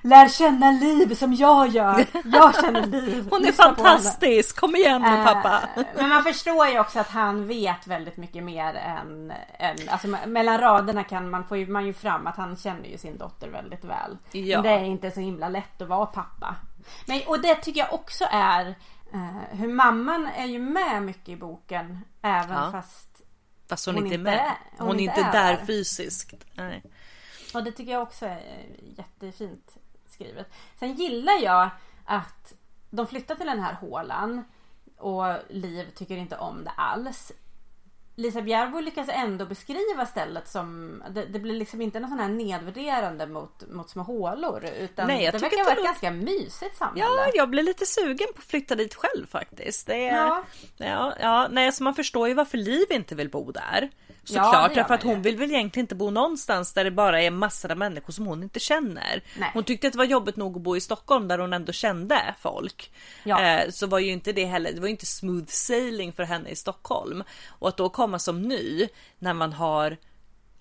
Lär 0.05 0.29
känna 0.29 0.71
Liv 0.71 1.15
som 1.15 1.35
jag 1.35 1.69
gör. 1.69 2.07
Jag 2.25 2.55
känner 2.55 2.87
Liv. 2.87 3.27
Hon 3.31 3.43
är 3.43 3.47
Lyssna 3.47 3.65
fantastisk, 3.65 4.57
kom 4.61 4.77
igen 4.77 5.03
nu 5.03 5.09
Eh, 5.09 5.25
pappa. 5.25 5.69
Men 5.97 6.09
man 6.09 6.23
förstår 6.25 6.67
ju 6.69 6.81
också 6.81 6.99
att 7.01 7.09
han 7.09 7.47
vet 7.47 7.87
väldigt 7.87 8.17
mycket 8.17 8.43
mer 8.45 8.75
än, 8.75 9.33
än 9.59 9.77
alltså 9.88 10.07
me- 10.09 10.27
mellan 10.27 10.59
raderna 10.59 11.05
kan 11.05 11.31
man 11.31 11.45
få 11.45 11.57
ju, 11.57 11.67
man 11.67 11.87
ju 11.87 11.93
fram 11.93 12.27
att 12.27 12.37
han 12.37 12.57
känner 12.57 12.88
ju 12.88 12.99
sin 12.99 13.19
dotter 13.19 13.49
väldigt 13.49 13.85
väl. 13.85 14.19
Ja. 14.33 14.62
Men 14.62 14.62
det 14.62 14.71
är 14.81 14.85
inte 14.85 15.11
så 15.11 15.21
himla 15.21 15.49
lätt 15.49 15.83
att 15.83 15.88
vara 15.88 16.07
pappa. 16.07 16.55
Men, 17.07 17.21
och 17.27 17.41
det 17.43 17.55
tycker 17.55 17.81
jag 17.81 17.93
också 17.95 18.25
är 18.31 18.75
eh, 19.12 19.37
hur 19.59 19.69
mamman 19.75 20.29
är 20.37 20.47
ju 20.47 20.59
med 20.59 21.03
mycket 21.03 21.29
i 21.29 21.37
boken 21.37 21.99
även 22.23 22.57
Ja. 22.62 22.71
fast 22.73 23.09
Fast 23.69 23.87
hon, 23.87 23.95
hon 23.95 24.05
inte 24.05 24.15
är 24.17 24.19
med. 24.19 24.35
är- 24.35 24.79
Hon, 24.79 24.87
hon 24.88 24.97
är 24.97 25.01
inte 25.03 25.21
inte 25.21 25.38
är 25.38 25.45
där 25.45 25.57
där. 25.57 25.67
fysiskt. 25.67 26.33
Nej. 26.55 26.83
Och 27.55 27.65
det 27.65 27.73
tycker 27.73 27.93
jag 27.93 28.03
också 28.03 28.27
är 28.27 28.41
jättefint 28.97 29.77
skrivet. 30.22 30.52
Sen 30.78 30.94
gillar 30.94 31.42
jag 31.42 31.70
att 32.04 32.54
de 32.90 33.06
flyttar 33.06 33.35
till 33.35 33.46
den 33.46 33.61
här 33.61 33.74
hålan 33.74 34.44
och 34.98 35.24
Liv 35.48 35.90
tycker 35.94 36.16
inte 36.16 36.37
om 36.37 36.64
det 36.64 36.70
alls. 36.70 37.32
Lisa 38.14 38.42
Bjärbo 38.42 38.81
lyckas 38.81 39.09
ändå 39.09 39.46
beskriva 39.46 40.07
stället 40.07 40.48
som 40.48 41.03
det, 41.11 41.25
det 41.25 41.38
blir 41.38 41.55
liksom 41.55 41.83
inte 41.83 42.01
någon 42.01 42.11
sån 42.11 42.18
här 42.20 42.29
nedvärderande 42.29 43.27
mot, 43.27 43.70
mot 43.70 43.90
små 43.90 44.03
hålor 44.03 44.64
utan 44.64 45.07
Nej, 45.07 45.25
jag 45.25 45.35
det 45.35 45.38
verkar 45.38 45.64
vara 45.64 45.75
ett 45.75 45.85
ganska 45.85 46.11
mysigt 46.11 46.77
samhälle. 46.77 47.05
Ja, 47.05 47.31
jag 47.35 47.51
blir 47.51 47.62
lite 47.62 47.87
sugen 47.87 48.29
på 48.35 48.38
att 48.38 48.44
flytta 48.44 48.75
dit 48.75 48.94
själv 48.94 49.27
faktiskt. 49.27 49.87
Det 49.87 50.09
är, 50.09 50.16
Ja. 50.16 50.44
ja. 50.77 51.14
Ja, 51.20 51.48
nej, 51.51 51.72
så 51.72 51.85
man 51.85 51.94
förstår 51.94 52.29
ju 52.29 52.35
varför 52.35 52.59
Liv 52.59 52.87
inte 52.90 53.14
vill 53.14 53.31
bo 53.31 53.53
där. 53.53 53.90
Ja, 54.25 54.44
Såklart, 54.44 54.70
gör 54.70 54.75
därför 54.77 54.94
att 54.94 55.03
hon 55.03 55.22
vill 55.22 55.37
väl 55.37 55.51
egentligen 55.51 55.85
inte 55.85 55.94
bo 55.94 56.11
någonstans 56.11 56.72
där 56.72 56.85
det 56.85 56.90
bara 56.90 57.22
är 57.22 57.31
massor 57.31 57.70
av 57.70 57.79
människor 57.79 58.12
som 58.12 58.27
hon 58.27 58.42
inte 58.42 58.61
känner. 58.61 59.22
Nej. 59.38 59.51
Hon 59.55 59.64
tyckte 59.64 59.87
att 59.87 59.92
det 59.92 59.98
var 59.98 60.05
jobbigt 60.05 60.37
nog 60.37 60.57
att 60.57 60.62
bo 60.62 60.77
i 60.77 60.81
Stockholm 60.81 61.29
där 61.29 61.38
hon 61.38 61.53
ändå 61.53 61.72
kände 61.72 62.35
folk. 62.40 62.92
Ja. 63.25 63.42
Eh, 63.42 63.70
så 63.70 63.87
var 63.87 63.98
ju 63.98 64.11
inte 64.12 64.33
det 64.33 64.44
heller, 64.44 64.72
det 64.72 64.81
var 64.81 64.87
ju 64.87 64.90
inte 64.92 65.07
smooth 65.07 65.46
sailing 65.46 66.12
för 66.12 66.22
henne 66.22 66.48
i 66.48 66.57
Stockholm. 66.57 67.25
Och 67.48 67.68
att 67.68 67.77
då 67.77 67.88
komma 68.03 68.19
som 68.19 68.43
ny 68.43 68.88
när 69.19 69.35
man 69.35 69.53
har, 69.53 69.97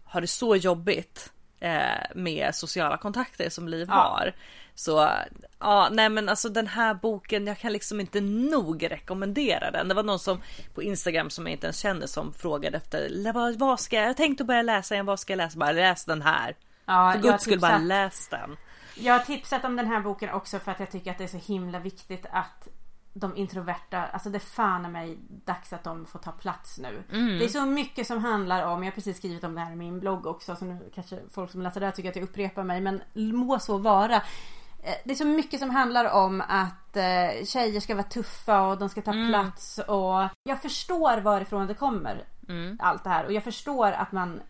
har 0.04 0.22
det 0.22 0.28
så 0.28 0.56
jobbigt 0.56 1.32
eh, 1.60 2.06
med 2.16 2.56
sociala 2.56 2.98
kontakter 2.98 3.50
som 3.50 3.68
Liv 3.68 3.88
Ja. 3.90 3.96
har. 3.96 4.34
Så 4.76 5.10
ja, 5.60 5.90
nej 5.92 6.10
men 6.10 6.30
alltså 6.30 6.50
den 6.50 6.68
här 6.68 6.94
boken, 6.94 7.48
jag 7.48 7.60
kan 7.60 7.74
liksom 7.74 8.00
inte 8.00 8.22
nog 8.22 8.92
rekommendera 8.92 9.72
den. 9.72 9.88
Det 9.88 9.94
var 9.94 10.04
någon 10.04 10.20
som 10.20 10.42
på 10.74 10.84
Instagram 10.84 11.30
som 11.30 11.46
jag 11.46 11.52
inte 11.54 11.66
ens 11.68 11.80
känner 11.80 12.08
som 12.08 12.34
frågade 12.34 12.78
efter 12.78 13.34
vad, 13.34 13.60
vad 13.60 13.80
ska 13.80 13.96
jag, 13.96 14.10
jag 14.10 14.18
tänkte 14.18 14.44
börja 14.44 14.62
läsa 14.62 14.94
igen, 14.94 15.06
vad 15.06 15.20
ska 15.20 15.34
jag 15.34 15.38
läsa? 15.38 15.60
Bara 15.60 15.72
läs 15.72 16.06
den 16.06 16.22
här. 16.22 16.56
Ja, 16.86 17.12
För 17.14 17.22
guds 17.22 17.44
skull 17.44 17.60
bara 17.60 17.78
läs 17.78 18.28
den. 18.28 18.58
Jag 18.96 19.14
har 19.14 19.26
tipsat 19.26 19.66
om 19.66 19.76
den 19.76 19.88
här 19.88 20.00
boken 20.00 20.30
också 20.30 20.60
för 20.60 20.72
att 20.72 20.80
jag 20.80 20.92
tycker 20.92 21.12
att 21.12 21.18
det 21.18 21.24
är 21.24 21.40
så 21.40 21.54
himla 21.54 21.80
viktigt 21.80 22.26
att 22.32 22.68
de 23.14 23.38
introverta, 23.38 24.06
alltså 24.06 24.30
det 24.30 24.38
är 24.38 24.40
fan 24.40 24.92
mig 24.92 25.18
dags 25.46 25.74
att 25.74 25.84
de 25.84 26.06
får 26.06 26.20
ta 26.20 26.32
plats 26.32 26.78
nu. 26.80 27.04
Mm. 27.12 27.40
Det 27.40 27.46
är 27.46 27.50
så 27.50 27.66
mycket 27.66 28.08
som 28.08 28.24
handlar 28.26 28.66
om, 28.66 28.84
jag 28.84 28.92
har 28.92 28.96
precis 28.96 29.18
skrivit 29.18 29.44
om 29.44 29.56
det 29.56 29.62
här 29.62 29.72
i 29.72 29.76
min 29.76 30.00
blogg 30.00 30.26
också 30.26 30.56
så 30.56 30.66
nu 30.66 30.90
kanske 30.96 31.20
folk 31.32 31.52
som 31.52 31.62
läser 31.62 31.80
det 31.80 31.86
här 31.86 31.94
tycker 31.94 32.10
att 32.10 32.16
jag 32.16 32.24
upprepar 32.24 32.64
mig 32.64 32.82
men 32.82 33.02
må 33.14 33.60
så 33.60 33.78
vara. 33.78 34.16
Eh, 34.84 34.96
Det 35.06 35.12
är 35.12 35.16
så 35.16 35.26
mycket 35.26 35.60
som 35.60 35.70
handlar 35.70 36.06
om 36.06 36.42
att 36.48 36.98
eh, 36.98 37.46
tjejer 37.46 37.80
ska 37.80 37.96
vara 37.96 38.04
tuffa 38.04 38.62
och 38.62 38.78
de 38.78 38.90
ska 38.90 39.02
ta 39.02 39.12
plats 39.30 39.80
och 39.88 40.30
jag 40.44 40.62
förstår 40.62 41.18
varifrån 41.22 41.68
det 41.68 41.74
kommer. 41.74 42.24
Allt 42.80 43.04
det 43.04 43.10
här 43.10 43.26
och 43.26 43.32
jag 43.34 43.44
förstår 43.44 43.92
att 43.92 44.12
man 44.12 44.42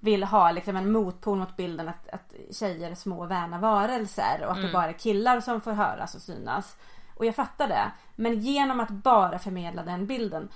vill 0.00 0.24
ha 0.24 0.50
liksom 0.50 0.76
en 0.76 0.92
motpol 0.92 1.38
mot 1.38 1.56
bilden 1.56 1.88
att, 1.88 2.08
att 2.08 2.34
tjejer 2.50 2.90
är 2.90 2.94
små 2.94 3.26
väna 3.26 3.58
varelser 3.58 4.44
och 4.44 4.52
att 4.52 4.62
det 4.62 4.72
bara 4.72 4.88
är 4.88 4.92
killar 4.92 5.40
som 5.40 5.60
får 5.60 5.72
höras 5.72 6.14
och 6.14 6.20
synas. 6.22 6.76
Och 7.16 7.26
jag 7.26 7.34
fattar 7.34 7.68
det. 7.68 7.90
Men 8.16 8.40
genom 8.40 8.80
att 8.80 8.90
bara 8.90 9.38
förmedla 9.38 9.82
den 9.82 10.06
bilden 10.06 10.48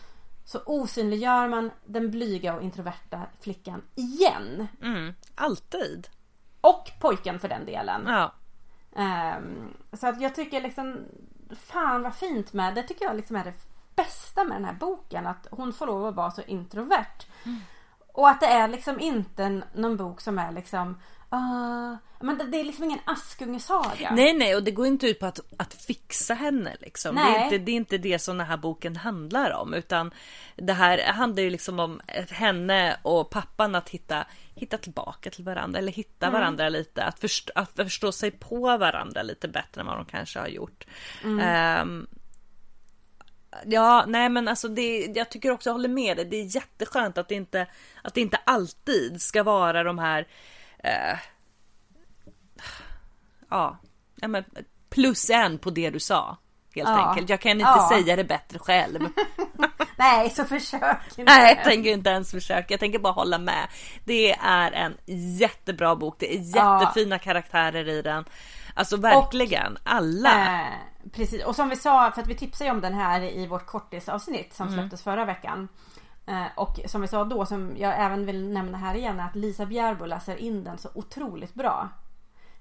så 0.45 0.61
osynliggör 0.67 1.49
man 1.49 1.71
den 1.85 2.11
blyga 2.11 2.55
och 2.55 2.63
introverta 2.63 3.21
flickan 3.41 3.83
igen. 3.95 4.69
Mm, 4.83 5.15
alltid. 5.35 6.09
Och 6.61 6.91
pojken 7.01 7.39
för 7.39 7.49
den 7.49 7.67
delen. 7.67 8.03
Ja. 8.07 8.33
Ehm, 8.97 9.75
så 9.93 10.07
att 10.07 10.21
jag 10.21 10.35
tycker 10.35 10.61
liksom 10.61 10.99
Fan 11.57 12.03
vad 12.03 12.15
fint 12.15 12.53
med 12.53 12.75
det 12.75 12.83
tycker 12.83 13.05
jag 13.05 13.17
liksom 13.17 13.37
är 13.37 13.45
det 13.45 13.53
bästa 13.95 14.45
med 14.45 14.57
den 14.57 14.65
här 14.65 14.75
boken. 14.75 15.27
Att 15.27 15.47
hon 15.51 15.73
får 15.73 15.87
lov 15.87 16.07
att 16.07 16.15
vara 16.15 16.31
så 16.31 16.43
introvert. 16.43 17.27
Och 18.13 18.29
att 18.29 18.41
det 18.41 18.47
är 18.47 18.69
liksom 18.69 19.01
inte 19.01 19.63
någon 19.75 19.97
bok 19.97 20.21
som 20.21 20.39
är 20.39 20.53
liksom 20.53 20.97
ah, 21.31 21.97
men 22.21 22.51
det, 22.51 22.61
är 22.61 22.65
liksom 22.65 22.85
ingen 22.85 22.99
Askungesaga. 23.05 24.11
Nej 24.15 24.33
nej 24.35 24.57
och 24.57 24.63
det 24.63 24.71
går 24.71 24.87
inte 24.87 25.07
ut 25.07 25.19
på 25.19 25.27
att, 25.27 25.41
att 25.57 25.75
fixa 25.75 26.35
henne 26.35 26.77
liksom. 26.81 27.15
Det, 27.15 27.21
är 27.23 27.45
inte, 27.45 27.59
det 27.59 27.73
är 27.73 27.77
inte 27.77 27.99
det 27.99 28.19
som 28.19 28.39
den 28.39 28.47
här 28.47 28.57
boken 28.57 28.97
handlar 28.97 29.51
om 29.51 29.75
utan 29.75 30.11
det 30.57 30.73
här 30.73 31.13
handlar 31.13 31.43
ju 31.43 31.51
liksom 31.51 31.81
om 31.81 32.01
henne 32.31 32.97
och 33.03 33.31
pappan 33.31 33.75
att 33.75 33.89
hitta, 33.89 34.27
hitta 34.55 34.79
tillbaka 34.79 35.31
till 35.31 35.45
varandra 35.45 35.79
eller 35.79 35.93
hitta 35.93 36.27
Mm. 36.27 36.41
varandra 36.41 36.69
lite. 36.69 37.05
Att, 37.05 37.21
förstå, 37.21 37.53
att 37.55 37.77
förstå 37.77 38.13
sig 38.13 38.31
på 38.31 38.77
varandra 38.77 39.23
lite 39.23 39.49
bättre 39.49 39.81
än 39.81 39.87
vad 39.87 39.97
de 39.97 40.05
kanske 40.05 40.39
har 40.39 40.49
gjort. 40.49 40.87
Mm. 41.25 41.41
Ehm, 41.41 42.07
Ja, 43.65 44.05
nej 44.09 44.29
men 44.29 44.49
alltså 44.49 44.69
det, 44.69 45.07
jag 45.15 45.31
tycker 45.31 45.51
också 45.51 45.69
jag 45.69 45.75
håller 45.75 45.89
med 45.89 46.17
dig. 46.17 46.25
Det 46.25 46.37
är 46.37 46.57
jätteskönt 46.57 47.19
att 47.19 47.29
det 47.29 47.35
inte, 47.35 47.67
att 48.03 48.15
det 48.15 48.21
inte 48.21 48.37
alltid 48.45 49.23
ska 49.23 49.43
vara 49.43 49.83
de 49.83 49.99
här 49.99 50.27
eh, 50.85 51.19
ja, 53.51 53.79
ja 54.17 54.29
men 54.29 54.45
plus 54.91 55.31
en 55.31 55.59
på 55.59 55.71
det 55.71 55.91
du 55.91 56.01
sa. 56.01 56.37
Helt 56.75 56.89
Ja. 56.89 57.09
enkelt. 57.09 57.29
Jag 57.29 57.41
kan 57.41 57.51
inte 57.53 57.63
Ja. 57.65 57.89
säga 57.93 58.17
det 58.17 58.25
bättre 58.25 58.59
själv. 58.59 59.01
Nej 59.97 60.31
så 60.31 60.45
försök 60.45 60.99
inte. 61.09 61.23
Nej, 61.33 61.55
jag 61.57 61.65
tänker 61.65 61.91
inte 61.91 62.11
ens 62.11 62.31
försöka. 62.31 62.67
Jag 62.69 62.81
tänker 62.81 62.99
bara 62.99 63.13
hålla 63.13 63.39
med. 63.39 63.69
Det 64.05 64.33
är 64.33 64.73
en 64.73 64.97
jättebra 65.39 65.97
bok. 65.97 66.17
Det 66.19 66.35
är 66.37 66.57
Ja. 66.57 66.81
jättefina 66.81 67.19
karaktärer 67.19 67.89
i 67.89 68.03
den. 68.03 68.25
Alltså 68.75 68.97
verkligen 68.97 69.79
alla. 69.85 70.61
Eh, 70.61 70.67
precis, 71.13 71.45
och 71.45 71.57
som 71.57 71.69
vi 71.69 71.77
sa, 71.77 72.11
för 72.15 72.23
att 72.23 72.29
vi 72.29 72.35
tipsade 72.35 72.65
ju 72.65 72.71
om 72.75 72.81
den 72.81 72.95
här 72.95 73.21
i 73.23 73.47
vårt 73.47 73.67
kortisavsnitt 73.67 74.55
som 74.55 74.67
Mm. 74.69 74.79
släpptes 74.81 75.03
förra 75.03 75.25
veckan. 75.25 75.69
Eh, 76.31 76.47
och 76.55 76.81
som 76.87 77.01
vi 77.01 77.09
sa 77.09 77.25
då, 77.25 77.47
som 77.47 77.77
jag 77.77 77.95
även 77.99 78.27
vill 78.27 78.49
nämna 78.49 78.79
här 78.79 78.95
igen, 78.95 79.21
är 79.21 79.25
att 79.25 79.37
Lisa 79.37 79.67
Bjärbo 79.67 80.05
läser 80.05 80.37
in 80.37 80.65
den 80.65 80.79
så 80.79 80.89
otroligt 80.95 81.55
bra. 81.55 81.89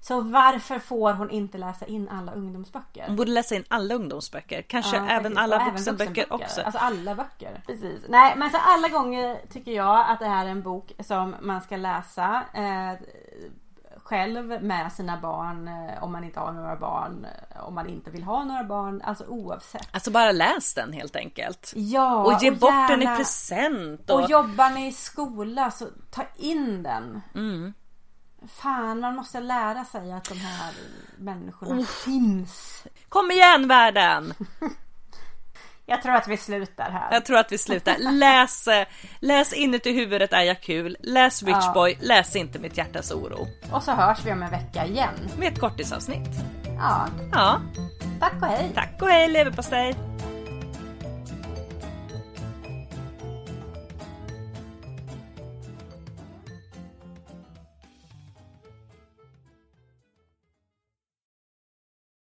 Så 0.02 0.20
varför 0.20 0.78
får 0.78 1.12
hon 1.12 1.30
inte 1.30 1.58
läsa 1.58 1.86
in 1.86 2.08
alla 2.08 2.32
ungdomsböcker? 2.32 3.04
Hon 3.06 3.16
borde 3.16 3.30
läsa 3.30 3.54
in 3.54 3.64
alla 3.68 3.94
ungdomsböcker. 3.94 4.62
Kanske 4.62 4.96
Ja, 4.96 5.08
även 5.08 5.38
alla 5.38 5.70
vuxenböcker 5.70 6.32
också. 6.32 6.62
Alltså 6.62 6.78
alla 6.78 7.14
böcker. 7.14 7.62
Precis. 7.66 8.04
Nej 8.08 8.34
men 8.36 8.50
så 8.50 8.56
alla 8.60 8.88
gånger 8.88 9.40
tycker 9.52 9.72
jag 9.72 10.10
att 10.10 10.18
det 10.18 10.26
här 10.26 10.46
är 10.46 10.50
en 10.50 10.62
bok 10.62 10.92
som 10.98 11.36
man 11.40 11.60
ska 11.60 11.76
läsa 11.76 12.42
eh, 12.54 12.92
själv 14.10 14.62
med 14.62 14.92
sina 14.92 15.20
barn 15.20 15.68
eh, 15.68 16.02
om 16.04 16.12
man 16.12 16.24
inte 16.24 16.40
har 16.40 16.52
några 16.52 16.76
barn. 16.76 17.26
eh, 17.54 17.64
Om 17.64 17.74
man 17.74 17.88
inte 17.88 18.10
vill 18.10 18.22
ha 18.22 18.44
några 18.44 18.64
barn. 18.64 19.02
Alltså 19.04 19.24
oavsett. 19.24 19.88
Alltså 19.90 20.10
bara 20.10 20.32
läs 20.32 20.74
den 20.74 20.92
helt 20.92 21.16
enkelt. 21.16 21.72
Ja, 21.76 22.14
och 22.24 22.42
ge 22.42 22.50
bort 22.50 22.88
den 22.88 23.00
i 23.02 23.04
gärna- 23.04 23.16
present. 23.16 24.10
Och, 24.10 24.20
Och 24.22 24.30
jobbar 24.30 24.70
ni 24.70 24.86
i 24.86 24.92
skola 24.92 25.70
så 25.70 25.86
ta 26.10 26.22
in 26.36 26.82
den. 26.82 27.22
Mm. 27.34 27.74
Fan 28.48 29.00
man 29.00 29.16
måste 29.16 29.40
lära 29.40 29.84
sig 29.84 30.12
att 30.12 30.24
de 30.24 30.34
här 30.34 30.74
människorna 31.18 31.74
Oh. 31.80 31.84
finns. 31.84 32.84
Kom 33.08 33.30
igen 33.30 33.68
världen! 33.68 34.34
Jag 35.90 36.02
tror 36.02 36.14
att 36.14 36.28
vi 36.28 36.36
slutar 36.36 36.90
här. 36.90 37.08
Jag 37.12 37.24
tror 37.24 37.38
att 37.38 37.52
vi 37.52 37.58
slutar. 37.58 37.96
Läs, 37.98 38.68
eh, 38.68 38.86
läs 39.20 39.52
inuti 39.52 39.92
huvudet 39.92 40.32
är 40.32 40.42
jag 40.42 40.60
kul. 40.60 40.96
Läs 41.00 41.42
Rich 41.42 41.56
Ja. 41.74 41.88
Läs 42.00 42.36
inte 42.36 42.58
mitt 42.58 42.76
hjärtas 42.76 43.12
oro. 43.12 43.46
Och 43.72 43.82
så 43.82 43.92
hörs 43.92 44.18
vi 44.24 44.32
om 44.32 44.42
en 44.42 44.50
vecka 44.50 44.86
igen. 44.86 45.14
Med 45.38 45.52
ett 45.52 45.60
kortisavsnitt. 45.60 46.28
Ja, 46.78 47.06
Ja, 47.32 47.60
tack 48.20 48.32
och 48.42 48.48
hej. 48.48 48.70
tack 48.74 49.02
och 49.02 49.08
hej 49.08 49.28
leverpastej. 49.28 49.94